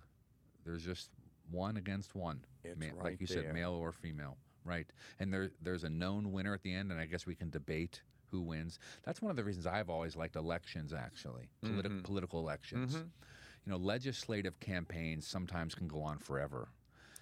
there's 0.66 0.84
just 0.84 1.10
one 1.54 1.78
against 1.78 2.16
one. 2.16 2.44
It's 2.63 2.80
like 2.82 3.04
right 3.04 3.18
you 3.22 3.28
there. 3.28 3.44
said, 3.44 3.54
male 3.54 3.72
or 3.74 3.92
female. 3.92 4.38
Right. 4.66 4.88
And 5.20 5.34
there 5.34 5.52
there's 5.62 5.84
a 5.84 5.89
known 5.89 6.32
winner 6.32 6.54
at 6.54 6.63
the 6.63 6.74
end, 6.74 6.92
and 6.92 7.00
I 7.00 7.06
guess 7.06 7.26
we 7.26 7.36
can 7.36 7.50
debate 7.50 8.02
who 8.32 8.42
wins. 8.42 8.80
That's 9.04 9.22
one 9.22 9.30
of 9.30 9.36
the 9.38 9.44
reasons 9.44 9.68
I've 9.68 9.89
always 9.89 10.16
liked 10.16 10.36
elections, 10.36 10.94
actually, 10.94 11.50
Politi- 11.63 11.86
Mm-hmm. 11.86 12.00
political 12.02 12.39
elections. 12.39 12.96
You 12.96 13.72
know, 13.72 13.78
legislative 13.78 14.60
campaigns 14.60 15.28
sometimes 15.28 15.76
can 15.76 15.88
go 15.88 16.02
on 16.02 16.18
forever. 16.18 16.68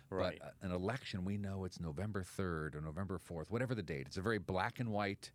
Right. 0.10 0.40
But 0.42 0.48
uh, 0.48 0.52
an 0.68 0.72
election, 0.72 1.24
we 1.26 1.38
know 1.38 1.66
it's 1.66 1.80
November 1.80 2.24
3rd 2.24 2.76
or 2.76 2.82
November 2.82 3.20
4th, 3.20 3.46
whatever 3.50 3.76
the 3.76 3.84
date. 3.84 4.08
It's 4.08 4.18
a 4.18 4.22
very 4.22 4.40
black 4.40 4.80
and 4.80 4.90
white 4.90 5.32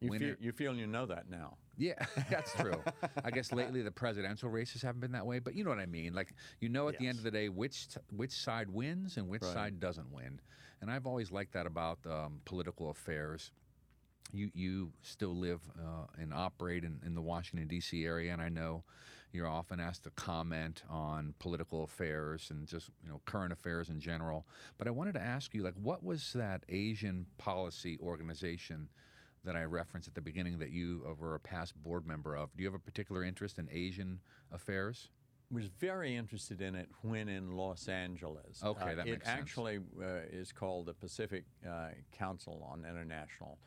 You 0.00 0.10
winner. 0.10 0.34
feel, 0.34 0.36
you 0.40 0.52
feel 0.52 0.74
you 0.74 0.86
know 0.86 1.06
that 1.06 1.30
now. 1.30 1.56
Yeah, 1.78 1.94
that's 2.30 2.52
true. 2.54 2.82
I 3.24 3.30
guess 3.30 3.52
lately 3.52 3.82
the 3.82 3.90
presidential 3.92 4.50
races 4.50 4.82
haven't 4.82 5.00
been 5.00 5.12
that 5.12 5.24
way, 5.24 5.38
but 5.38 5.54
you 5.54 5.62
know 5.64 5.70
what 5.70 5.78
I 5.78 5.86
mean. 5.86 6.12
Like 6.12 6.34
you 6.60 6.68
know, 6.68 6.88
at 6.88 6.98
the 6.98 7.06
end 7.06 7.18
of 7.18 7.24
the 7.24 7.30
day, 7.30 7.48
which 7.48 7.88
t- 7.88 8.00
which 8.14 8.32
side 8.32 8.68
wins 8.68 9.16
and 9.16 9.28
which 9.28 9.42
Right. 9.42 9.52
side 9.52 9.80
doesn't 9.80 10.10
win. 10.12 10.40
And 10.80 10.90
I've 10.90 11.06
always 11.06 11.30
liked 11.32 11.52
that 11.54 11.66
about 11.66 11.98
um, 12.06 12.40
political 12.44 12.90
affairs. 12.90 13.52
You 14.32 14.50
you 14.54 14.92
still 15.02 15.34
live 15.34 15.60
uh, 15.78 16.06
and 16.20 16.34
operate 16.34 16.84
in, 16.84 17.00
in 17.06 17.14
the 17.14 17.22
Washington 17.22 17.66
D.C. 17.68 18.04
area, 18.04 18.32
and 18.32 18.42
I 18.42 18.48
know 18.48 18.82
you're 19.32 19.46
often 19.48 19.78
asked 19.78 20.04
to 20.04 20.10
comment 20.10 20.82
on 20.88 21.34
political 21.38 21.84
affairs 21.84 22.48
and 22.50 22.66
just 22.66 22.90
you 23.02 23.08
know 23.08 23.20
current 23.24 23.52
affairs 23.52 23.88
in 23.88 24.00
general. 24.00 24.46
But 24.78 24.86
I 24.88 24.90
wanted 24.90 25.14
to 25.14 25.22
ask 25.22 25.54
you, 25.54 25.62
like, 25.62 25.74
what 25.80 26.02
was 26.02 26.32
that 26.34 26.64
Asian 26.68 27.26
policy 27.38 27.98
organization? 28.02 28.88
That 29.44 29.56
I 29.56 29.64
referenced 29.64 30.08
at 30.08 30.14
the 30.14 30.20
beginning 30.20 30.58
that 30.58 30.70
you 30.70 31.04
uh, 31.08 31.14
were 31.14 31.34
a 31.34 31.40
past 31.40 31.74
board 31.82 32.06
member 32.06 32.36
of. 32.36 32.50
Do 32.56 32.62
you 32.62 32.68
have 32.68 32.74
a 32.74 32.78
particular 32.78 33.24
interest 33.24 33.58
in 33.58 33.68
Asian 33.72 34.20
affairs? 34.52 35.08
was 35.50 35.68
very 35.80 36.14
interested 36.14 36.60
in 36.60 36.74
it 36.74 36.88
when 37.00 37.28
in 37.28 37.52
Los 37.56 37.88
Angeles. 37.88 38.62
Okay, 38.62 38.92
Uh, 38.92 38.94
that 38.96 39.06
it 39.06 39.12
makes 39.12 39.24
sense. 39.26 39.38
It 39.38 39.40
actually 39.40 39.78
uh, 39.98 40.04
is 40.30 40.52
called 40.52 40.86
the 40.86 40.92
Pacific 40.94 41.44
uh, 41.66 41.88
Council 42.12 42.62
on 42.70 42.84
International 42.84 43.58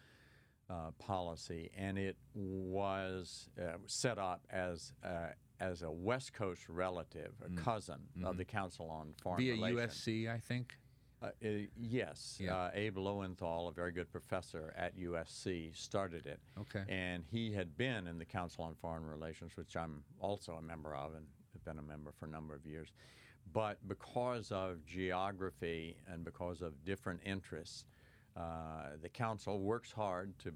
uh, 0.70 0.92
Policy, 1.00 1.72
and 1.76 1.98
it 1.98 2.18
was 2.36 3.50
uh, 3.60 3.78
set 3.88 4.20
up 4.20 4.46
as 4.52 4.94
uh, 5.04 5.30
as 5.60 5.82
a 5.82 5.92
West 5.92 6.34
Coast 6.34 6.70
relative, 6.70 7.34
a 7.46 7.62
cousin 7.62 8.00
of 8.24 8.38
the 8.38 8.46
Council 8.46 8.90
on 8.90 9.14
Foreign 9.22 9.42
Mm. 9.42 9.58
Mm-hmm. 9.58 9.76
Via 9.76 9.88
USC, 9.88 10.32
I 10.32 10.40
think. 10.40 10.78
Uh, 11.22 11.28
uh, 11.28 11.50
yes, 11.78 12.40
Yeah. 12.40 12.56
uh, 12.56 12.72
Abe 12.74 12.98
Lowenthal, 12.98 13.68
a 13.68 13.72
very 13.72 13.92
good 13.92 14.12
professor 14.12 14.74
at 14.76 14.98
USC, 14.98 15.72
started 15.74 16.26
it. 16.26 16.40
Okay. 16.58 16.84
And 16.90 17.24
he 17.26 17.52
had 17.54 17.78
been 17.78 18.08
in 18.08 18.18
the 18.18 18.26
Council 18.26 18.64
on 18.64 18.74
Foreign 18.76 19.06
Relations, 19.06 19.56
which 19.56 19.76
I'm 19.76 20.04
also 20.20 20.54
a 20.56 20.62
member 20.62 20.96
of 20.96 21.14
and 21.14 21.28
have 21.54 21.64
been 21.64 21.78
a 21.78 21.84
member 21.88 22.12
for 22.12 22.26
a 22.26 22.30
number 22.30 22.56
of 22.56 22.66
years. 22.66 22.92
But 23.54 23.78
because 23.88 24.52
of 24.52 24.84
geography 24.86 25.98
and 26.08 26.24
because 26.24 26.62
of 26.62 26.84
different 26.86 27.22
interests, 27.24 27.86
uh, 28.36 28.92
the 29.02 29.10
Council 29.10 29.60
works 29.60 29.92
hard 29.92 30.38
to 30.40 30.54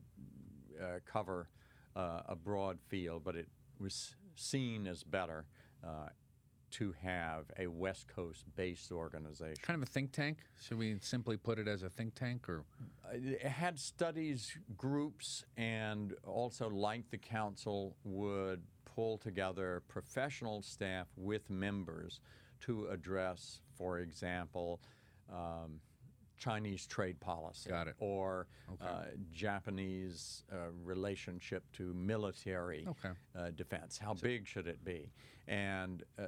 uh, 0.81 0.99
cover 1.05 1.49
uh, 1.95 2.21
a 2.27 2.35
broad 2.35 2.79
field, 2.87 3.23
but 3.23 3.35
it 3.35 3.47
was 3.79 4.15
seen 4.35 4.87
as 4.87 5.03
better 5.03 5.45
uh, 5.83 6.09
to 6.77 6.93
have 7.01 7.45
a 7.57 7.67
West 7.67 8.07
Coast 8.07 8.43
based 8.55 8.91
organization. 8.91 9.55
Kind 9.61 9.81
of 9.81 9.87
a 9.87 9.91
think 9.91 10.11
tank. 10.11 10.39
Should 10.61 10.77
we 10.77 10.97
simply 11.01 11.37
put 11.37 11.57
it 11.59 11.67
as 11.67 11.83
a 11.83 11.89
think 11.89 12.15
tank, 12.15 12.49
or 12.49 12.65
Uh, 13.05 13.09
It 13.13 13.41
had 13.43 13.79
studies 13.79 14.57
groups, 14.75 15.45
and 15.57 16.13
also, 16.23 16.69
like 16.69 17.09
the 17.11 17.17
council, 17.17 17.95
would 18.03 18.61
pull 18.95 19.17
together 19.17 19.81
professional 19.87 20.61
staff 20.61 21.07
with 21.15 21.49
members 21.49 22.19
to 22.61 22.87
address, 22.87 23.61
for 23.77 23.99
example, 23.99 24.79
um, 25.29 25.79
Chinese 26.37 26.85
trade 26.87 27.17
policy 27.21 27.71
or 27.99 28.47
uh, 28.81 29.05
Japanese 29.31 30.43
uh, 30.51 30.71
relationship 30.83 31.63
to 31.71 31.93
military 31.93 32.85
Okay. 32.87 33.09
uh, 33.35 33.51
defense. 33.51 33.97
How 33.97 34.13
big 34.13 34.45
should 34.45 34.67
it 34.67 34.83
be? 34.83 35.11
And 35.47 36.03
uh, 36.19 36.27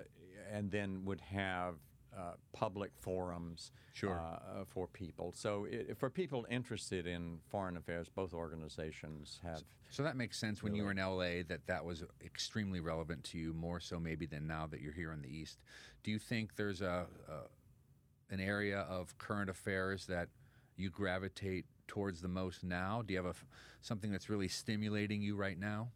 and 0.51 0.71
then 0.71 1.03
would 1.05 1.21
have 1.21 1.75
uh, 2.17 2.31
public 2.53 2.91
forums 2.99 3.71
Sure. 3.93 4.19
uh, 4.19 4.63
for 4.65 4.87
people. 4.87 5.33
So 5.35 5.67
i 5.71 5.93
for 5.93 6.09
people 6.09 6.45
interested 6.49 7.05
in 7.07 7.39
foreign 7.49 7.77
affairs, 7.77 8.09
both 8.09 8.33
organizations 8.33 9.39
have. 9.43 9.61
so 9.89 10.03
that 10.03 10.15
makes 10.15 10.37
sense 10.39 10.61
when 10.63 10.73
you 10.75 10.83
were 10.83 10.91
in 10.91 10.97
LA 10.97 11.43
that 11.47 11.65
that 11.67 11.83
was 11.83 12.03
extremely 12.23 12.79
relevant 12.79 13.23
to 13.25 13.37
you 13.37 13.53
more 13.53 13.79
so 13.79 13.99
maybe 13.99 14.25
than 14.25 14.47
now 14.47 14.67
that 14.67 14.81
you're 14.81 14.93
here 14.93 15.11
in 15.13 15.21
the 15.21 15.29
East. 15.29 15.59
Do 16.03 16.11
you 16.11 16.19
think 16.19 16.55
there's 16.55 16.81
a, 16.81 17.07
a 17.29 18.33
an 18.33 18.39
area 18.39 18.79
of 18.89 19.17
current 19.17 19.49
affairs 19.49 20.05
that 20.07 20.29
you 20.75 20.89
gravitate 20.89 21.65
towards 21.87 22.21
the 22.21 22.27
most 22.27 22.63
now? 22.63 23.01
Do 23.05 23.13
you 23.13 23.23
have 23.23 23.35
a 23.35 23.35
something 23.81 24.11
that's 24.11 24.29
really 24.29 24.47
stimulating 24.47 25.21
you 25.21 25.35
right 25.35 25.57
now? 25.59 25.89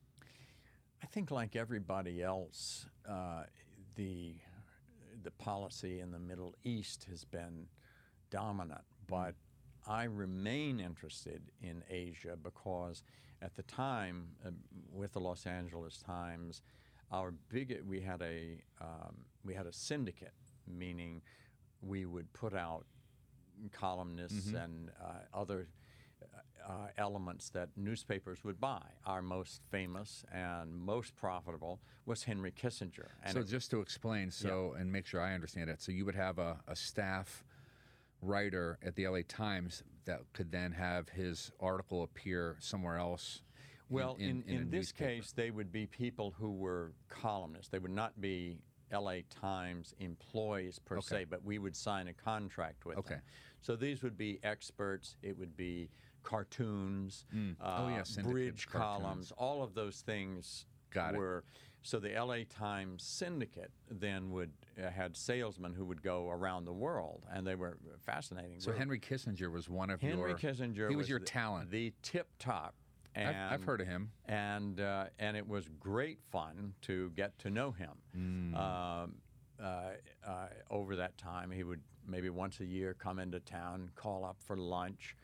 I 1.04 1.08
think, 1.08 1.32
like 1.32 1.56
everybody 1.56 2.22
else, 2.22 2.86
uh, 3.10 3.44
the 3.96 4.36
the 5.24 5.32
policy 5.32 6.00
in 6.00 6.12
the 6.12 6.20
Middle 6.20 6.56
East 6.64 7.06
has 7.10 7.24
been 7.24 7.68
dominant, 8.32 8.82
but 9.08 9.36
I 9.88 10.06
remain 10.06 10.80
interested 10.80 11.42
in 11.62 11.84
Asia 11.90 12.36
because 12.42 13.04
at 13.42 13.56
the 13.56 13.64
time, 13.64 14.30
uh, 14.46 14.52
with 14.92 15.14
the 15.14 15.20
Los 15.20 15.46
Angeles 15.46 15.98
Times, 15.98 16.62
our 17.12 17.32
big 17.50 17.82
we 17.88 18.00
had 18.00 18.22
a 18.22 18.62
um, 18.80 19.26
we 19.44 19.54
had 19.54 19.66
a 19.66 19.74
syndicate, 19.74 20.34
meaning 20.68 21.22
we 21.82 22.06
would 22.06 22.32
put 22.34 22.54
out 22.56 22.86
columnists 23.72 24.54
and 24.54 24.90
uh, 25.02 25.38
other 25.38 25.68
uh, 26.68 26.88
elements 26.98 27.50
that 27.50 27.70
newspapers 27.76 28.44
would 28.44 28.60
buy. 28.60 28.82
Our 29.06 29.22
most 29.22 29.62
famous 29.72 30.24
and 30.32 30.74
most 30.76 31.16
profitable 31.16 31.80
was 32.06 32.24
Henry 32.24 32.52
Kissinger. 32.52 33.08
And 33.24 33.34
so 33.34 33.40
it- 33.40 33.48
just 33.48 33.72
to 33.72 33.82
explain, 33.82 34.32
so 34.32 34.74
and 34.78 34.92
make 34.92 35.06
sure 35.06 35.22
I 35.22 35.34
understand 35.34 35.70
it, 35.70 35.82
so 35.82 35.92
you 35.92 36.06
would 36.06 36.16
have 36.16 36.38
a, 36.40 36.60
a 36.68 36.76
staff 36.76 37.44
writer 38.22 38.78
at 38.86 38.96
the 38.96 39.08
LA 39.08 39.20
Times 39.28 39.84
that 40.06 40.22
could 40.34 40.52
then 40.52 40.72
have 40.72 41.10
his 41.10 41.52
article 41.60 42.04
appear 42.04 42.58
somewhere 42.60 42.98
else. 42.98 43.42
in- 43.90 43.96
well, 43.96 44.16
in, 44.20 44.44
in, 44.48 44.70
this 44.70 44.94
newspaper. 44.94 45.10
case, 45.10 45.32
they 45.34 45.52
would 45.52 45.72
be 45.72 45.86
people 45.88 46.32
who 46.38 46.52
were 46.52 46.94
columnists. 47.10 47.70
They 47.70 47.80
would 47.80 47.92
not 47.92 48.20
be 48.22 48.60
LA 48.94 49.18
Times 49.30 49.94
employees 50.00 50.80
per 50.80 50.98
Okay. 51.00 51.08
se, 51.08 51.26
but 51.30 51.44
we 51.44 51.60
would 51.60 51.76
sign 51.76 52.08
a 52.08 52.14
contract 52.14 52.86
with 52.86 52.98
Okay. 53.00 53.16
them. 53.16 53.24
So 53.62 53.76
these 53.76 54.02
would 54.04 54.18
be 54.18 54.40
experts. 54.44 55.18
It 55.22 55.38
would 55.38 55.56
be 55.58 55.90
cartoons, 56.24 57.26
Oh, 57.34 57.88
yeah, 57.90 58.02
uh, 58.02 58.22
bridge 58.24 58.68
cartoons. 58.68 59.04
columns. 59.04 59.32
All 59.38 59.64
of 59.64 59.74
those 59.74 60.02
things 60.02 60.66
Got 60.92 61.16
it. 61.16 61.18
were. 61.18 61.44
So 61.84 62.00
the 62.00 62.10
LA 62.14 62.44
Times 62.48 63.02
syndicate 63.04 63.72
then 63.90 64.30
would 64.32 64.52
uh, 64.82 64.90
had 64.92 65.18
salesmen 65.18 65.74
who 65.74 65.84
would 65.86 66.04
go 66.04 66.30
around 66.30 66.66
the 66.66 66.74
world, 66.74 67.26
and 67.34 67.46
they 67.46 67.56
were 67.56 67.78
fascinating. 68.00 68.60
So 68.60 68.70
We're- 68.70 68.80
Henry 68.80 69.00
Kissinger 69.00 69.52
was 69.52 69.68
one 69.68 69.90
of 69.90 70.00
Henry 70.00 70.30
your. 70.30 70.38
Kissinger 70.38 70.90
He 70.90 70.96
was, 70.96 71.10
your 71.10 71.20
the, 71.20 71.26
talent. 71.26 71.72
the 71.72 71.92
tip 72.04 72.28
top. 72.38 72.76
I've, 73.16 73.36
I've 73.54 73.64
heard 73.64 73.82
of 73.82 73.88
him. 73.88 74.12
and 74.26 74.80
uh, 74.80 75.06
and 75.20 75.36
it 75.36 75.46
was 75.46 75.68
great 75.80 76.20
fun 76.32 76.74
to 76.84 77.10
get 77.16 77.38
to 77.40 77.50
know 77.50 77.72
him. 77.72 77.92
Mm. 78.16 78.56
Um, 78.56 79.16
uh, 79.62 79.66
uh, 80.26 80.48
over 80.70 80.96
that 80.96 81.18
time, 81.18 81.52
he 81.52 81.64
would 81.64 81.82
maybe 82.08 82.30
once 82.30 82.60
a 82.62 82.66
year 82.66 82.94
come 82.94 83.20
into 83.20 83.40
town, 83.42 83.90
call 83.96 84.24
up 84.24 84.38
for 84.46 84.56
lunch, 84.56 85.16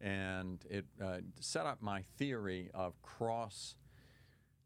and 0.00 0.64
it 0.68 0.84
uh, 1.02 1.18
set 1.40 1.66
up 1.66 1.80
my 1.80 2.02
theory 2.18 2.70
of 2.74 3.00
cross 3.02 3.76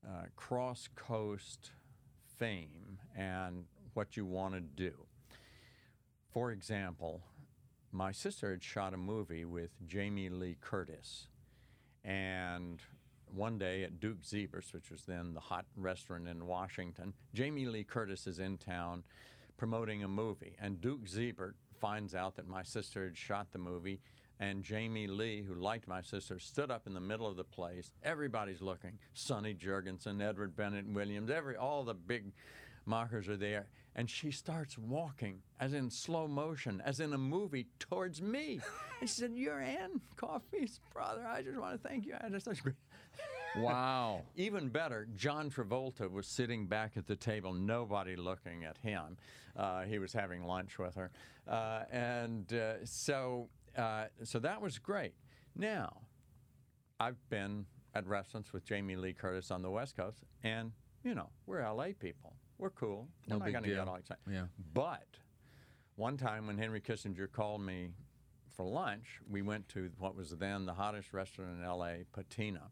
uh, 0.07 0.27
cross 0.37 0.89
coast 0.95 1.73
fame 2.39 2.99
and 3.17 3.65
what 3.95 4.17
you 4.17 4.25
want 4.25 4.55
to 4.55 4.61
do. 4.61 4.93
For 6.33 6.53
example, 6.53 7.23
my 7.91 8.13
sister 8.13 8.51
had 8.51 8.63
shot 8.63 8.95
a 8.95 8.99
movie 8.99 9.45
with 9.45 9.71
Jamie 9.87 10.29
Lee 10.29 10.57
Curtis, 10.61 11.27
and 12.05 12.81
one 13.35 13.59
day 13.59 13.83
at 13.83 13.99
Duke 14.01 14.23
Zeibert's, 14.23 14.73
which 14.73 14.91
was 14.91 15.03
then 15.03 15.35
the 15.35 15.41
hot 15.41 15.67
restaurant 15.77 16.29
in 16.29 16.47
Washington, 16.47 17.15
Jamie 17.35 17.67
Lee 17.67 17.85
Curtis 17.85 18.27
is 18.27 18.39
in 18.39 18.59
town 18.59 19.05
promoting 19.57 20.05
a 20.05 20.09
movie, 20.09 20.57
and 20.61 20.81
Duke 20.81 21.07
Zeibert 21.07 21.55
finds 21.81 22.15
out 22.15 22.37
that 22.37 22.47
my 22.47 22.63
sister 22.63 23.05
had 23.05 23.17
shot 23.17 23.49
the 23.53 23.59
movie. 23.59 24.01
And 24.41 24.63
Jamie 24.63 25.09
Lee, 25.09 25.43
who 25.43 25.55
liked 25.55 25.89
my 25.89 26.01
sister, 26.01 26.39
stood 26.39 26.71
up 26.71 26.87
in 26.87 26.95
the 26.95 27.01
middle 27.01 27.27
of 27.27 27.37
the 27.37 27.45
place. 27.45 27.91
Everybody's 28.05 28.63
looking. 28.63 28.99
Sonny 29.13 29.55
Jurgensen, 29.55 30.23
Edward 30.23 30.55
Bennett 30.55 30.87
Williams, 30.87 31.31
every 31.31 31.57
all 31.57 31.83
the 31.85 31.95
big 31.95 32.33
mockers 32.87 33.29
are 33.29 33.37
there. 33.37 33.67
And 33.97 34.09
she 34.09 34.31
starts 34.31 34.79
walking, 34.79 35.41
as 35.59 35.73
in 35.73 35.91
slow 35.91 36.29
motion, 36.29 36.81
as 36.85 37.01
in 37.01 37.13
a 37.13 37.19
movie, 37.19 37.67
towards 37.81 38.23
me. 38.23 38.61
And 39.01 39.09
she 39.09 39.15
said, 39.15 39.33
You're 39.35 39.61
Ann 39.61 40.01
Coffey's 40.17 40.81
brother. 40.93 41.27
I 41.27 41.43
just 41.43 41.59
want 41.59 41.81
to 41.81 41.89
thank 41.89 42.07
you. 42.07 42.15
I 42.15 42.29
had 42.29 42.43
such 42.43 42.63
great. 42.63 42.77
Wow. 43.57 44.23
Even 44.37 44.69
better, 44.69 45.09
John 45.17 45.51
Travolta 45.51 46.09
was 46.09 46.27
sitting 46.27 46.67
back 46.67 46.93
at 46.97 47.07
the 47.07 47.17
table, 47.17 47.53
nobody 47.55 48.15
looking 48.15 48.65
at 48.65 48.77
him. 48.79 49.17
Uh, 49.57 49.83
he 49.83 49.99
was 49.99 50.13
having 50.13 50.45
lunch 50.45 50.79
with 50.79 50.95
her. 50.95 51.11
Uh, 51.49 51.85
and 51.91 52.53
uh, 52.53 52.85
so, 52.85 53.49
uh, 53.77 54.07
so 54.25 54.39
that 54.41 54.61
was 54.61 54.79
great. 54.79 55.15
Now, 55.57 56.03
I've 57.01 57.19
been 57.29 57.67
at 57.95 58.07
restaurants 58.07 58.53
with 58.53 58.65
Jamie 58.65 58.97
Lee 58.97 59.13
Curtis 59.13 59.51
on 59.51 59.63
the 59.63 59.71
West 59.71 59.97
Coast, 59.97 60.19
and, 60.43 60.73
you 61.03 61.15
know, 61.15 61.31
we're 61.47 61.63
LA 61.63 61.89
people. 61.99 62.35
We're 62.59 62.71
cool. 62.71 63.09
No 63.27 63.37
We're 63.37 63.39
not 63.39 63.45
big 63.45 63.55
going 63.55 63.65
to 63.65 63.71
get 63.71 63.89
all 63.89 63.97
excited. 63.97 64.23
Yeah. 64.31 64.45
But 64.75 65.07
one 65.97 66.17
time 66.17 66.47
when 66.47 66.59
Henry 66.59 66.81
Kissinger 66.81 67.31
called 67.31 67.61
me 67.61 67.91
for 68.57 68.65
lunch, 68.65 69.21
we 69.31 69.43
went 69.43 69.69
to 69.71 69.91
what 69.99 70.17
was 70.17 70.31
then 70.31 70.67
the 70.67 70.75
hottest 70.75 71.13
restaurant 71.13 71.53
in 71.61 71.67
LA, 71.67 72.05
Patina. 72.13 72.71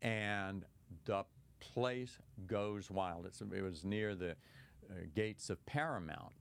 And 0.00 0.64
the 1.04 1.24
place 1.60 2.18
goes 2.46 2.90
wild. 2.90 3.26
It's, 3.26 3.40
it 3.40 3.62
was 3.62 3.84
near 3.84 4.14
the 4.14 4.30
uh, 4.30 4.94
gates 5.14 5.50
of 5.50 5.64
Paramount. 5.66 6.34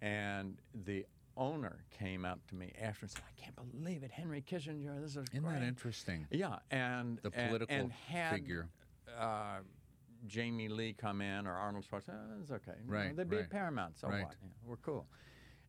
And 0.00 0.58
the 0.74 1.04
owner 1.36 1.84
came 1.90 2.24
up 2.24 2.40
to 2.48 2.54
me 2.54 2.72
after 2.80 3.04
and 3.04 3.10
said, 3.10 3.22
I 3.26 3.40
can't 3.40 3.56
believe 3.72 4.02
it, 4.02 4.10
Henry 4.10 4.42
Kissinger, 4.42 5.00
this 5.00 5.16
is 5.16 5.24
Isn't 5.32 5.42
great. 5.42 5.60
that 5.60 5.62
interesting? 5.66 6.26
Yeah, 6.30 6.56
and 6.70 7.18
The 7.22 7.30
political 7.30 7.74
and 7.76 7.92
had, 7.92 8.32
figure. 8.32 8.68
Uh, 9.18 9.58
Jamie 10.26 10.68
Lee 10.68 10.92
come 10.92 11.20
in 11.20 11.46
or 11.46 11.52
Arnold 11.52 11.84
Schwarzenegger. 11.90 12.36
Oh, 12.36 12.40
it's 12.40 12.50
okay. 12.52 12.72
You 12.84 12.90
know, 12.92 12.96
Right, 12.98 13.16
they'd 13.16 13.28
be 13.28 13.36
right, 13.38 13.50
Paramount, 13.50 13.98
so 13.98 14.08
right. 14.08 14.24
what? 14.24 14.36
Yeah, 14.42 14.48
we're 14.66 14.76
cool. 14.76 15.06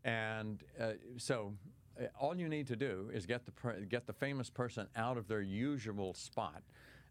And 0.04 0.64
uh, 0.80 0.92
so, 1.18 1.54
uh, 2.00 2.06
all 2.20 2.36
you 2.38 2.48
need 2.50 2.68
to 2.68 2.76
do 2.76 3.10
is 3.14 3.26
get 3.26 3.46
the 3.46 3.52
per- 3.52 3.80
get 3.82 4.06
the 4.06 4.14
famous 4.14 4.50
person 4.50 4.88
out 4.96 5.18
of 5.18 5.28
their 5.28 5.42
usual 5.42 6.14
spot, 6.14 6.62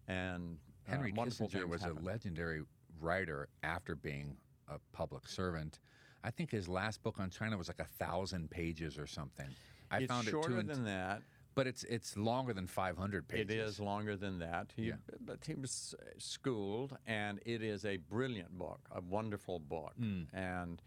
and 0.09 0.59
uh, 0.87 0.91
Henry 0.93 1.13
Kissinger 1.13 1.67
was 1.67 1.83
happen. 1.83 1.99
a 1.99 2.01
legendary 2.01 2.63
writer 3.01 3.49
after 3.63 3.97
being 3.97 4.37
a 4.69 4.79
public 4.93 5.27
servant. 5.27 5.81
I 6.25 6.31
think 6.31 6.51
his 6.51 6.69
last 6.69 7.03
book 7.03 7.17
on 7.19 7.31
China 7.31 7.57
was 7.59 7.69
like 7.69 7.81
a 7.81 7.85
thousand 8.05 8.51
pages 8.51 8.99
or 8.99 9.07
something. 9.07 9.49
I 9.91 9.99
it's 9.99 10.07
found 10.07 10.27
shorter 10.29 10.57
it 10.57 10.61
int- 10.61 10.69
than 10.69 10.85
that. 10.85 11.23
but 11.55 11.67
it's 11.67 11.85
it's 11.85 12.17
longer 12.17 12.53
than 12.55 12.67
500 12.67 13.29
pages. 13.29 13.51
It 13.51 13.59
is 13.59 13.81
longer 13.81 14.17
than 14.17 14.39
that. 14.39 14.73
He, 14.75 14.85
Yeah. 14.89 14.95
But 15.21 15.39
he 15.47 15.55
was 15.55 15.95
uh, 15.99 16.05
schooled, 16.19 16.97
and 17.07 17.41
it 17.45 17.63
is 17.63 17.85
a 17.85 17.97
brilliant 17.97 18.57
book, 18.57 18.81
a 18.91 19.01
wonderful 19.01 19.59
book. 19.59 19.93
Mm. 20.01 20.27
And 20.33 20.83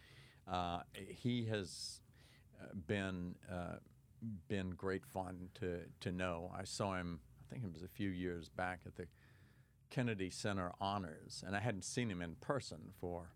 uh, 0.48 0.80
he 0.94 1.46
has 1.46 2.02
uh, 2.62 2.68
been 2.88 3.36
uh, 3.52 3.78
been 4.48 4.72
great 4.72 5.06
fun 5.06 5.50
to 5.56 5.82
to 6.00 6.12
know. 6.12 6.52
I 6.58 6.64
saw 6.64 6.96
him. 6.96 7.20
I 7.42 7.54
think 7.54 7.64
it 7.66 7.74
was 7.74 7.84
a 7.84 7.88
few 7.88 8.10
years 8.10 8.50
back 8.50 8.80
at 8.88 8.96
the 8.96 9.06
Kennedy 9.92 10.32
Center 10.32 10.72
Honors, 10.82 11.44
and 11.46 11.56
I 11.56 11.60
hadn't 11.60 11.84
seen 11.86 12.10
him 12.10 12.22
in 12.22 12.36
person 12.36 12.92
for 13.00 13.30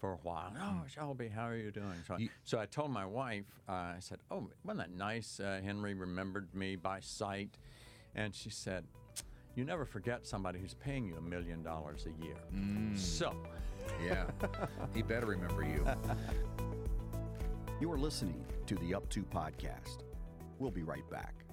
for 0.00 0.12
a 0.12 0.16
while. 0.16 0.52
Oh, 0.58 0.82
Shelby, 0.88 1.28
how 1.28 1.46
are 1.46 1.56
you 1.56 1.70
doing? 1.70 1.94
So, 2.06 2.14
I- 2.14 2.18
You- 2.18 2.28
so 2.44 2.58
I 2.58 2.66
told 2.66 2.90
my 2.90 3.04
wife. 3.06 3.44
Uh, 3.68 3.72
I 3.72 3.96
said, 4.00 4.18
"Oh, 4.30 4.48
wasn't 4.64 4.78
that 4.88 4.96
nice? 4.96 5.38
Uh, 5.40 5.60
Henry 5.62 5.94
remembered 5.94 6.52
me 6.54 6.76
by 6.76 7.00
sight." 7.00 7.58
And 8.14 8.34
she 8.34 8.50
said, 8.50 8.86
You 9.56 9.64
never 9.64 9.84
forget 9.84 10.26
somebody 10.26 10.58
who's 10.60 10.74
paying 10.74 11.04
you 11.06 11.16
a 11.16 11.20
million 11.20 11.62
dollars 11.62 12.06
a 12.06 12.24
year. 12.24 12.36
So 12.96 13.34
Yeah, 14.02 14.30
he 14.94 15.02
better 15.02 15.26
remember 15.26 15.62
you. 15.64 15.84
You 17.80 17.90
are 17.92 17.98
listening 17.98 18.44
to 18.66 18.74
the 18.76 18.94
Up 18.94 19.08
To 19.10 19.22
podcast. 19.24 20.04
We'll 20.58 20.70
be 20.70 20.82
right 20.82 21.08
back. 21.10 21.44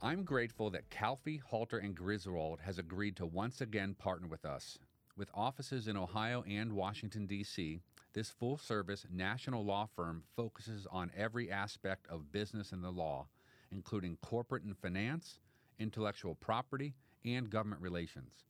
I'm 0.00 0.22
grateful 0.22 0.70
that 0.70 0.88
Calfee, 0.90 1.40
Halter, 1.40 1.78
and 1.78 1.94
Griswold 1.94 2.60
has 2.60 2.78
agreed 2.78 3.16
to 3.16 3.26
once 3.26 3.60
again 3.60 3.94
partner 3.94 4.28
with 4.28 4.44
us. 4.44 4.78
With 5.18 5.30
offices 5.34 5.88
in 5.88 5.96
Ohio 5.96 6.44
and 6.48 6.74
Washington, 6.74 7.26
D.C., 7.26 7.80
this 8.12 8.30
full 8.30 8.56
service 8.56 9.04
national 9.12 9.64
law 9.64 9.88
firm 9.96 10.22
focuses 10.36 10.86
on 10.92 11.10
every 11.16 11.50
aspect 11.50 12.06
of 12.06 12.30
business 12.30 12.70
and 12.70 12.84
the 12.84 12.92
law, 12.92 13.26
including 13.72 14.16
corporate 14.22 14.62
and 14.62 14.78
finance, 14.78 15.40
intellectual 15.80 16.36
property, 16.36 16.94
and 17.24 17.50
government 17.50 17.82
relations. 17.82 18.44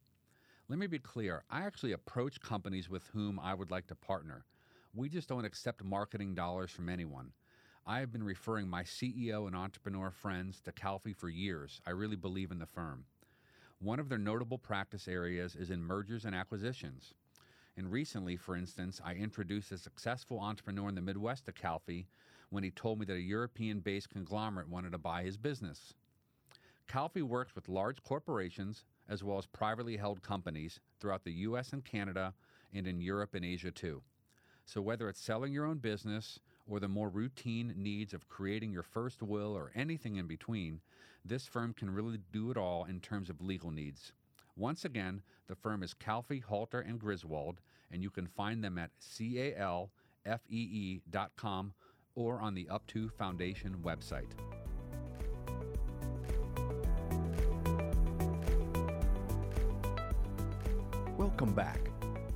Let 0.68 0.78
me 0.78 0.86
be 0.86 0.98
clear 0.98 1.42
I 1.48 1.62
actually 1.62 1.92
approach 1.92 2.38
companies 2.42 2.90
with 2.90 3.06
whom 3.14 3.40
I 3.40 3.54
would 3.54 3.70
like 3.70 3.86
to 3.86 3.94
partner. 3.94 4.44
We 4.94 5.08
just 5.08 5.30
don't 5.30 5.46
accept 5.46 5.82
marketing 5.82 6.34
dollars 6.34 6.70
from 6.70 6.90
anyone. 6.90 7.32
I 7.86 8.00
have 8.00 8.12
been 8.12 8.22
referring 8.22 8.68
my 8.68 8.82
CEO 8.82 9.46
and 9.46 9.56
entrepreneur 9.56 10.10
friends 10.10 10.60
to 10.66 10.72
Calfee 10.72 11.16
for 11.16 11.30
years. 11.30 11.80
I 11.86 11.92
really 11.92 12.16
believe 12.16 12.50
in 12.50 12.58
the 12.58 12.66
firm. 12.66 13.06
One 13.80 14.00
of 14.00 14.08
their 14.08 14.18
notable 14.18 14.58
practice 14.58 15.06
areas 15.06 15.54
is 15.54 15.70
in 15.70 15.82
mergers 15.82 16.24
and 16.24 16.34
acquisitions. 16.34 17.14
And 17.76 17.92
recently, 17.92 18.36
for 18.36 18.56
instance, 18.56 19.00
I 19.04 19.14
introduced 19.14 19.70
a 19.70 19.78
successful 19.78 20.40
entrepreneur 20.40 20.88
in 20.88 20.96
the 20.96 21.00
Midwest 21.00 21.46
to 21.46 21.52
Calfee 21.52 22.06
when 22.50 22.64
he 22.64 22.72
told 22.72 22.98
me 22.98 23.06
that 23.06 23.14
a 23.14 23.20
European 23.20 23.78
based 23.78 24.10
conglomerate 24.10 24.68
wanted 24.68 24.92
to 24.92 24.98
buy 24.98 25.22
his 25.22 25.36
business. 25.36 25.94
Calfee 26.88 27.22
works 27.22 27.54
with 27.54 27.68
large 27.68 28.02
corporations 28.02 28.84
as 29.08 29.22
well 29.22 29.38
as 29.38 29.46
privately 29.46 29.96
held 29.96 30.22
companies 30.22 30.80
throughout 30.98 31.22
the 31.22 31.32
US 31.32 31.72
and 31.72 31.84
Canada 31.84 32.34
and 32.74 32.86
in 32.88 33.00
Europe 33.00 33.34
and 33.34 33.44
Asia 33.44 33.70
too. 33.70 34.02
So, 34.64 34.80
whether 34.80 35.08
it's 35.08 35.20
selling 35.20 35.52
your 35.52 35.66
own 35.66 35.78
business 35.78 36.40
or 36.68 36.78
the 36.78 36.88
more 36.88 37.08
routine 37.08 37.72
needs 37.76 38.12
of 38.12 38.28
creating 38.28 38.72
your 38.72 38.82
first 38.82 39.22
will 39.22 39.56
or 39.56 39.72
anything 39.74 40.16
in 40.16 40.26
between, 40.26 40.80
this 41.24 41.46
firm 41.46 41.72
can 41.72 41.90
really 41.90 42.18
do 42.32 42.50
it 42.50 42.56
all 42.56 42.84
in 42.84 43.00
terms 43.00 43.30
of 43.30 43.40
legal 43.40 43.70
needs. 43.70 44.12
Once 44.56 44.84
again, 44.84 45.22
the 45.46 45.54
firm 45.54 45.82
is 45.82 45.94
Calfee, 45.94 46.42
Halter, 46.42 46.80
and 46.80 46.98
Griswold, 46.98 47.60
and 47.90 48.02
you 48.02 48.10
can 48.10 48.26
find 48.26 48.62
them 48.62 48.76
at 48.76 48.90
calfee.com 50.26 51.72
or 52.14 52.40
on 52.40 52.54
the 52.54 52.64
Up2 52.66 53.12
Foundation 53.12 53.76
website. 53.82 54.32
Welcome 61.16 61.52
back. 61.52 61.80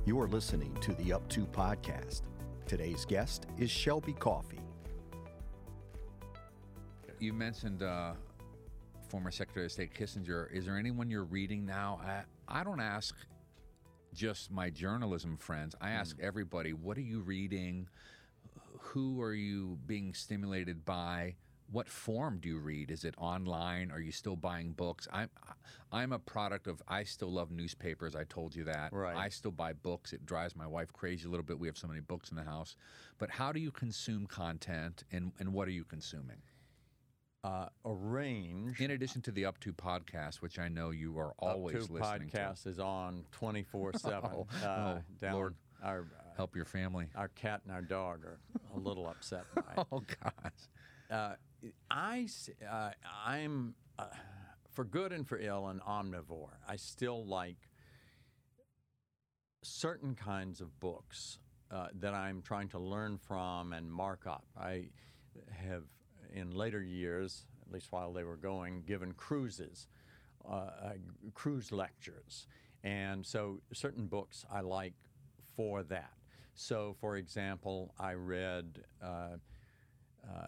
You 0.05 0.19
are 0.19 0.27
listening 0.27 0.75
to 0.81 0.93
the 0.93 1.09
Up2 1.09 1.47
podcast. 1.47 2.21
Today's 2.65 3.05
guest 3.05 3.45
is 3.57 3.69
Shelby 3.69 4.13
Coffey. 4.13 4.59
You 7.19 7.33
mentioned 7.33 7.83
uh, 7.83 8.13
former 9.09 9.31
Secretary 9.31 9.65
of 9.65 9.71
State 9.71 9.93
Kissinger. 9.93 10.51
Is 10.51 10.65
there 10.65 10.77
anyone 10.77 11.09
you're 11.09 11.23
reading 11.25 11.65
now? 11.65 11.99
I, 12.03 12.23
I 12.47 12.63
don't 12.63 12.79
ask 12.79 13.15
just 14.13 14.49
my 14.51 14.69
journalism 14.69 15.37
friends. 15.37 15.75
I 15.81 15.91
ask 15.91 16.17
everybody, 16.19 16.73
what 16.73 16.97
are 16.97 17.01
you 17.01 17.19
reading? 17.19 17.87
Who 18.79 19.21
are 19.21 19.33
you 19.33 19.77
being 19.85 20.13
stimulated 20.13 20.85
by? 20.85 21.35
What 21.71 21.89
form 21.89 22.39
do 22.39 22.49
you 22.49 22.59
read? 22.59 22.91
Is 22.91 23.03
it 23.03 23.15
online? 23.17 23.91
Are 23.91 23.99
you 23.99 24.11
still 24.11 24.35
buying 24.35 24.71
books? 24.71 25.07
I'm 25.11 25.29
I'm 25.91 26.11
a 26.11 26.19
product 26.19 26.67
of 26.67 26.81
I 26.87 27.03
still 27.03 27.31
love 27.31 27.51
newspapers. 27.51 28.15
I 28.15 28.25
told 28.25 28.55
you 28.55 28.63
that. 28.65 28.93
Right. 28.93 29.15
I 29.15 29.29
still 29.29 29.51
buy 29.51 29.73
books. 29.73 30.13
It 30.13 30.25
drives 30.25 30.55
my 30.55 30.67
wife 30.67 30.91
crazy 30.93 31.27
a 31.27 31.29
little 31.29 31.45
bit. 31.45 31.59
We 31.59 31.67
have 31.67 31.77
so 31.77 31.87
many 31.87 32.01
books 32.01 32.29
in 32.29 32.37
the 32.37 32.43
house. 32.43 32.75
But 33.17 33.29
how 33.29 33.51
do 33.51 33.59
you 33.59 33.71
consume 33.71 34.25
content 34.27 35.03
and, 35.11 35.31
and 35.39 35.53
what 35.53 35.67
are 35.67 35.71
you 35.71 35.83
consuming? 35.83 36.41
Uh, 37.43 37.67
a 37.83 37.93
range. 37.93 38.79
In 38.79 38.91
addition 38.91 39.21
to 39.23 39.31
the 39.31 39.45
Up 39.45 39.59
To 39.59 39.73
podcast, 39.73 40.35
which 40.35 40.59
I 40.59 40.69
know 40.69 40.91
you 40.91 41.17
are 41.19 41.33
always 41.39 41.75
Up 41.75 41.87
to 41.87 41.93
listening 41.93 42.29
podcast 42.29 42.67
is 42.67 42.79
on 42.79 43.25
24 43.31 43.93
7. 43.97 44.29
Oh, 44.33 44.47
uh, 44.63 44.67
oh, 44.67 45.01
down 45.19 45.33
Lord. 45.33 45.55
Our, 45.83 46.03
to. 46.03 46.07
Help 46.37 46.55
your 46.55 46.65
family. 46.65 47.07
our 47.15 47.27
cat 47.27 47.61
and 47.65 47.73
our 47.73 47.81
dog 47.81 48.23
are 48.25 48.39
a 48.73 48.79
little 48.79 49.07
upset 49.07 49.43
by 49.53 49.61
it. 49.81 49.87
Oh, 49.91 50.01
gosh. 50.23 51.33
I, 51.89 52.27
uh, 52.69 52.91
I'm, 53.25 53.75
uh, 53.97 54.05
for 54.71 54.83
good 54.83 55.11
and 55.13 55.27
for 55.27 55.37
ill, 55.37 55.67
an 55.67 55.81
omnivore. 55.87 56.57
I 56.67 56.75
still 56.75 57.25
like 57.25 57.69
certain 59.63 60.15
kinds 60.15 60.61
of 60.61 60.79
books 60.79 61.39
uh, 61.71 61.87
that 61.95 62.13
I'm 62.13 62.41
trying 62.41 62.69
to 62.69 62.79
learn 62.79 63.17
from 63.17 63.73
and 63.73 63.91
mark 63.91 64.27
up. 64.27 64.45
I 64.57 64.87
have, 65.51 65.83
in 66.33 66.51
later 66.51 66.81
years, 66.81 67.45
at 67.65 67.71
least 67.71 67.91
while 67.91 68.11
they 68.13 68.23
were 68.23 68.37
going, 68.37 68.83
given 68.85 69.13
cruises, 69.13 69.87
uh, 70.45 70.53
uh, 70.53 70.93
cruise 71.33 71.71
lectures. 71.71 72.47
And 72.83 73.25
so 73.25 73.61
certain 73.73 74.07
books 74.07 74.45
I 74.51 74.61
like 74.61 74.93
for 75.55 75.83
that. 75.83 76.11
So, 76.55 76.95
for 76.99 77.17
example, 77.17 77.93
I 77.99 78.13
read 78.13 78.83
uh, 79.01 79.37
uh, 80.23 80.47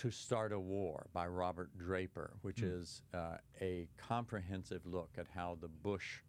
To 0.00 0.10
Start 0.10 0.52
a 0.52 0.58
War 0.58 1.04
by 1.12 1.26
Robert 1.26 1.76
Draper, 1.76 2.30
which 2.40 2.62
is 2.62 3.02
uh, 3.12 3.36
a 3.60 3.86
comprehensive 3.98 4.80
look 4.86 5.10
at 5.18 5.26
how 5.34 5.58
the 5.60 5.68
Bush 5.68 6.20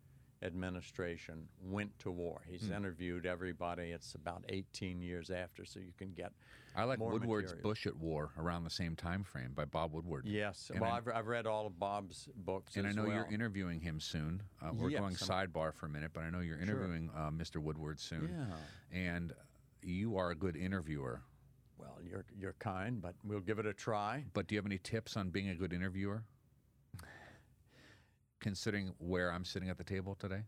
administration 0.43 1.47
went 1.63 1.97
to 1.99 2.11
war. 2.11 2.41
He's 2.49 2.69
interviewed 2.69 3.25
everybody. 3.25 3.91
It's 3.91 4.13
about 4.15 4.43
18 4.49 5.01
years 5.01 5.29
after, 5.29 5.63
so 5.63 5.79
you 5.79 5.93
can 5.97 6.11
get. 6.11 6.33
I 6.75 6.83
like 6.83 6.99
Woodward's 6.99 7.53
material. 7.53 7.63
Bush 7.63 7.87
at 7.87 7.95
War 7.95 8.31
around 8.37 8.65
the 8.65 8.69
same 8.69 8.93
time 8.97 9.23
frame 9.23 9.53
by 9.55 9.63
Bob 9.63 9.93
Woodward. 9.93 10.25
Yes. 10.25 10.69
And 10.69 10.81
well, 10.81 10.91
I- 10.91 10.97
I've, 10.97 11.07
I've 11.07 11.27
read 11.27 11.47
all 11.47 11.65
of 11.65 11.79
Bob's 11.79 12.27
books. 12.35 12.75
And 12.75 12.85
I 12.85 12.91
know 12.91 13.05
you're 13.05 13.29
interviewing 13.31 13.79
him 13.79 14.01
soon. 14.01 14.43
Uh, 14.61 14.71
we're 14.73 14.89
going 14.89 15.11
Yes, 15.13 15.29
I'm- 15.29 15.47
sidebar 15.47 15.73
for 15.73 15.85
a 15.85 15.89
minute, 15.89 16.11
but 16.13 16.25
I 16.25 16.29
know 16.29 16.41
you're 16.41 16.59
interviewing 16.59 17.09
uh, 17.15 17.29
Mr. 17.29 17.57
Woodward 17.61 18.01
soon. 18.01 18.29
Yeah. 18.37 18.97
And 18.99 19.33
you 19.81 20.17
are 20.17 20.31
a 20.31 20.35
good 20.35 20.57
interviewer. 20.57 21.21
Well, 21.81 21.97
you're, 22.07 22.25
you're 22.39 22.55
kind, 22.59 23.01
but 23.01 23.15
we'll 23.23 23.39
give 23.39 23.57
it 23.57 23.65
a 23.65 23.73
try. 23.73 24.23
But 24.33 24.47
do 24.47 24.53
you 24.55 24.59
have 24.59 24.67
any 24.67 24.77
tips 24.77 25.17
on 25.17 25.29
being 25.31 25.49
a 25.49 25.55
good 25.55 25.73
interviewer? 25.73 26.23
Considering 28.39 28.93
where 28.99 29.31
I'm 29.31 29.43
sitting 29.43 29.69
at 29.69 29.77
the 29.77 29.83
table 29.83 30.15
today? 30.15 30.43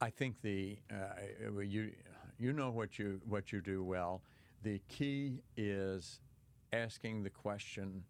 I 0.00 0.10
think 0.10 0.42
the 0.42 0.78
uh, 0.92 1.60
you 1.60 1.92
you 2.38 2.52
know 2.52 2.70
what 2.70 2.98
you 2.98 3.20
what 3.28 3.52
you 3.52 3.60
do 3.60 3.84
well. 3.84 4.22
The 4.64 4.80
key 4.88 5.42
is 5.56 6.20
asking 6.72 7.22
the 7.22 7.30
question 7.30 8.02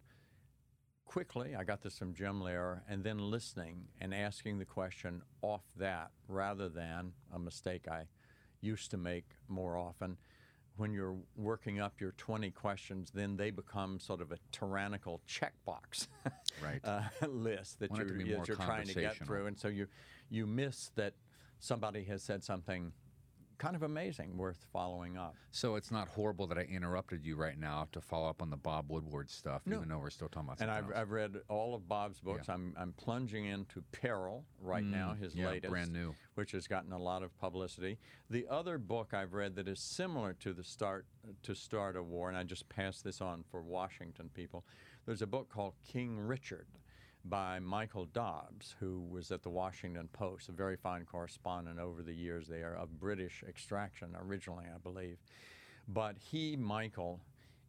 quickly. 1.05 1.55
I 1.55 1.65
got 1.65 1.83
this 1.83 1.99
from 1.99 2.15
Jim 2.15 2.41
Lehrer, 2.41 2.81
and 2.89 3.05
then 3.05 3.19
listening 3.19 3.85
and 4.01 4.15
asking 4.15 4.59
the 4.59 4.65
question 4.65 5.21
off 5.43 5.65
that 5.77 6.11
rather 6.29 6.71
than 6.71 7.13
a 7.35 7.39
mistake 7.39 7.89
I 7.89 8.05
used 8.63 8.91
to 8.93 8.97
make 8.97 9.27
more 9.49 9.77
often. 9.77 10.17
When 10.77 10.93
you're 10.93 11.17
working 11.37 11.81
up 11.81 12.01
your 12.01 12.13
20 12.13 12.51
questions, 12.51 13.11
then 13.15 13.37
they 13.37 13.51
become 13.51 13.99
sort 14.01 14.21
of 14.21 14.33
a 14.33 14.39
tyrannical 14.53 15.21
checkbox 15.29 16.09
Right. 16.63 16.81
uh, 16.85 17.03
list 17.27 17.81
that 17.81 17.91
Want 17.91 18.09
you're, 18.09 18.19
that 18.19 18.49
you're 18.49 18.57
trying 18.57 18.87
to 18.87 18.95
get 18.95 19.17
through, 19.17 19.47
and 19.47 19.59
so 19.59 19.69
you 19.69 19.87
you 20.31 20.47
miss 20.47 20.91
that 20.97 21.15
somebody 21.59 22.05
has 22.05 22.23
said 22.23 22.43
something 22.43 22.93
kind 23.63 23.77
of 23.77 23.85
amazing, 23.85 24.37
worth 24.37 24.67
following 24.73 25.17
up. 25.17 25.37
So 25.53 25.77
it's 25.77 25.93
not 25.93 26.09
horrible 26.09 26.49
that 26.49 26.59
I 26.59 26.63
interrupted 26.63 27.25
you 27.25 27.37
right 27.37 27.57
now 27.57 27.87
to 27.93 28.01
follow 28.01 28.29
up 28.29 28.43
on 28.43 28.51
the 28.51 28.57
Bob 28.57 28.87
Woodward 28.91 29.31
stuff, 29.31 29.63
No. 29.67 29.77
even 29.77 29.89
though 29.89 29.99
we're 29.99 30.11
still 30.11 30.29
talking 30.29 30.49
about 30.49 30.61
And 30.61 30.69
I've. 30.69 30.93
I've 30.93 31.13
read 31.13 31.37
all 31.49 31.77
of 31.77 31.87
Bob's 31.89 32.19
books. 32.19 32.49
I'm, 32.49 32.75
I'm 32.77 32.93
plunging 32.95 33.45
into 33.45 33.81
Peril 33.93 34.45
right 34.61 34.83
now, 34.83 35.15
his 35.15 35.35
Mm, 35.35 35.39
yeah, 35.39 35.49
latest, 35.51 35.71
brand 35.71 35.93
new. 35.93 36.13
which 36.35 36.51
has 36.51 36.67
gotten 36.67 36.93
a 36.93 36.99
lot 36.99 37.23
of 37.23 37.39
publicity. 37.39 37.99
The 38.31 38.49
other 38.51 38.79
book 38.79 39.15
I've 39.15 39.33
read 39.33 39.55
that 39.55 39.69
is 39.69 39.79
similar 39.79 40.33
to 40.41 40.53
the 40.53 40.65
start 40.65 41.07
to 41.45 41.55
start 41.55 41.95
a 41.95 42.03
war, 42.03 42.29
and 42.29 42.37
I 42.37 42.43
just 42.43 42.69
pass 42.69 43.01
this 43.01 43.21
on 43.21 43.45
for 43.49 43.63
Washington 43.63 44.29
people. 44.35 44.65
There's 45.07 45.23
a 45.23 45.27
book 45.27 45.49
called 45.49 45.75
King 45.87 46.19
Richard 46.19 46.67
by 47.25 47.59
Michael 47.61 48.07
Dobbs, 48.07 48.75
who 48.81 49.01
was 49.01 49.31
at 49.31 49.43
the 49.43 49.51
Washington 49.51 50.09
Post, 50.13 50.49
a 50.49 50.53
very 50.53 50.77
fine 50.77 51.05
correspondent 51.05 51.79
over 51.79 52.03
the 52.03 52.13
years. 52.13 52.49
there 52.49 52.75
of 52.75 52.99
British 52.99 53.45
extraction 53.49 54.17
originally, 54.21 54.65
I 54.73 54.79
believe. 54.79 55.19
But 55.89 56.17
he, 56.19 56.57
Michael, 56.57 57.21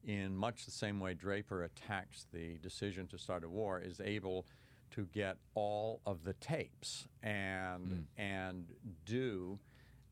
in 0.05 0.35
much 0.35 0.65
the 0.65 0.71
same 0.71 0.99
way 0.99 1.13
Draper 1.13 1.63
attacks 1.63 2.25
the 2.33 2.57
decision 2.59 3.07
to 3.07 3.17
start 3.17 3.43
a 3.43 3.49
war, 3.49 3.79
is 3.79 4.01
able 4.01 4.45
to 4.91 5.05
get 5.13 5.37
all 5.55 6.01
of 6.05 6.23
the 6.23 6.33
tapes 6.33 7.07
and 7.23 8.05
and 8.17 8.65
do 9.05 9.57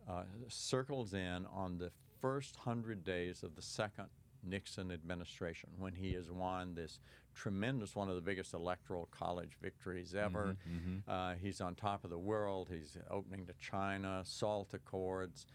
uh, 0.10 0.24
circles 0.48 1.14
in 1.14 1.46
on 1.54 1.78
the 1.78 1.92
first 2.20 2.56
hundred 2.56 3.04
days 3.04 3.44
of 3.44 3.56
the 3.56 3.62
second 3.62 4.06
Nixon 4.44 4.92
administration 4.92 5.70
when 5.78 5.94
he 5.94 6.14
has 6.14 6.32
won 6.32 6.74
this 6.74 7.00
tremendous, 7.34 7.96
one 7.96 8.10
of 8.10 8.16
the 8.16 8.22
biggest 8.22 8.54
electoral 8.54 9.08
college 9.12 9.52
victories 9.62 10.10
mm-hmm, 10.10 10.26
ever. 10.26 10.58
Mm-hmm. 10.70 11.10
Uh, 11.10 11.34
he's 11.42 11.62
on 11.62 11.76
top 11.76 12.04
of 12.04 12.10
the 12.10 12.20
world. 12.20 12.70
He's 12.72 12.98
opening 13.10 13.46
to 13.48 13.54
China, 13.60 14.22
SALT 14.24 14.74
Accords, 14.74 15.46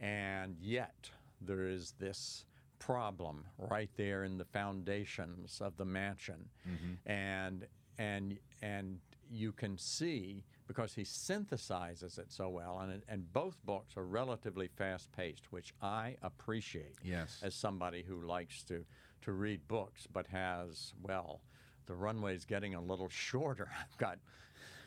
and 0.00 0.56
yet 0.60 1.10
there 1.40 1.66
is 1.66 1.94
this 1.98 2.44
problem 2.78 3.44
right 3.58 3.90
there 3.96 4.24
in 4.24 4.38
the 4.38 4.44
foundations 4.44 5.60
of 5.60 5.76
the 5.76 5.84
mansion, 5.84 6.48
mm-hmm. 6.68 7.10
and 7.10 7.66
and 7.98 8.38
and 8.60 8.98
you 9.30 9.52
can 9.52 9.78
see 9.78 10.44
because 10.66 10.94
he 10.94 11.02
synthesizes 11.02 12.18
it 12.18 12.30
so 12.32 12.48
well, 12.48 12.80
and 12.80 13.02
and 13.08 13.32
both 13.32 13.56
books 13.64 13.96
are 13.96 14.04
relatively 14.04 14.68
fast 14.68 15.12
paced, 15.12 15.52
which 15.52 15.72
I 15.80 16.16
appreciate 16.22 16.96
Yes. 17.04 17.40
as 17.42 17.54
somebody 17.54 18.02
who 18.02 18.20
likes 18.22 18.62
to 18.64 18.84
to 19.22 19.32
read 19.32 19.66
books 19.68 20.06
but 20.12 20.26
has 20.28 20.92
well. 21.02 21.40
The 21.86 21.94
runway's 21.94 22.44
getting 22.44 22.74
a 22.74 22.80
little 22.80 23.08
shorter. 23.08 23.68
I've 23.80 23.96
got 23.98 24.18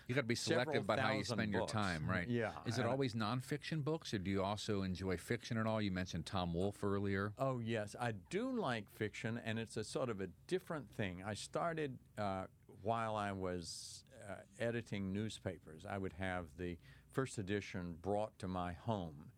You 0.08 0.16
got 0.16 0.22
to 0.22 0.28
be 0.28 0.36
selective 0.36 0.84
about 0.84 1.00
how 1.00 1.14
you 1.14 1.24
spend 1.24 1.52
your 1.52 1.68
time, 1.68 2.08
right? 2.08 2.28
Yeah, 2.28 2.52
Is 2.66 2.78
it 2.78 2.86
always 2.86 3.14
nonfiction 3.16 3.84
books, 3.84 4.14
or 4.14 4.20
do 4.20 4.30
you 4.32 4.44
also 4.44 4.84
enjoy 4.84 5.18
fiction 5.18 5.58
at 5.58 5.66
all? 5.66 5.82
You 5.82 5.92
mentioned 5.92 6.26
Tom 6.26 6.54
Wolfe 6.54 6.84
earlier. 6.84 7.34
Oh, 7.40 7.60
yes. 7.60 7.96
I 8.00 8.14
do 8.30 8.52
like 8.52 8.86
fiction, 8.96 9.42
and 9.44 9.58
it's 9.58 9.78
a 9.78 9.84
sort 9.84 10.10
of 10.10 10.22
a 10.22 10.28
different 10.48 10.90
thing. 10.96 11.24
I 11.26 11.34
started 11.34 11.98
uh, 12.18 12.46
while 12.84 13.16
I 13.16 13.32
was 13.32 14.04
uh, 14.30 14.36
editing 14.60 15.12
newspapers. 15.12 15.86
I 15.90 15.98
would 15.98 16.14
have 16.14 16.46
the 16.58 16.78
first 17.12 17.38
edition 17.38 17.96
brought 18.02 18.38
to 18.40 18.48
my 18.48 18.74
home 18.74 19.32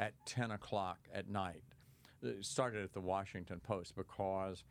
at 0.00 0.14
10 0.26 0.50
o'clock 0.50 0.98
at 1.14 1.28
night. 1.28 1.62
It 2.22 2.44
started 2.44 2.82
at 2.84 2.92
the 2.92 3.00
Washington 3.00 3.60
Post 3.60 3.94
because 3.96 4.64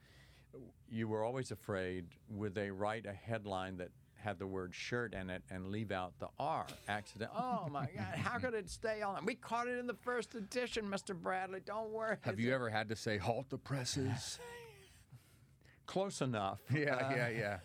you 0.90 1.08
were 1.08 1.24
always 1.24 1.52
afraid 1.52 2.06
would 2.30 2.56
they 2.56 2.70
write 2.72 3.06
a 3.06 3.14
headline 3.14 3.78
that 3.78 3.90
had 4.16 4.40
the 4.40 4.48
word 4.48 4.74
shirt 4.74 5.14
in 5.14 5.30
it 5.30 5.44
and 5.52 5.68
leave 5.68 5.92
out 5.92 6.14
the 6.20 6.28
R 6.40 6.66
accident. 6.88 7.30
Oh 7.38 7.68
my 7.72 7.88
God, 7.96 8.16
how 8.16 8.40
could 8.40 8.54
it 8.56 8.70
stay 8.70 9.02
on? 9.04 9.24
We 9.26 9.36
caught 9.36 9.68
it 9.68 9.78
in 9.78 9.86
the 9.86 9.94
first 9.94 10.34
edition, 10.34 10.86
Mr. 10.90 11.14
Bradlee. 11.14 11.64
Don't 11.66 11.90
worry. 11.92 12.18
Have 12.22 12.40
you 12.40 12.52
ever 12.54 12.70
had 12.70 12.90
to 12.90 12.96
say 12.96 13.18
halt 13.18 13.50
the 13.50 13.58
presses? 13.58 14.40
Close 15.86 16.22
enough. 16.22 16.60
yeah, 16.74 16.96
Uh, 16.96 17.14
yeah, 17.16 17.30
yeah. 17.30 17.58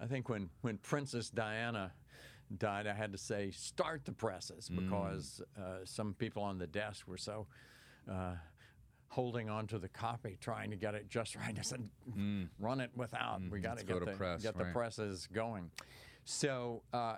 I 0.00 0.06
think 0.06 0.28
when, 0.28 0.48
when 0.62 0.78
Princess 0.78 1.30
Diana 1.30 1.92
died, 2.58 2.86
I 2.88 2.94
had 2.94 3.12
to 3.12 3.18
say 3.18 3.50
start 3.52 4.04
the 4.04 4.12
presses 4.12 4.68
Mm. 4.68 4.76
because 4.84 5.40
uh, 5.56 5.84
some 5.84 6.14
people 6.14 6.42
on 6.42 6.58
the 6.58 6.66
desk 6.66 7.06
were 7.06 7.18
so 7.18 7.46
uh, 8.10 8.34
holding 9.10 9.50
on 9.50 9.66
to 9.66 9.78
the 9.78 9.88
copy, 9.88 10.38
trying 10.40 10.70
to 10.70 10.76
get 10.76 10.94
it 10.94 11.08
just 11.08 11.34
right. 11.34 11.56
I 11.58 11.62
said, 11.62 11.86
run 12.60 12.80
it 12.80 12.90
without. 12.94 13.42
we 13.50 13.58
got 13.58 13.76
Mm. 13.76 13.80
to 13.80 13.84
get, 13.86 14.04
the, 14.04 14.12
press, 14.12 14.42
get 14.42 14.56
the 14.56 14.64
presses 14.66 15.28
going. 15.32 15.70
So 16.24 16.82
uh, 16.92 17.16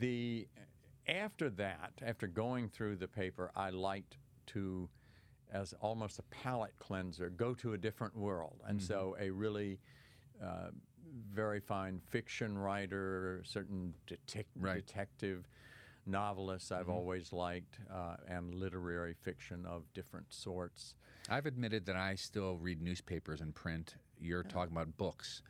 the 0.00 0.48
after 1.08 1.50
that, 1.50 1.92
after 2.02 2.26
going 2.26 2.68
through 2.68 2.96
the 2.96 3.06
paper, 3.08 3.50
I 3.54 3.70
liked 3.70 4.16
to, 4.46 4.88
as 5.52 5.72
almost 5.80 6.18
a 6.18 6.22
palate 6.24 6.74
cleanser, 6.80 7.30
go 7.30 7.54
to 7.54 7.74
a 7.74 7.78
different 7.78 8.16
world. 8.16 8.60
And 8.66 8.82
so 8.82 9.14
Mm-hmm. 9.16 9.22
a 9.24 9.30
really 9.30 9.78
uh, 10.42 10.70
very 11.32 11.60
fine 11.60 12.00
fiction 12.10 12.58
writer, 12.58 13.42
certain 13.44 13.94
detec- 14.08 14.46
Right. 14.56 14.84
detective 14.84 15.46
novelists 16.06 16.72
I've 16.72 16.82
Mm-hmm. 16.86 16.90
always 16.92 17.32
liked, 17.32 17.78
uh, 17.92 18.16
and 18.28 18.54
literary 18.54 19.14
fiction 19.14 19.64
of 19.66 19.92
different 19.94 20.32
sorts. 20.32 20.94
I've 21.28 21.46
admitted 21.46 21.86
that 21.86 21.96
I 21.96 22.14
still 22.16 22.56
read 22.56 22.82
newspapers 22.82 23.40
and 23.40 23.54
print. 23.54 23.94
You're 24.20 24.42
talking 24.42 24.72
about 24.72 24.96
books. 24.96 25.42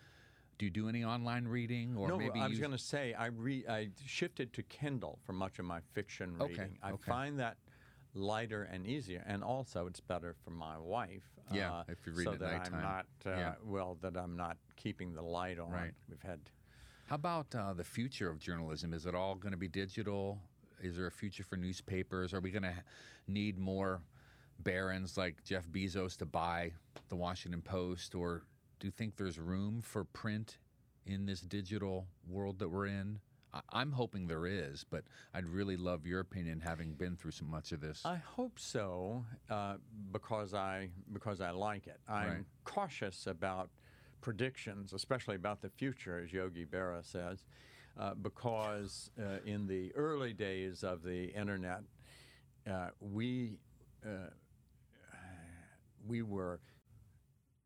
Do 0.58 0.66
you 0.66 0.70
do 0.70 0.88
any 0.88 1.02
online 1.04 1.46
reading, 1.48 1.96
or 1.96 2.08
no, 2.08 2.16
maybe 2.18 2.38
I 2.38 2.46
was 2.48 2.58
going 2.58 2.70
to 2.72 2.78
say 2.78 3.14
I 3.14 3.26
re- 3.26 3.64
I 3.68 3.88
shifted 4.06 4.52
to 4.52 4.62
Kindle 4.62 5.18
for 5.24 5.32
much 5.32 5.58
of 5.58 5.64
my 5.64 5.80
fiction 5.94 6.36
Okay, 6.40 6.50
reading. 6.52 6.78
I 6.82 6.92
okay. 6.92 7.10
find 7.10 7.38
that 7.40 7.56
lighter 8.14 8.64
and 8.70 8.86
easier, 8.86 9.24
and 9.26 9.42
also 9.42 9.86
it's 9.86 10.00
better 10.00 10.34
for 10.44 10.50
my 10.50 10.78
wife. 10.78 11.24
Yeah, 11.50 11.72
uh, 11.72 11.82
if 11.88 12.06
you 12.06 12.12
read 12.12 12.24
so 12.24 12.32
at 12.34 12.38
that 12.40 12.52
nighttime. 12.52 12.74
I'm 12.74 12.82
not 12.82 13.06
uh, 13.26 13.30
Yeah. 13.38 13.54
well 13.64 13.96
that 14.02 14.16
I'm 14.16 14.36
not 14.36 14.56
keeping 14.76 15.14
the 15.14 15.22
light 15.22 15.58
on. 15.58 15.70
Right. 15.72 15.92
We've 16.08 16.22
had 16.22 16.40
How 17.06 17.16
about 17.16 17.54
uh, 17.54 17.72
the 17.74 17.84
future 17.84 18.30
of 18.30 18.38
journalism? 18.38 18.94
Is 18.94 19.06
it 19.06 19.14
all 19.14 19.34
going 19.34 19.52
to 19.52 19.58
be 19.58 19.68
digital? 19.68 20.38
Is 20.82 20.96
there 20.96 21.06
a 21.06 21.10
future 21.10 21.44
for 21.44 21.56
newspapers? 21.56 22.32
Are 22.32 22.40
we 22.40 22.50
going 22.50 22.62
to 22.62 22.74
need 23.28 23.58
more 23.58 24.00
barons 24.60 25.16
like 25.18 25.44
Jeff 25.44 25.66
Bezos 25.68 26.16
to 26.18 26.26
buy 26.26 26.72
the 27.08 27.16
Washington 27.16 27.60
Post? 27.60 28.14
Or 28.14 28.42
do 28.80 28.86
you 28.86 28.90
think 28.90 29.16
there's 29.16 29.38
room 29.38 29.82
for 29.82 30.04
print 30.04 30.56
in 31.04 31.26
this 31.26 31.40
digital 31.40 32.06
world 32.28 32.58
that 32.60 32.68
we're 32.68 32.86
in? 32.86 33.20
I'm 33.70 33.92
hoping 33.92 34.26
there 34.28 34.46
is, 34.46 34.82
but 34.88 35.04
I'd 35.34 35.44
really 35.46 35.76
love 35.76 36.06
your 36.06 36.20
opinion, 36.20 36.60
having 36.60 36.94
been 36.94 37.16
through 37.16 37.32
so 37.32 37.44
much 37.44 37.72
of 37.72 37.82
this. 37.82 38.00
I 38.02 38.16
hope 38.16 38.58
so, 38.58 39.26
uh, 39.50 39.74
because 40.10 40.54
I 40.54 40.88
because 41.12 41.42
I 41.42 41.50
like 41.50 41.86
it. 41.86 42.00
I'm 42.08 42.28
Right. 42.28 42.44
cautious 42.64 43.26
about 43.26 43.68
predictions, 44.22 44.94
especially 44.94 45.36
about 45.36 45.60
the 45.60 45.68
future, 45.68 46.22
as 46.24 46.32
Yogi 46.32 46.64
Berra 46.64 47.04
says, 47.04 47.44
uh, 48.00 48.14
because 48.14 49.10
uh, 49.20 49.38
in 49.44 49.66
the 49.66 49.92
early 49.94 50.32
days 50.32 50.82
of 50.82 51.02
the 51.02 51.26
internet, 51.34 51.80
uh, 52.70 52.88
we 53.00 53.58
uh, 54.06 54.30
we 56.06 56.22
were 56.22 56.60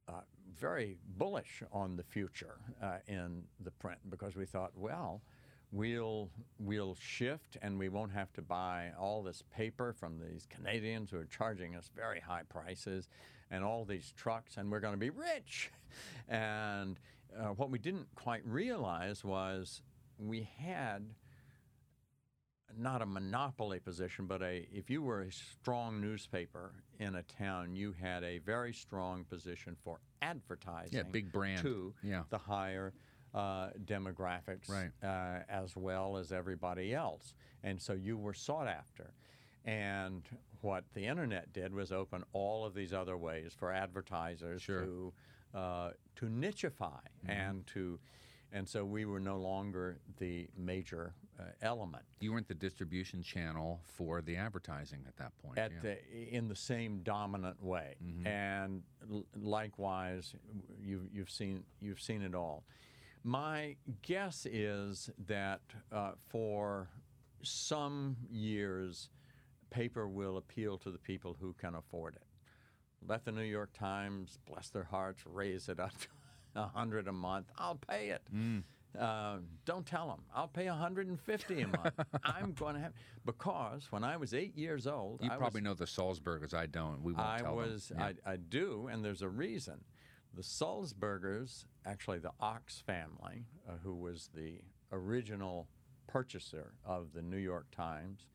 uh, 0.08 0.20
very 0.58 0.98
bullish 1.16 1.62
on 1.72 1.96
the 1.96 2.02
future 2.02 2.56
uh, 2.82 2.98
in 3.06 3.42
the 3.60 3.70
print 3.70 3.98
because 4.10 4.36
we 4.36 4.46
thought, 4.46 4.72
well, 4.74 5.22
we'll 5.72 6.30
we'll 6.58 6.96
shift 7.00 7.56
and 7.62 7.78
we 7.78 7.88
won't 7.88 8.12
have 8.12 8.32
to 8.32 8.42
buy 8.42 8.90
all 8.98 9.22
this 9.22 9.42
paper 9.54 9.92
from 9.92 10.18
these 10.18 10.46
Canadians 10.48 11.10
who 11.10 11.18
are 11.18 11.26
charging 11.26 11.76
us 11.76 11.90
very 11.94 12.20
high 12.20 12.42
prices 12.48 13.08
and 13.50 13.62
all 13.64 13.84
these 13.84 14.12
trucks 14.16 14.56
and 14.56 14.70
we're 14.70 14.80
going 14.80 14.94
to 14.94 14.98
be 15.00 15.10
rich. 15.10 15.70
And 16.28 16.98
uh, 17.38 17.48
what 17.48 17.70
we 17.70 17.78
didn't 17.78 18.08
quite 18.14 18.44
realize 18.46 19.24
was 19.24 19.82
we 20.18 20.48
had 20.58 21.14
not 22.78 23.00
a 23.00 23.06
monopoly 23.06 23.78
position, 23.80 24.26
but 24.26 24.42
a 24.42 24.66
if 24.72 24.90
you 24.90 25.02
were 25.02 25.22
a 25.22 25.32
strong 25.32 26.00
newspaper 26.00 26.72
in 26.98 27.14
a 27.14 27.22
town, 27.22 27.74
you 27.74 27.94
had 28.00 28.22
a 28.22 28.38
very 28.38 28.72
strong 28.72 29.24
position 29.24 29.76
for 29.82 30.00
advertising. 30.20 30.98
Yeah, 30.98 31.02
big 31.04 31.32
brand. 31.32 31.62
to 31.62 31.94
Yeah. 32.02 32.24
the 32.28 32.38
higher 32.38 32.92
uh, 33.34 33.70
demographics, 33.84 34.68
Right. 34.68 34.90
uh, 35.02 35.42
as 35.48 35.76
well 35.76 36.16
as 36.16 36.32
everybody 36.32 36.94
else, 36.94 37.34
and 37.62 37.80
so 37.80 37.92
you 37.92 38.16
were 38.16 38.32
sought 38.34 38.66
after. 38.68 39.12
And 39.64 40.22
what 40.66 40.84
the 40.94 41.06
internet 41.06 41.52
did 41.52 41.72
was 41.72 41.92
open 41.92 42.24
all 42.32 42.64
of 42.64 42.74
these 42.74 42.92
other 42.92 43.16
ways 43.16 43.52
for 43.56 43.72
advertisers 43.72 44.62
Sure. 44.62 44.80
to 44.82 45.12
uh, 45.54 45.90
to 46.16 46.26
nichify 46.26 46.98
and 47.26 47.66
to, 47.68 47.98
and 48.52 48.68
so 48.68 48.84
we 48.84 49.04
were 49.06 49.20
no 49.20 49.38
longer 49.38 49.98
the 50.18 50.48
major 50.58 51.14
uh, 51.38 51.44
element. 51.62 52.02
you 52.20 52.32
weren't 52.32 52.48
the 52.48 52.54
distribution 52.54 53.22
channel 53.22 53.80
for 53.84 54.20
the 54.22 54.36
advertising 54.36 55.00
at 55.06 55.16
that 55.16 55.32
point. 55.38 55.56
at 55.58 55.70
yeah. 55.72 55.78
the, 55.82 56.34
in 56.34 56.48
the 56.48 56.56
same 56.56 57.00
dominant 57.02 57.62
way. 57.62 57.94
And 58.26 58.82
l- 59.10 59.24
likewise, 59.40 60.34
you've, 60.82 61.06
you've 61.12 61.30
seen 61.30 61.64
you've 61.80 62.00
seen 62.00 62.22
it 62.22 62.34
all. 62.34 62.64
My 63.22 63.76
guess 64.02 64.46
is 64.50 65.10
that 65.26 65.60
uh, 65.92 66.12
for 66.28 66.88
some 67.42 68.16
years, 68.30 69.10
paper 69.70 70.08
will 70.08 70.36
appeal 70.36 70.78
to 70.78 70.90
the 70.90 70.98
people 70.98 71.36
who 71.40 71.54
can 71.54 71.74
afford 71.74 72.16
it. 72.16 72.22
Let 73.06 73.24
the 73.24 73.32
New 73.32 73.42
York 73.42 73.70
Times, 73.72 74.38
bless 74.46 74.70
their 74.70 74.84
hearts, 74.84 75.22
raise 75.26 75.68
it 75.68 75.78
up 75.78 75.92
to 76.00 76.08
a 76.56 76.66
hundred 76.68 77.08
a 77.08 77.12
month. 77.12 77.46
I'll 77.58 77.76
pay 77.76 78.08
it. 78.10 78.22
Uh, 78.98 79.38
don't 79.66 79.84
tell 79.84 80.08
them. 80.08 80.22
I'll 80.34 80.48
pay 80.48 80.66
150 80.66 81.60
a 81.60 81.68
month. 81.68 81.94
I'm 82.24 82.52
going 82.52 82.74
to 82.76 82.80
have 82.80 82.92
because 83.26 83.88
when 83.90 84.02
I 84.04 84.16
was 84.16 84.32
eight 84.32 84.56
years 84.56 84.86
old, 84.86 85.20
you 85.22 85.30
I 85.30 85.36
probably 85.36 85.60
was, 85.60 85.64
know 85.64 85.74
the 85.74 85.84
Sulzbergers. 85.84 86.54
I 86.54 86.66
don't. 86.66 87.02
We 87.02 87.12
won't 87.12 87.26
I 87.26 87.38
tell 87.40 87.56
was 87.56 87.88
them. 87.88 87.98
Yeah. 88.00 88.12
I, 88.26 88.32
I 88.32 88.36
do, 88.36 88.88
and 88.90 89.04
there's 89.04 89.22
a 89.22 89.28
reason. 89.28 89.84
The 90.34 90.42
Sulzbergers, 90.42 91.64
actually 91.84 92.18
the 92.18 92.32
Ochs 92.42 92.82
family, 92.82 93.44
uh, 93.68 93.72
who 93.82 93.94
was 93.94 94.30
the 94.34 94.60
original 94.92 95.68
purchaser 96.06 96.72
of 96.84 97.12
the 97.12 97.22
New 97.22 97.36
York 97.38 97.66
Times, 97.74 98.26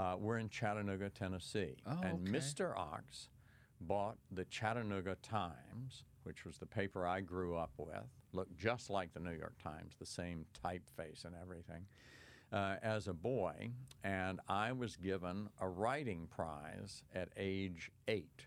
uh, 0.00 0.16
were 0.18 0.38
in 0.38 0.48
Chattanooga, 0.48 1.10
Tennessee, 1.10 1.74
Oh, 1.86 2.00
and 2.02 2.26
okay. 2.26 2.38
Mr. 2.38 2.74
Ochs 2.76 3.28
bought 3.82 4.16
the 4.32 4.44
Chattanooga 4.46 5.16
Times, 5.22 6.04
which 6.22 6.44
was 6.46 6.56
the 6.58 6.66
paper 6.66 7.06
I 7.06 7.20
grew 7.20 7.54
up 7.56 7.72
with, 7.76 8.08
looked 8.32 8.56
just 8.56 8.88
like 8.88 9.12
the 9.12 9.20
New 9.20 9.32
York 9.32 9.54
Times, 9.62 9.94
the 9.98 10.06
same 10.06 10.46
typeface 10.64 11.24
and 11.26 11.34
everything, 11.42 11.84
uh, 12.52 12.76
as 12.82 13.08
a 13.08 13.12
boy. 13.12 13.70
And 14.02 14.40
I 14.48 14.72
was 14.72 14.96
given 14.96 15.48
a 15.60 15.68
writing 15.68 16.28
prize 16.30 17.02
at 17.14 17.28
age 17.36 17.90
eight 18.08 18.46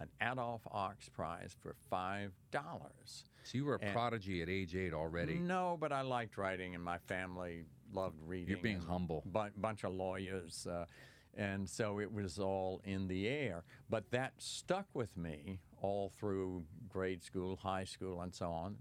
an 0.00 0.08
Adolph 0.20 0.64
Ochs 0.74 1.08
Prize 1.12 1.54
for 1.62 1.76
five 1.88 2.32
dollars. 2.50 3.26
So 3.44 3.58
you 3.58 3.64
were 3.64 3.76
a 3.76 3.80
And- 3.84 3.92
prodigy 3.92 4.42
at 4.42 4.48
age 4.48 4.74
eight 4.74 4.92
already. 4.92 5.34
No, 5.38 5.76
but 5.80 5.92
I 5.92 6.00
liked 6.00 6.36
writing, 6.36 6.74
and 6.74 6.82
my 6.82 6.98
family 6.98 7.62
loved 7.92 8.16
reading. 8.26 8.48
You're 8.48 8.58
being 8.62 8.80
humble. 8.80 9.22
Bu- 9.26 9.50
bunch 9.56 9.84
of 9.84 9.92
lawyers, 9.92 10.66
uh, 10.66 10.86
and 11.36 11.68
so 11.68 12.00
it 12.00 12.12
was 12.12 12.38
all 12.38 12.80
in 12.84 13.08
the 13.08 13.28
air. 13.28 13.64
But 13.88 14.10
that 14.10 14.34
stuck 14.38 14.86
with 14.94 15.16
me 15.16 15.60
all 15.80 16.12
through 16.18 16.64
grade 16.88 17.22
school, 17.22 17.56
high 17.56 17.84
school, 17.84 18.20
and 18.20 18.34
so 18.34 18.50
on. 18.50 18.76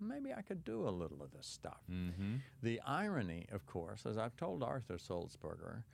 Maybe 0.00 0.32
I 0.32 0.42
could 0.42 0.64
do 0.64 0.86
a 0.86 0.90
little 0.90 1.22
of 1.22 1.32
this 1.32 1.46
stuff. 1.46 1.80
Mm-hmm. 1.90 2.36
The 2.62 2.80
irony, 2.86 3.46
of 3.50 3.64
course, 3.66 4.04
as 4.04 4.18
I've 4.18 4.36
told 4.36 4.62
Arthur 4.62 4.96
Sulzberger, 4.98 5.84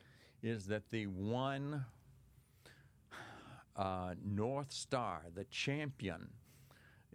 is 0.43 0.67
that 0.67 0.91
the 0.91 1.07
one 1.07 1.85
uh, 3.77 4.15
North 4.25 4.73
Star, 4.73 5.23
the 5.35 5.45
champion 5.45 6.31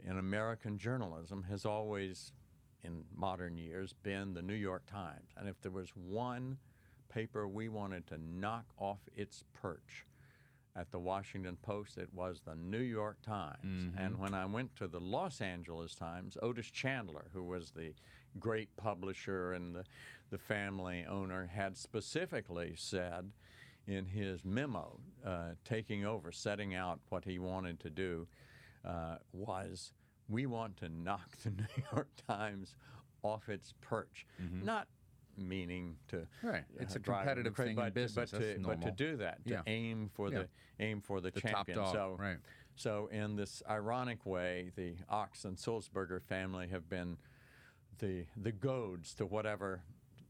in 0.05 0.17
American 0.17 0.77
journalism, 0.77 1.43
has 1.49 1.65
always, 1.65 2.31
in 2.87 3.03
modern 3.15 3.57
years, 3.57 3.93
been 4.03 4.33
the 4.33 4.41
New 4.41 4.53
York 4.53 4.83
Times. 4.89 5.29
And 5.37 5.47
if 5.47 5.61
there 5.61 5.71
was 5.71 5.89
one 5.95 6.57
paper 7.09 7.47
we 7.47 7.69
wanted 7.69 8.07
to 8.07 8.17
knock 8.17 8.65
off 8.77 8.99
its 9.15 9.43
perch 9.53 10.05
at 10.75 10.91
the 10.91 10.99
Washington 10.99 11.57
Post, 11.61 11.97
it 11.97 12.09
was 12.13 12.41
the 12.45 12.55
New 12.55 12.79
York 12.79 13.17
Times. 13.25 13.57
And 13.97 14.19
when 14.19 14.33
I 14.33 14.45
went 14.45 14.75
to 14.77 14.87
the 14.87 14.99
Los 14.99 15.41
Angeles 15.41 15.95
Times, 15.95 16.37
Otis 16.41 16.67
Chandler, 16.71 17.25
who 17.33 17.43
was 17.43 17.71
the 17.71 17.93
great 18.39 18.75
publisher 18.77 19.53
and 19.53 19.75
the, 19.75 19.83
the 20.29 20.37
family 20.37 21.05
owner, 21.09 21.47
had 21.47 21.75
specifically 21.77 22.73
said 22.75 23.31
in 23.87 24.05
his 24.05 24.45
memo 24.45 24.99
uh, 25.25 25.51
taking 25.65 26.05
over, 26.05 26.31
setting 26.31 26.75
out 26.75 26.99
what 27.09 27.25
he 27.25 27.39
wanted 27.39 27.79
to 27.79 27.89
do, 27.89 28.27
uh, 28.85 29.17
was 29.33 29.93
we 30.29 30.45
want 30.45 30.77
to 30.77 30.89
knock 30.89 31.37
the 31.43 31.49
New 31.57 31.83
York 31.93 32.09
Times 32.27 32.75
off 33.23 33.49
its 33.49 33.73
perch. 33.81 34.25
Not 34.63 34.87
meaning 35.37 35.95
to 36.09 36.17
Mm-hmm. 36.17 36.47
Right. 36.47 36.63
It's 36.79 36.95
a 36.95 36.99
competitive 36.99 37.55
thing 37.55 37.77
in 37.77 37.91
business. 37.93 38.31
But 38.31 38.39
to, 38.39 38.59
but 38.59 38.81
to 38.81 38.91
do 38.91 39.17
that, 39.17 39.45
to 39.45 39.53
Yeah. 39.53 39.61
aim 39.67 40.09
for 40.13 40.29
Yeah. 40.31 40.39
the 40.39 40.83
aim 40.83 41.01
for 41.01 41.21
the, 41.21 41.31
The 41.31 41.41
champion. 41.41 41.77
so, 41.77 42.15
right. 42.19 42.37
so 42.75 43.07
in 43.07 43.35
this 43.35 43.61
ironic 43.69 44.25
way, 44.25 44.71
the 44.75 44.95
Ochs 45.11 45.45
and 45.45 45.57
Sulzberger 45.57 46.21
family 46.23 46.67
have 46.69 46.89
been 46.89 47.17
the 47.99 48.25
the 48.35 48.51
goads 48.51 49.13
to 49.15 49.25
whatever 49.25 49.81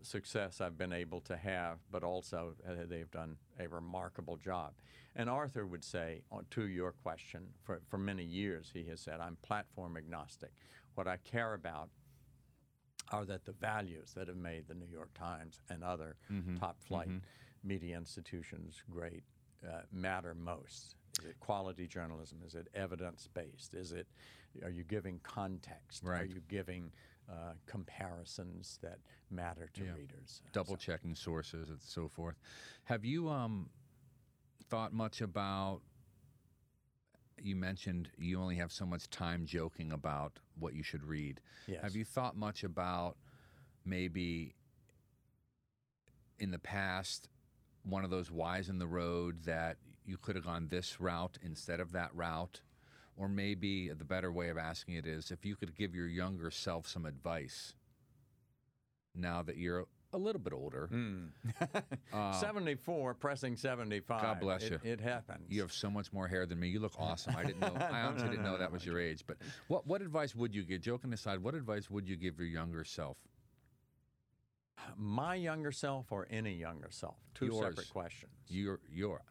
success 0.02 0.62
I've 0.62 0.78
been 0.78 0.94
able 0.94 1.22
to 1.22 1.36
have, 1.38 1.80
but 1.92 2.04
also 2.04 2.54
uh, 2.68 2.74
they've 2.88 3.12
done 3.12 3.38
a 3.60 3.68
remarkable 3.68 4.38
job. 4.38 4.74
And 5.16 5.30
Arthur 5.30 5.66
would 5.66 5.84
say, 5.84 6.22
uh, 6.32 6.42
to 6.52 6.68
your 6.68 6.92
question, 6.92 7.48
for, 7.64 7.82
for 7.90 7.98
many 7.98 8.24
years 8.24 8.70
he 8.74 8.86
has 8.86 9.02
said, 9.02 9.20
I'm 9.20 9.38
platform 9.42 9.98
agnostic. 9.98 10.52
What 10.96 11.08
I 11.08 11.18
care 11.18 11.54
about 11.54 11.90
are 13.12 13.26
that 13.26 13.46
the 13.46 13.54
values 13.54 14.14
that 14.16 14.28
have 14.28 14.38
made 14.38 14.68
the 14.68 14.74
New 14.76 14.88
York 14.92 15.14
Times 15.14 15.62
and 15.70 15.84
other 15.84 16.18
top 16.60 16.78
flight 16.84 17.08
media 17.64 17.98
institutions 17.98 18.84
great 18.92 19.24
uh, 19.68 19.82
matter 19.92 20.34
most. 20.36 20.96
Is 21.20 21.26
it 21.30 21.40
quality 21.40 21.88
journalism? 21.88 22.40
Is 22.46 22.54
it 22.56 22.68
evidence 22.76 23.28
based? 23.34 23.74
Is 23.74 23.92
it 23.92 24.08
are 24.64 24.70
you 24.70 24.84
giving 24.84 25.20
context? 25.24 26.04
Are 26.22 26.26
you 26.26 26.42
giving 26.48 26.92
uh, 27.30 27.54
comparisons 27.66 28.80
that 28.82 29.00
matter 29.30 29.70
to 29.74 29.84
Yeah. 29.84 29.94
readers? 29.96 30.42
double 30.54 30.78
checking 30.78 31.16
sources 31.16 31.70
and 31.70 31.82
so 31.82 32.08
forth. 32.08 32.36
Have 32.86 33.04
you 33.04 33.30
um, 33.30 33.70
thought 34.70 34.94
much 34.94 35.22
about? 35.22 35.82
You 37.40 37.56
mentioned 37.56 38.10
you 38.18 38.40
only 38.42 38.56
have 38.56 38.72
so 38.72 38.86
much 38.86 39.10
time 39.10 39.46
joking 39.46 39.92
about 39.92 40.40
what 40.58 40.74
you 40.74 40.82
should 40.84 41.04
read. 41.04 41.40
Yes. 41.68 41.84
Have 41.84 41.96
you 41.96 42.04
thought 42.04 42.36
much 42.36 42.64
about 42.64 43.18
maybe 43.86 44.56
in 46.40 46.52
the 46.52 46.60
past 46.60 47.30
one 47.84 48.04
of 48.04 48.10
those 48.10 48.32
whys 48.32 48.70
in 48.70 48.80
the 48.80 48.88
road 48.88 49.44
that 49.44 49.78
you 50.06 50.18
could 50.18 50.36
have 50.36 50.46
gone 50.46 50.68
this 50.70 51.00
route 51.00 51.38
instead 51.44 51.80
of 51.80 51.92
that 51.92 52.10
route? 52.16 52.62
Or 53.18 53.28
maybe 53.28 53.90
the 53.90 54.06
better 54.06 54.32
way 54.32 54.50
of 54.50 54.58
asking 54.60 54.94
it 54.96 55.08
is 55.08 55.32
if 55.32 55.44
you 55.44 55.56
could 55.56 55.76
give 55.76 55.96
your 55.96 56.08
younger 56.08 56.52
self 56.52 56.88
some 56.88 57.06
advice 57.06 57.74
now 59.16 59.42
that 59.42 59.58
you're 59.58 59.86
a 60.14 60.18
little 60.18 60.40
bit 60.40 60.54
older. 60.54 60.88
Uh, 62.14 62.32
74, 62.32 63.14
pressing 63.16 63.56
75. 63.58 64.22
God 64.22 64.40
bless 64.40 64.70
you. 64.70 64.80
It 64.84 65.02
happens. 65.02 65.44
You 65.50 65.62
have 65.62 65.74
so 65.74 65.90
much 65.90 66.14
more 66.14 66.26
hair 66.28 66.46
than 66.46 66.58
me. 66.60 66.70
You 66.70 66.80
look 66.80 66.94
awesome. 67.00 67.36
I 67.36 67.44
didn't 67.44 67.60
know. 67.60 67.74
I 67.80 68.02
honestly 68.02 68.30
didn't 68.30 68.46
know 68.46 68.58
that 68.58 68.72
was 68.72 68.86
your 68.86 69.00
age. 69.00 69.24
But 69.28 69.38
what 69.68 69.86
what 69.86 70.02
advice 70.02 70.34
would 70.36 70.56
you 70.56 70.64
give? 70.64 70.82
Joking 70.82 71.12
aside, 71.14 71.44
what 71.44 71.54
advice 71.54 71.90
would 71.90 72.08
you 72.08 72.16
give 72.16 72.38
your 72.40 72.48
younger 72.48 72.84
self? 72.86 73.18
My 74.96 75.36
younger 75.36 75.72
self 75.72 76.12
or 76.12 76.28
any 76.30 76.54
younger 76.54 76.88
self? 76.92 77.18
Two 77.36 77.48
Yours. 77.48 77.60
separate 77.76 77.90
questions. 77.90 78.32
You're 78.48 78.80
you're 78.90 79.22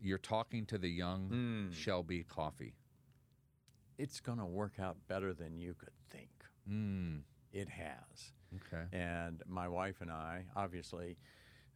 you're 0.00 0.18
talking 0.18 0.66
to 0.66 0.76
the 0.78 0.88
young 0.88 1.28
Hmm. 1.28 1.72
Shelby 1.72 2.24
Coffey. 2.24 2.74
It's 3.98 4.20
going 4.20 4.38
to 4.38 4.44
work 4.44 4.74
out 4.80 4.96
better 5.08 5.32
than 5.32 5.56
you 5.56 5.74
could 5.74 5.92
think. 6.10 6.30
Mm, 6.70 7.20
It 7.52 7.68
has. 7.68 8.32
okay. 8.56 8.84
And 8.92 9.42
my 9.46 9.68
wife 9.68 10.00
and 10.00 10.10
I, 10.10 10.44
obviously, 10.56 11.16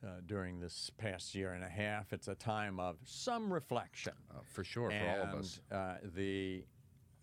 uh, 0.05 0.21
during 0.27 0.61
this 0.61 0.91
past 0.99 1.35
year 1.35 1.53
and 1.53 1.65
a 1.65 1.69
half, 1.69 2.13
it's 2.13 2.29
a 2.29 2.35
time 2.35 2.79
of 2.81 2.97
some 3.05 3.53
reflection. 3.53 4.15
Uh, 4.31 4.41
for 4.45 4.65
sure, 4.65 4.91
for 4.91 4.97
and, 4.97 5.21
all 5.21 5.27
of 5.29 5.39
us. 5.41 5.61
Uh, 5.71 5.95
the 6.15 6.65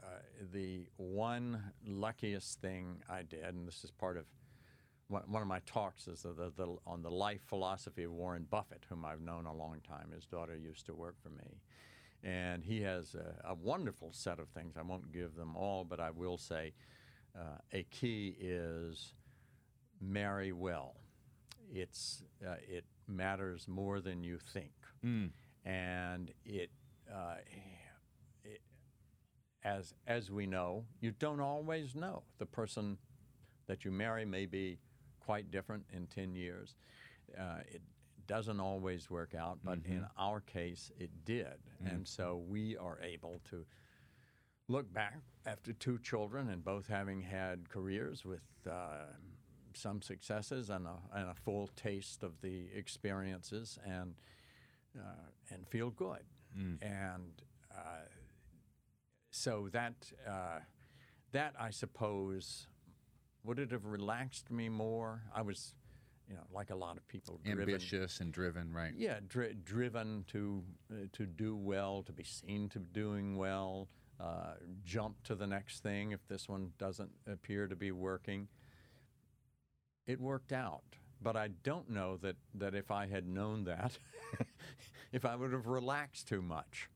uh, 0.03 0.07
the 0.53 0.85
one 0.97 1.61
luckiest 1.85 2.61
thing 2.61 3.01
I 3.09 3.23
did, 3.23 3.43
and 3.43 3.67
this 3.67 3.83
is 3.83 3.91
part 3.91 4.17
of 4.17 4.25
one, 5.07 5.23
one 5.27 5.41
of 5.41 5.47
my 5.47 5.59
talks, 5.65 6.07
is 6.07 6.21
the, 6.21 6.33
the, 6.33 6.51
the, 6.55 6.75
on 6.85 7.01
the 7.01 7.09
life 7.09 7.41
philosophy 7.47 8.03
of 8.03 8.11
Warren 8.11 8.45
Buffett, 8.49 8.83
whom 8.89 9.03
I've 9.05 9.21
known 9.21 9.45
a 9.45 9.53
long 9.53 9.79
time. 9.87 10.11
His 10.13 10.25
daughter 10.25 10.55
used 10.55 10.85
to 10.87 10.93
work 10.93 11.15
for 11.23 11.29
me. 11.29 11.61
And 12.25 12.63
he 12.65 12.81
has 12.81 13.15
a, 13.15 13.49
a 13.51 13.53
wonderful 13.53 14.09
set 14.11 14.39
of 14.39 14.49
things. 14.49 14.75
I 14.77 14.81
won't 14.81 15.13
give 15.13 15.35
them 15.35 15.55
all, 15.55 15.85
but 15.85 15.99
I 15.99 16.09
will 16.09 16.37
say 16.37 16.73
uh, 17.35 17.59
a 17.71 17.83
key 17.83 18.35
is 18.39 19.13
marry 20.01 20.51
well. 20.51 20.95
It's, 21.71 22.23
uh, 22.45 22.55
it 22.67 22.83
matters 23.07 23.67
more 23.67 24.01
than 24.01 24.23
you 24.23 24.39
think 24.39 24.71
Mm, 25.05 25.29
and 25.63 26.31
it, 26.45 26.71
uh, 27.13 27.35
it, 28.43 28.61
as 29.63 29.93
as 30.07 30.31
we 30.31 30.45
know, 30.47 30.85
you 30.99 31.11
don't 31.11 31.39
always 31.39 31.95
know. 31.95 32.23
The 32.39 32.45
person 32.45 32.97
that 33.67 33.85
you 33.85 33.91
marry 33.91 34.25
may 34.25 34.45
be 34.45 34.79
quite 35.19 35.51
different 35.51 35.85
in 35.93 36.07
ten 36.07 36.35
years. 36.35 36.75
Uh, 37.37 37.59
it 37.67 37.81
doesn't 38.27 38.59
always 38.59 39.09
work 39.09 39.33
out, 39.35 39.59
but 39.63 39.79
in 39.85 40.05
our 40.17 40.41
case, 40.41 40.91
it 40.99 41.09
did, 41.25 41.57
and 41.85 42.07
so 42.07 42.43
we 42.47 42.75
are 42.77 42.99
able 43.01 43.41
to 43.49 43.65
look 44.67 44.91
back 44.93 45.19
after 45.45 45.73
two 45.73 45.99
children 45.99 46.49
and 46.49 46.63
both 46.63 46.87
having 46.87 47.21
had 47.21 47.69
careers 47.69 48.25
with 48.25 48.41
uh, 48.69 49.05
some 49.73 50.01
successes 50.01 50.69
and 50.69 50.87
a, 50.87 50.95
and 51.13 51.29
a 51.29 51.35
full 51.35 51.69
taste 51.75 52.23
of 52.23 52.41
the 52.41 52.65
experiences 52.75 53.77
and 53.85 54.15
uh, 54.97 55.29
and 55.51 55.67
feel 55.67 55.91
good. 55.91 56.23
And 56.81 57.41
uh, 57.71 58.07
so 59.29 59.67
that 59.71 60.11
uh, 60.27 60.59
that 61.31 61.53
I 61.59 61.69
suppose 61.69 62.67
would 63.43 63.59
it 63.59 63.71
have 63.71 63.85
relaxed 63.85 64.49
me 64.51 64.69
more? 64.69 65.21
I 65.35 65.41
was, 65.41 65.75
you 66.27 66.35
know, 66.35 66.43
like 66.53 66.69
a 66.71 66.75
lot 66.75 66.97
of 66.97 67.07
people, 67.07 67.39
driven, 67.43 67.61
ambitious 67.61 68.19
and 68.19 68.31
driven, 68.31 68.73
right? 68.73 68.93
yeah, 68.97 69.19
dri- 69.27 69.55
driven 69.63 70.23
to 70.27 70.63
uh, 70.91 70.95
to 71.13 71.25
do 71.25 71.55
well, 71.55 72.03
to 72.03 72.11
be 72.11 72.23
seen 72.23 72.69
to 72.69 72.79
doing 72.79 73.37
well, 73.37 73.87
uh, 74.19 74.53
jump 74.83 75.21
to 75.23 75.35
the 75.35 75.45
next 75.47 75.81
thing 75.83 76.11
if 76.11 76.25
this 76.27 76.49
one 76.49 76.71
doesn't 76.77 77.11
appear 77.31 77.67
to 77.67 77.75
be 77.75 77.91
working. 77.91 78.47
It 80.07 80.19
worked 80.19 80.51
out, 80.51 80.83
but 81.21 81.35
I 81.35 81.49
don't 81.63 81.89
know 81.89 82.17
that 82.17 82.35
that 82.55 82.75
if 82.75 82.91
I 82.91 83.07
had 83.07 83.27
known 83.27 83.63
that, 83.65 83.97
if 85.11 85.25
I 85.25 85.35
would 85.35 85.51
have 85.51 85.67
relaxed 85.67 86.27
too 86.27 86.41
much. 86.41 86.89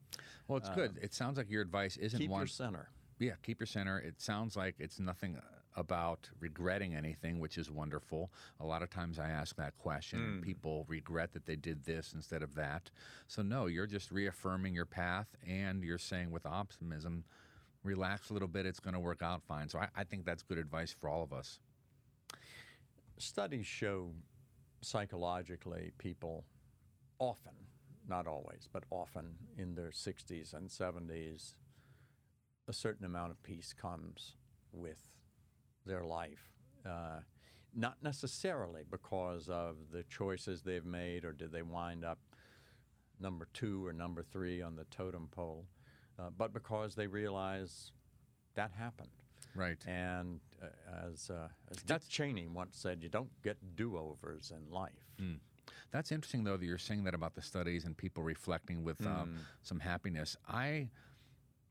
Well, 0.48 0.58
it's 0.58 0.70
good. 0.70 0.98
It 1.02 1.14
sounds 1.14 1.38
like 1.38 1.50
your 1.50 1.62
advice 1.62 1.96
isn't 1.98 2.20
Keep 2.20 2.32
one. 2.32 2.40
your 2.42 2.48
center. 2.48 2.90
Yeah, 3.20 3.34
keep 3.44 3.60
your 3.60 3.68
center. 3.68 4.00
It 4.00 4.20
sounds 4.20 4.56
like 4.56 4.76
it's 4.80 5.00
nothing 5.00 5.36
uh, 5.36 5.42
about 5.80 6.30
regretting 6.40 6.96
anything, 6.96 7.40
which 7.40 7.58
is 7.58 7.72
wonderful. 7.72 8.32
A 8.60 8.66
lot 8.66 8.84
of 8.84 8.90
times 8.90 9.18
I 9.18 9.30
ask 9.30 9.56
that 9.56 9.78
question, 9.78 10.20
and 10.20 10.36
hmm. 10.36 10.42
people 10.42 10.86
regret 10.88 11.34
that 11.34 11.46
they 11.46 11.56
did 11.56 11.84
this 11.84 12.14
instead 12.14 12.44
of 12.44 12.54
that. 12.56 12.92
So, 13.28 13.42
no, 13.42 13.66
you're 13.66 13.88
just 13.88 14.12
reaffirming 14.12 14.76
your 14.76 14.86
path, 14.86 15.28
and 15.48 15.84
you're 15.84 15.98
saying 15.98 16.32
with 16.32 16.46
optimism, 16.46 17.24
relax 17.84 18.30
a 18.30 18.34
little 18.34 18.48
bit, 18.48 18.66
it's 18.66 18.80
going 18.80 18.94
to 18.94 19.00
work 19.00 19.22
out 19.22 19.42
fine. 19.48 19.70
So, 19.70 19.80
I, 19.80 19.88
I 19.96 20.04
think 20.04 20.26
that's 20.26 20.44
good 20.44 20.58
advice 20.58 20.94
for 21.00 21.10
all 21.10 21.24
of 21.24 21.34
us. 21.34 21.60
Studies 23.18 23.66
show 23.66 24.12
psychologically 24.82 25.92
people 25.98 26.46
often 27.20 27.54
not 28.10 28.28
always, 28.28 28.68
but 28.74 28.84
often 28.90 29.36
in 29.58 29.76
their 29.76 29.92
60s 29.92 30.54
and 30.54 30.70
70s, 30.70 31.54
a 32.68 32.74
certain 32.74 33.06
amount 33.06 33.32
of 33.32 33.42
peace 33.44 33.74
comes 33.80 34.34
with 34.74 34.98
their 35.86 36.04
life. 36.04 36.52
Uh, 36.86 37.20
not 37.76 37.98
necessarily 38.02 38.82
because 38.90 39.48
of 39.50 39.76
the 39.92 40.04
choices 40.04 40.64
they've 40.64 40.86
made 40.86 41.24
or 41.24 41.32
did 41.32 41.52
they 41.52 41.62
wind 41.62 42.04
up 42.04 42.18
number 43.20 43.48
two 43.54 43.86
or 43.86 43.94
number 43.94 44.24
three 44.24 44.62
on 44.62 44.76
the 44.76 44.86
totem 44.86 45.28
pole, 45.32 45.66
uh, 46.18 46.30
but 46.36 46.54
because 46.54 46.96
they 46.96 47.06
realize 47.08 47.92
that 48.56 48.72
happened. 48.78 49.10
Right. 49.56 49.78
And 49.88 50.40
uh, 50.62 50.68
as, 51.12 51.30
uh, 51.30 51.48
as 51.70 51.78
Dick 51.84 52.02
Cheney 52.08 52.48
once 52.48 52.78
said, 52.78 53.04
you 53.04 53.10
don't 53.10 53.30
get 53.44 53.58
do 53.76 53.98
overs 53.98 54.52
in 54.56 54.72
life. 54.74 54.92
Mm. 55.22 55.40
That's 55.92 56.12
interesting, 56.12 56.44
though, 56.44 56.58
that 56.58 56.66
you're 56.66 56.78
saying 56.78 57.04
that 57.06 57.14
about 57.14 57.36
the 57.36 57.42
studies 57.42 57.86
and 57.86 57.96
people 57.98 58.24
reflecting 58.24 58.84
with 58.84 59.06
um, 59.06 59.10
Mm. 59.10 59.38
some 59.64 59.80
happiness. 59.80 60.38
I, 60.48 60.90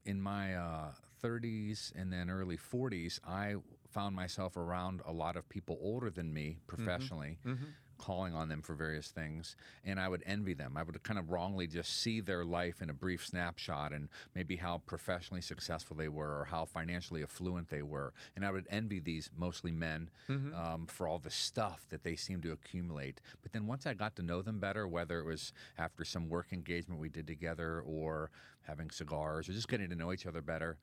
in 0.04 0.20
my 0.20 0.54
uh, 0.54 0.90
30s 1.22 1.92
and 1.96 2.12
then 2.12 2.28
early 2.30 2.56
40s, 2.58 3.20
I 3.26 3.56
found 3.90 4.14
myself 4.14 4.56
around 4.56 5.00
a 5.06 5.12
lot 5.12 5.36
of 5.36 5.48
people 5.48 5.78
older 5.80 6.10
than 6.10 6.32
me 6.32 6.58
mm-hmm. 6.58 6.66
professionally. 6.66 7.38
Mm-hmm. 7.46 7.64
Calling 8.00 8.32
on 8.32 8.48
them 8.48 8.62
for 8.62 8.76
various 8.76 9.08
things, 9.08 9.56
and 9.84 9.98
I 9.98 10.08
would 10.08 10.22
envy 10.24 10.54
them. 10.54 10.76
I 10.76 10.84
would 10.84 11.02
kind 11.02 11.18
of 11.18 11.30
wrongly 11.30 11.66
just 11.66 12.00
see 12.00 12.20
their 12.20 12.44
life 12.44 12.80
in 12.80 12.90
a 12.90 12.92
brief 12.92 13.26
snapshot 13.26 13.92
and 13.92 14.08
maybe 14.36 14.54
how 14.54 14.82
professionally 14.86 15.40
successful 15.40 15.96
they 15.96 16.06
were 16.06 16.38
or 16.38 16.44
how 16.44 16.64
financially 16.64 17.24
affluent 17.24 17.70
they 17.70 17.82
were. 17.82 18.12
And 18.36 18.46
I 18.46 18.52
would 18.52 18.68
envy 18.70 19.00
these 19.00 19.30
mostly 19.36 19.72
men 19.72 20.10
mm-hmm. 20.30 20.54
um, 20.54 20.86
for 20.86 21.08
all 21.08 21.18
the 21.18 21.28
stuff 21.28 21.86
that 21.90 22.04
they 22.04 22.14
seemed 22.14 22.44
to 22.44 22.52
accumulate. 22.52 23.20
But 23.42 23.50
then 23.50 23.66
once 23.66 23.84
I 23.84 23.94
got 23.94 24.14
to 24.14 24.22
know 24.22 24.42
them 24.42 24.60
better, 24.60 24.86
whether 24.86 25.18
it 25.18 25.26
was 25.26 25.52
after 25.76 26.04
some 26.04 26.28
work 26.28 26.52
engagement 26.52 27.00
we 27.00 27.08
did 27.08 27.26
together 27.26 27.82
or 27.84 28.30
having 28.62 28.90
cigars 28.90 29.48
or 29.48 29.54
just 29.54 29.66
getting 29.66 29.90
to 29.90 29.96
know 29.96 30.12
each 30.12 30.26
other 30.26 30.40
better, 30.40 30.78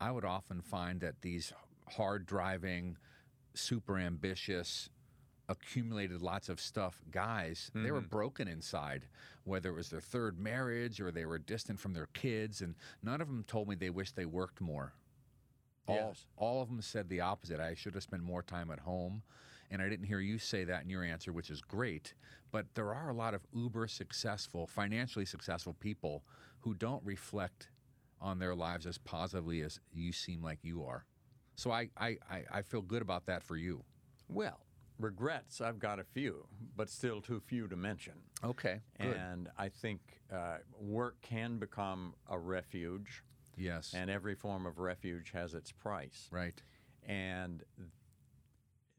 I 0.00 0.12
would 0.12 0.24
often 0.24 0.60
find 0.60 1.00
that 1.00 1.20
these 1.20 1.52
hard 1.88 2.26
driving, 2.26 2.96
super 3.54 3.98
ambitious, 3.98 4.90
accumulated 5.48 6.22
lots 6.22 6.48
of 6.48 6.58
stuff 6.60 7.02
guys, 7.10 7.70
they 7.74 7.90
were 7.90 8.00
mm-hmm. 8.00 8.08
broken 8.08 8.48
inside, 8.48 9.06
whether 9.44 9.68
it 9.68 9.74
was 9.74 9.90
their 9.90 10.00
third 10.00 10.38
marriage 10.38 11.00
or 11.00 11.10
they 11.10 11.26
were 11.26 11.38
distant 11.38 11.78
from 11.78 11.92
their 11.92 12.08
kids, 12.14 12.62
and 12.62 12.74
none 13.02 13.20
of 13.20 13.28
them 13.28 13.44
told 13.46 13.68
me 13.68 13.74
they 13.74 13.90
wished 13.90 14.16
they 14.16 14.24
worked 14.24 14.60
more. 14.60 14.94
All, 15.86 15.96
Yes. 15.96 16.26
all 16.36 16.62
of 16.62 16.68
them 16.68 16.80
said 16.80 17.08
the 17.08 17.20
opposite. 17.20 17.60
I 17.60 17.74
should 17.74 17.94
have 17.94 18.02
spent 18.02 18.22
more 18.22 18.42
time 18.42 18.70
at 18.70 18.80
home. 18.80 19.22
And 19.70 19.82
I 19.82 19.88
didn't 19.88 20.06
hear 20.06 20.20
you 20.20 20.38
say 20.38 20.64
that 20.64 20.84
in 20.84 20.90
your 20.90 21.02
answer, 21.02 21.32
which 21.32 21.50
is 21.50 21.60
great. 21.60 22.14
But 22.52 22.66
there 22.74 22.94
are 22.94 23.10
a 23.10 23.14
lot 23.14 23.34
of 23.34 23.46
uber 23.52 23.88
successful, 23.88 24.66
financially 24.66 25.24
successful 25.24 25.74
people 25.74 26.22
who 26.60 26.74
don't 26.74 27.04
reflect 27.04 27.70
on 28.20 28.38
their 28.38 28.54
lives 28.54 28.86
as 28.86 28.98
positively 28.98 29.62
as 29.62 29.80
you 29.92 30.12
seem 30.12 30.42
like 30.42 30.58
you 30.62 30.84
are. 30.84 31.04
So 31.56 31.70
I, 31.70 31.88
I, 31.96 32.18
I, 32.30 32.42
I 32.50 32.62
feel 32.62 32.82
good 32.82 33.02
about 33.02 33.26
that 33.26 33.42
for 33.42 33.56
you. 33.56 33.82
Well, 34.28 34.60
regrets, 34.98 35.60
I've 35.60 35.78
got 35.78 35.98
a 35.98 36.04
few, 36.04 36.46
but 36.76 36.88
still 36.88 37.20
too 37.20 37.40
few 37.40 37.68
to 37.68 37.76
mention. 37.76 38.14
Okay. 38.42 38.80
Good. 39.00 39.16
And 39.16 39.48
I 39.58 39.68
think 39.68 40.00
uh, 40.32 40.58
work 40.80 41.20
can 41.22 41.58
become 41.58 42.14
a 42.28 42.38
refuge, 42.38 43.22
yes. 43.56 43.92
and 43.94 44.10
every 44.10 44.34
form 44.34 44.66
of 44.66 44.78
refuge 44.78 45.30
has 45.32 45.54
its 45.54 45.72
price. 45.72 46.28
right. 46.30 46.60
And 47.06 47.62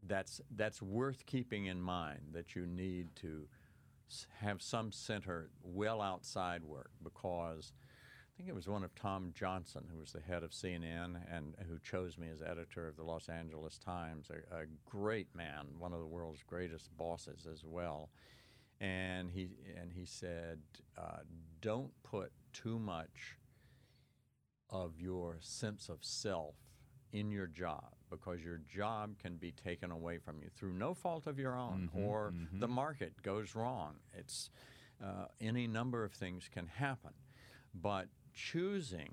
that's 0.08 0.40
that's 0.56 0.84
worth 0.84 1.26
keeping 1.26 1.66
in 1.66 1.82
mind 1.82 2.20
that 2.34 2.56
you 2.56 2.68
need 2.68 3.08
to 3.16 3.48
have 4.40 4.62
some 4.62 4.92
center 4.92 5.50
well 5.64 6.02
outside 6.02 6.64
work 6.64 6.92
because 7.04 7.74
I 8.36 8.38
think 8.38 8.50
it 8.50 8.56
was 8.56 8.68
one 8.68 8.84
of 8.84 8.94
Tom 8.96 9.32
Johnson 9.34 9.86
who 9.90 9.98
was 9.98 10.12
the 10.12 10.20
head 10.20 10.44
of 10.44 10.52
CNN 10.52 11.22
and 11.32 11.56
who 11.70 11.80
chose 11.80 12.18
me 12.18 12.28
as 12.30 12.42
editor 12.42 12.86
of 12.86 12.98
the 12.98 13.04
Los 13.04 13.30
Angeles 13.30 13.80
Times, 13.80 14.30
a, 14.30 14.56
a 14.56 14.66
great 14.86 15.34
man, 15.34 15.68
one 15.80 15.94
of 15.94 16.00
the 16.00 16.06
world's 16.06 16.44
greatest 16.44 16.90
bosses 16.98 17.48
as 17.50 17.64
well. 17.64 18.10
And 18.82 19.32
he 19.32 19.52
and 19.80 19.94
he 19.94 20.06
said, 20.06 20.60
uh, 20.98 21.20
"Don't 21.62 21.94
put 22.04 22.34
too 22.52 22.78
much 22.78 23.38
of 24.70 25.00
your 25.00 25.38
sense 25.40 25.88
of 25.88 26.00
self 26.02 26.56
in 27.14 27.32
your 27.32 27.48
job 27.48 27.94
because 28.10 28.44
your 28.44 28.60
job 28.68 29.18
can 29.18 29.38
be 29.38 29.54
taken 29.54 29.92
away 29.92 30.18
from 30.18 30.42
you 30.42 30.50
through 30.54 30.74
no 30.74 30.94
fault 30.94 31.26
of 31.26 31.40
your 31.40 31.56
own 31.56 31.90
or 32.06 32.34
the 32.60 32.68
market 32.68 33.14
goes 33.22 33.56
wrong. 33.56 33.96
It's 34.14 34.50
uh, 35.02 35.28
any 35.40 35.68
number 35.68 36.04
of 36.04 36.12
things 36.12 36.50
can 36.54 36.68
happen, 36.68 37.14
but 37.74 38.08
choosing 38.36 39.12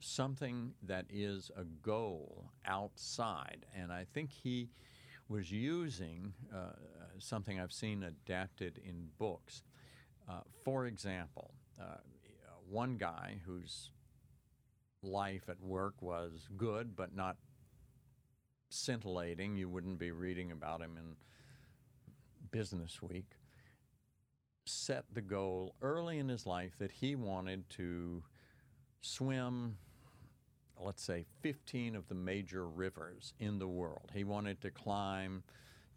something 0.00 0.72
that 0.82 1.06
is 1.08 1.50
a 1.56 1.64
goal 1.64 2.50
outside, 2.66 3.66
and 3.76 3.92
I 3.92 4.06
think 4.12 4.30
he 4.32 4.70
was 5.28 5.52
using 5.52 6.32
uh, 6.52 6.72
something 7.18 7.60
I've 7.60 7.72
seen 7.72 8.02
adapted 8.02 8.80
in 8.84 9.08
books. 9.18 9.62
Uh, 10.28 10.40
for 10.64 10.86
example, 10.86 11.54
uh, 11.80 11.98
one 12.68 12.96
guy 12.96 13.40
whose 13.46 13.90
life 15.02 15.48
at 15.48 15.60
work 15.60 16.00
was 16.00 16.48
good 16.56 16.96
but 16.96 17.14
not 17.14 17.36
scintillating. 18.70 19.56
You 19.56 19.68
wouldn't 19.68 19.98
be 19.98 20.10
reading 20.10 20.52
about 20.52 20.80
him 20.80 20.96
in 20.96 21.16
Business 22.50 23.00
Week. 23.02 23.30
Set 24.64 25.04
the 25.12 25.20
goal 25.20 25.74
early 25.82 26.18
in 26.18 26.28
his 26.28 26.46
life 26.46 26.72
that 26.78 26.92
he 26.92 27.14
wanted 27.14 27.68
to 27.70 28.22
swim, 29.00 29.76
let's 30.78 31.02
say, 31.02 31.24
15 31.40 31.96
of 31.96 32.08
the 32.08 32.14
major 32.14 32.66
rivers 32.66 33.34
in 33.38 33.58
the 33.58 33.66
world. 33.66 34.10
He 34.14 34.24
wanted 34.24 34.60
to 34.62 34.70
climb 34.70 35.42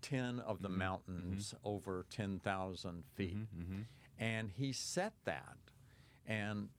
10 0.01 0.39
of 0.39 0.61
the 0.61 0.69
mm-hmm. 0.69 0.79
mountains 0.79 1.53
mm-hmm. 1.57 1.67
over 1.67 2.05
10,000 2.09 2.89
mm-hmm. 2.91 2.99
feet. 3.15 3.37
And 4.17 4.49
he 4.55 4.71
set 4.71 5.13
that. 5.25 5.57
And 6.25 6.69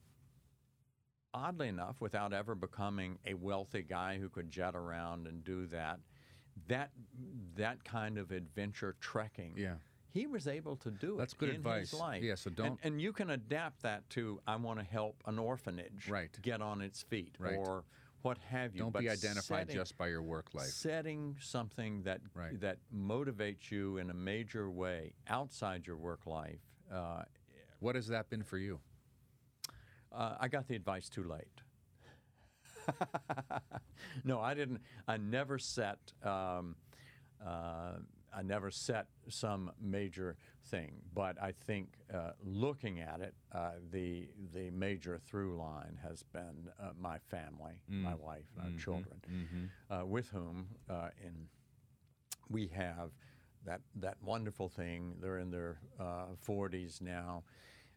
oddly 1.35 1.69
enough, 1.69 2.01
without 2.01 2.33
ever 2.33 2.55
becoming 2.55 3.19
a 3.27 3.35
wealthy 3.35 3.83
guy 3.83 4.19
who 4.19 4.29
could 4.29 4.51
jet 4.51 4.75
around 4.75 5.27
and 5.27 5.45
do 5.45 5.67
that, 5.67 6.01
that 6.69 6.91
that 7.57 7.85
kind 7.85 8.17
of 8.19 8.31
adventure 8.31 8.97
trekking, 9.01 9.53
Yeah. 9.57 9.75
He 10.17 10.27
was 10.27 10.47
able 10.49 10.77
to 10.77 10.91
do 10.91 11.15
it. 11.15 11.19
That's 11.19 11.35
good 11.35 11.51
in 11.51 11.57
advice. 11.57 11.91
His 11.91 12.01
life. 12.01 12.23
Yeah, 12.23 12.35
so 12.37 12.49
And- 12.49 12.57
don't- 12.57 12.81
And, 12.83 13.01
you 13.01 13.13
can 13.13 13.31
adapt 13.31 13.83
that 13.83 14.09
to 14.11 14.41
I 14.47 14.57
want 14.57 14.79
to 14.79 14.85
help 14.85 15.23
an 15.27 15.39
orphanage 15.39 16.09
Right. 16.09 16.37
get 16.43 16.61
on 16.63 16.81
its 16.81 17.03
feet, 17.03 17.37
Right. 17.39 17.55
or 17.57 17.85
what 18.23 18.39
have 18.39 18.75
you. 18.75 18.81
Don't 18.81 18.93
but 18.93 19.01
be 19.01 19.11
identified 19.11 19.67
setting- 19.69 19.77
just 19.77 19.97
by 19.99 20.09
your 20.09 20.23
work 20.23 20.55
life. 20.55 20.67
Setting 20.69 21.37
something 21.41 22.03
that 22.05 22.21
Right. 22.35 22.59
that 22.61 22.79
motivates 22.93 23.71
you 23.71 23.99
in 23.99 24.11
a 24.11 24.15
major 24.15 24.71
way 24.71 25.15
outside 25.29 25.87
your 25.87 25.97
work 25.97 26.27
life. 26.27 26.61
Uh, 26.91 27.25
What 27.81 27.95
has 27.95 28.07
that 28.09 28.31
been 28.31 28.43
for 28.43 28.59
you? 28.59 28.81
uh, 30.13 30.37
I 30.41 30.49
got 30.49 30.67
the 30.67 30.75
advice 30.77 31.09
too 31.11 31.25
late. 31.25 31.63
no, 34.25 34.41
I 34.41 34.55
didn't. 34.55 34.81
I 35.07 35.17
never 35.19 35.59
set. 35.59 36.13
Um, 36.23 36.77
uh, 37.45 37.99
I 38.37 38.43
never 38.43 38.71
set 38.71 39.07
some 39.29 39.73
major 39.81 40.37
thing, 40.67 40.93
but 41.15 41.41
I 41.43 41.53
think 41.53 41.89
uh, 42.13 42.33
looking 42.45 43.01
at 43.01 43.21
it, 43.21 43.35
uh, 43.53 43.71
the 43.91 44.29
the 44.53 44.71
major 44.71 45.19
through 45.19 45.57
line 45.57 45.99
has 46.03 46.23
been 46.23 46.69
uh, 46.79 46.91
my 47.01 47.19
family, 47.19 47.81
my 47.89 48.15
wife, 48.15 48.45
and 48.59 48.75
our 48.75 48.79
children, 48.79 49.21
uh, 49.91 50.05
with 50.05 50.29
whom 50.29 50.69
uh, 50.91 51.09
in 51.25 51.49
we 52.51 52.67
have 52.69 53.11
that 53.65 53.81
that 53.97 54.17
wonderful 54.23 54.69
thing. 54.69 55.17
They're 55.21 55.39
in 55.39 55.51
their 55.51 55.79
uh, 55.99 56.27
40s 56.47 57.01
now. 57.01 57.43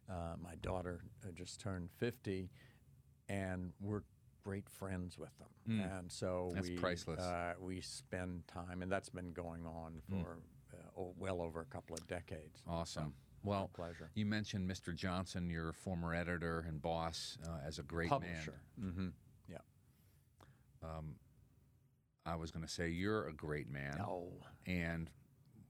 Uh, 0.08 0.36
my 0.42 0.54
daughter 0.56 1.00
just 1.34 1.60
turned 1.60 1.90
50, 1.98 2.50
and 3.28 3.72
we're 3.80 4.02
great 4.42 4.68
friends 4.68 5.18
with 5.18 5.30
them. 5.38 5.48
And 5.80 6.10
so 6.10 6.48
Mm. 6.50 6.54
That's 6.54 6.68
we 6.68 6.76
priceless. 6.76 7.20
Uh, 7.20 7.54
we 7.60 7.80
spend 7.80 8.46
time, 8.48 8.82
and 8.82 8.90
that's 8.90 9.08
been 9.08 9.32
going 9.32 9.66
on 9.66 10.02
Mm. 10.10 10.22
for 10.24 10.38
uh, 10.72 10.76
oh, 11.00 11.14
well 11.18 11.40
over 11.42 11.60
a 11.60 11.66
couple 11.66 11.94
of 11.96 12.06
decades. 12.06 12.62
Awesome. 12.66 13.14
Well, 13.42 13.68
pleasure. 13.72 14.10
you 14.14 14.26
mentioned 14.26 14.68
Mr. 14.70 14.94
Johnson, 14.94 15.48
your 15.50 15.72
former 15.72 16.14
editor 16.14 16.60
and 16.68 16.80
boss, 16.82 17.38
uh, 17.48 17.58
as 17.66 17.78
a 17.78 17.82
great 17.82 18.10
Publisher. 18.10 18.60
man. 18.76 18.90
Mm-hmm. 18.92 19.08
Yeah. 19.48 19.58
I 22.26 22.36
was 22.36 22.50
going 22.50 22.64
to 22.64 22.70
say 22.70 22.88
you're 22.90 23.26
a 23.28 23.32
great 23.32 23.68
man, 23.68 23.98
Oh. 24.00 24.32
and 24.66 25.10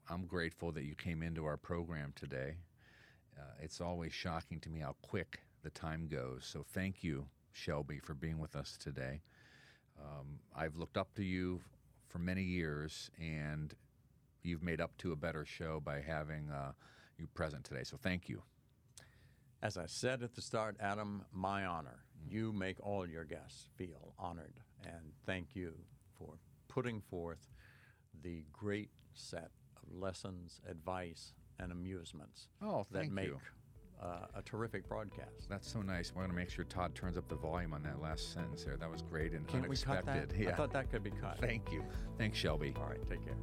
I'm 0.08 0.26
grateful 0.26 0.72
that 0.72 0.82
you 0.84 0.94
came 0.94 1.22
into 1.22 1.44
our 1.46 1.56
program 1.56 2.12
today. 2.16 2.56
Uh, 3.38 3.42
it's 3.60 3.80
always 3.80 4.12
shocking 4.12 4.60
to 4.60 4.68
me 4.68 4.80
how 4.80 4.96
quick 5.00 5.40
the 5.62 5.70
time 5.70 6.08
goes. 6.08 6.44
So 6.44 6.62
thank 6.64 7.04
you, 7.04 7.28
Shelby, 7.52 7.98
for 7.98 8.14
being 8.14 8.38
with 8.38 8.56
us 8.56 8.76
today. 8.76 9.20
Um, 10.00 10.38
I've 10.54 10.76
looked 10.76 10.96
up 10.96 11.14
to 11.14 11.22
you 11.24 11.60
for 12.08 12.18
many 12.18 12.42
years, 12.42 13.10
and 13.18 13.74
you've 14.42 14.62
made 14.62 14.80
up 14.80 14.96
to 14.98 15.12
a 15.12 15.16
better 15.16 15.44
show 15.44 15.80
by 15.80 16.00
having 16.00 16.50
uh, 16.50 16.72
you 17.18 17.26
present 17.34 17.64
today. 17.64 17.84
So 17.84 17.96
thank 18.00 18.28
you. 18.28 18.42
As 19.62 19.76
I 19.76 19.86
said 19.86 20.22
at 20.22 20.34
the 20.34 20.40
start, 20.40 20.76
Adam, 20.80 21.24
my 21.32 21.66
honor. 21.66 22.04
You 22.28 22.52
make 22.52 22.76
all 22.84 23.06
your 23.08 23.24
guests 23.24 23.68
feel 23.76 24.14
honored, 24.18 24.54
and 24.84 25.12
thank 25.26 25.54
you 25.54 25.72
for 26.18 26.34
putting 26.68 27.00
forth 27.00 27.48
the 28.22 28.44
great 28.52 28.90
set 29.14 29.50
of 29.76 29.94
lessons, 29.98 30.60
advice, 30.68 31.32
and 31.58 31.72
amusements 31.72 32.48
Oh, 32.62 32.86
that 32.90 33.10
make 33.10 33.26
you. 33.26 33.40
Uh, 34.02 34.26
a 34.34 34.42
terrific 34.42 34.88
broadcast. 34.88 35.48
That's 35.48 35.70
so 35.70 35.82
nice. 35.82 36.12
We're 36.14 36.22
going 36.22 36.30
to 36.30 36.36
make 36.36 36.50
sure 36.50 36.64
Todd 36.64 36.94
turns 36.94 37.16
up 37.16 37.28
the 37.28 37.36
volume 37.36 37.74
on 37.74 37.82
that 37.82 38.00
last 38.00 38.32
sentence 38.32 38.64
there. 38.64 38.76
That 38.76 38.90
was 38.90 39.02
great 39.02 39.32
and 39.32 39.46
Can't 39.46 39.68
we 39.68 39.76
cut 39.76 40.06
that? 40.06 40.30
Yeah. 40.38 40.50
I 40.50 40.52
thought 40.52 40.72
that 40.72 40.90
could 40.90 41.02
be 41.02 41.10
cut. 41.10 41.38
Thank 41.38 41.70
you. 41.70 41.84
Thanks, 42.18 42.38
Shelby. 42.38 42.74
All 42.78 42.88
right, 42.88 42.98
take 43.08 43.24
care. 43.24 43.36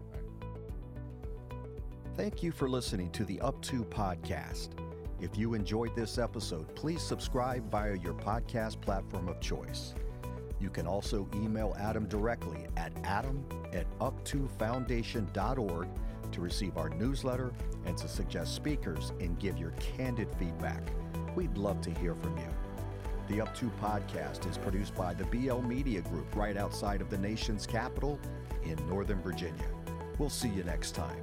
Thank 2.15 2.41
you 2.41 2.51
for 2.51 2.67
listening 2.67 3.11
to 3.11 3.25
the 3.25 3.39
Up 3.41 3.61
To 3.63 3.83
podcast. 3.83 4.69
If 5.19 5.37
you 5.37 5.53
enjoyed 5.53 5.95
this 5.95 6.17
episode, 6.17 6.75
please 6.75 7.01
subscribe 7.01 7.69
via 7.69 7.95
your 7.95 8.13
podcast 8.13 8.81
platform 8.81 9.27
of 9.27 9.39
choice. 9.39 9.93
You 10.59 10.69
can 10.71 10.87
also 10.87 11.27
email 11.35 11.75
Adam 11.79 12.07
directly 12.07 12.65
at 12.77 12.91
adam 13.03 13.45
at 13.73 13.85
up2foundation.org 13.99 15.87
to 16.31 16.41
receive 16.41 16.77
our 16.77 16.89
newsletter 16.89 17.51
and 17.85 17.97
to 17.97 18.07
suggest 18.07 18.55
speakers 18.55 19.13
and 19.19 19.39
give 19.39 19.57
your 19.57 19.71
candid 19.71 20.27
feedback. 20.37 20.81
We'd 21.35 21.57
love 21.57 21.81
to 21.81 21.91
hear 21.91 22.15
from 22.15 22.37
you. 22.37 22.47
The 23.27 23.41
Up 23.41 23.53
To 23.55 23.71
podcast 23.81 24.49
is 24.49 24.57
produced 24.57 24.95
by 24.95 25.13
the 25.13 25.25
BL 25.25 25.59
Media 25.61 26.01
Group 26.01 26.35
right 26.35 26.55
outside 26.55 27.01
of 27.01 27.09
the 27.09 27.17
nation's 27.17 27.65
capital 27.65 28.19
in 28.63 28.77
Northern 28.87 29.21
Virginia. 29.21 29.67
We'll 30.17 30.29
see 30.29 30.49
you 30.49 30.63
next 30.63 30.91
time. 30.91 31.21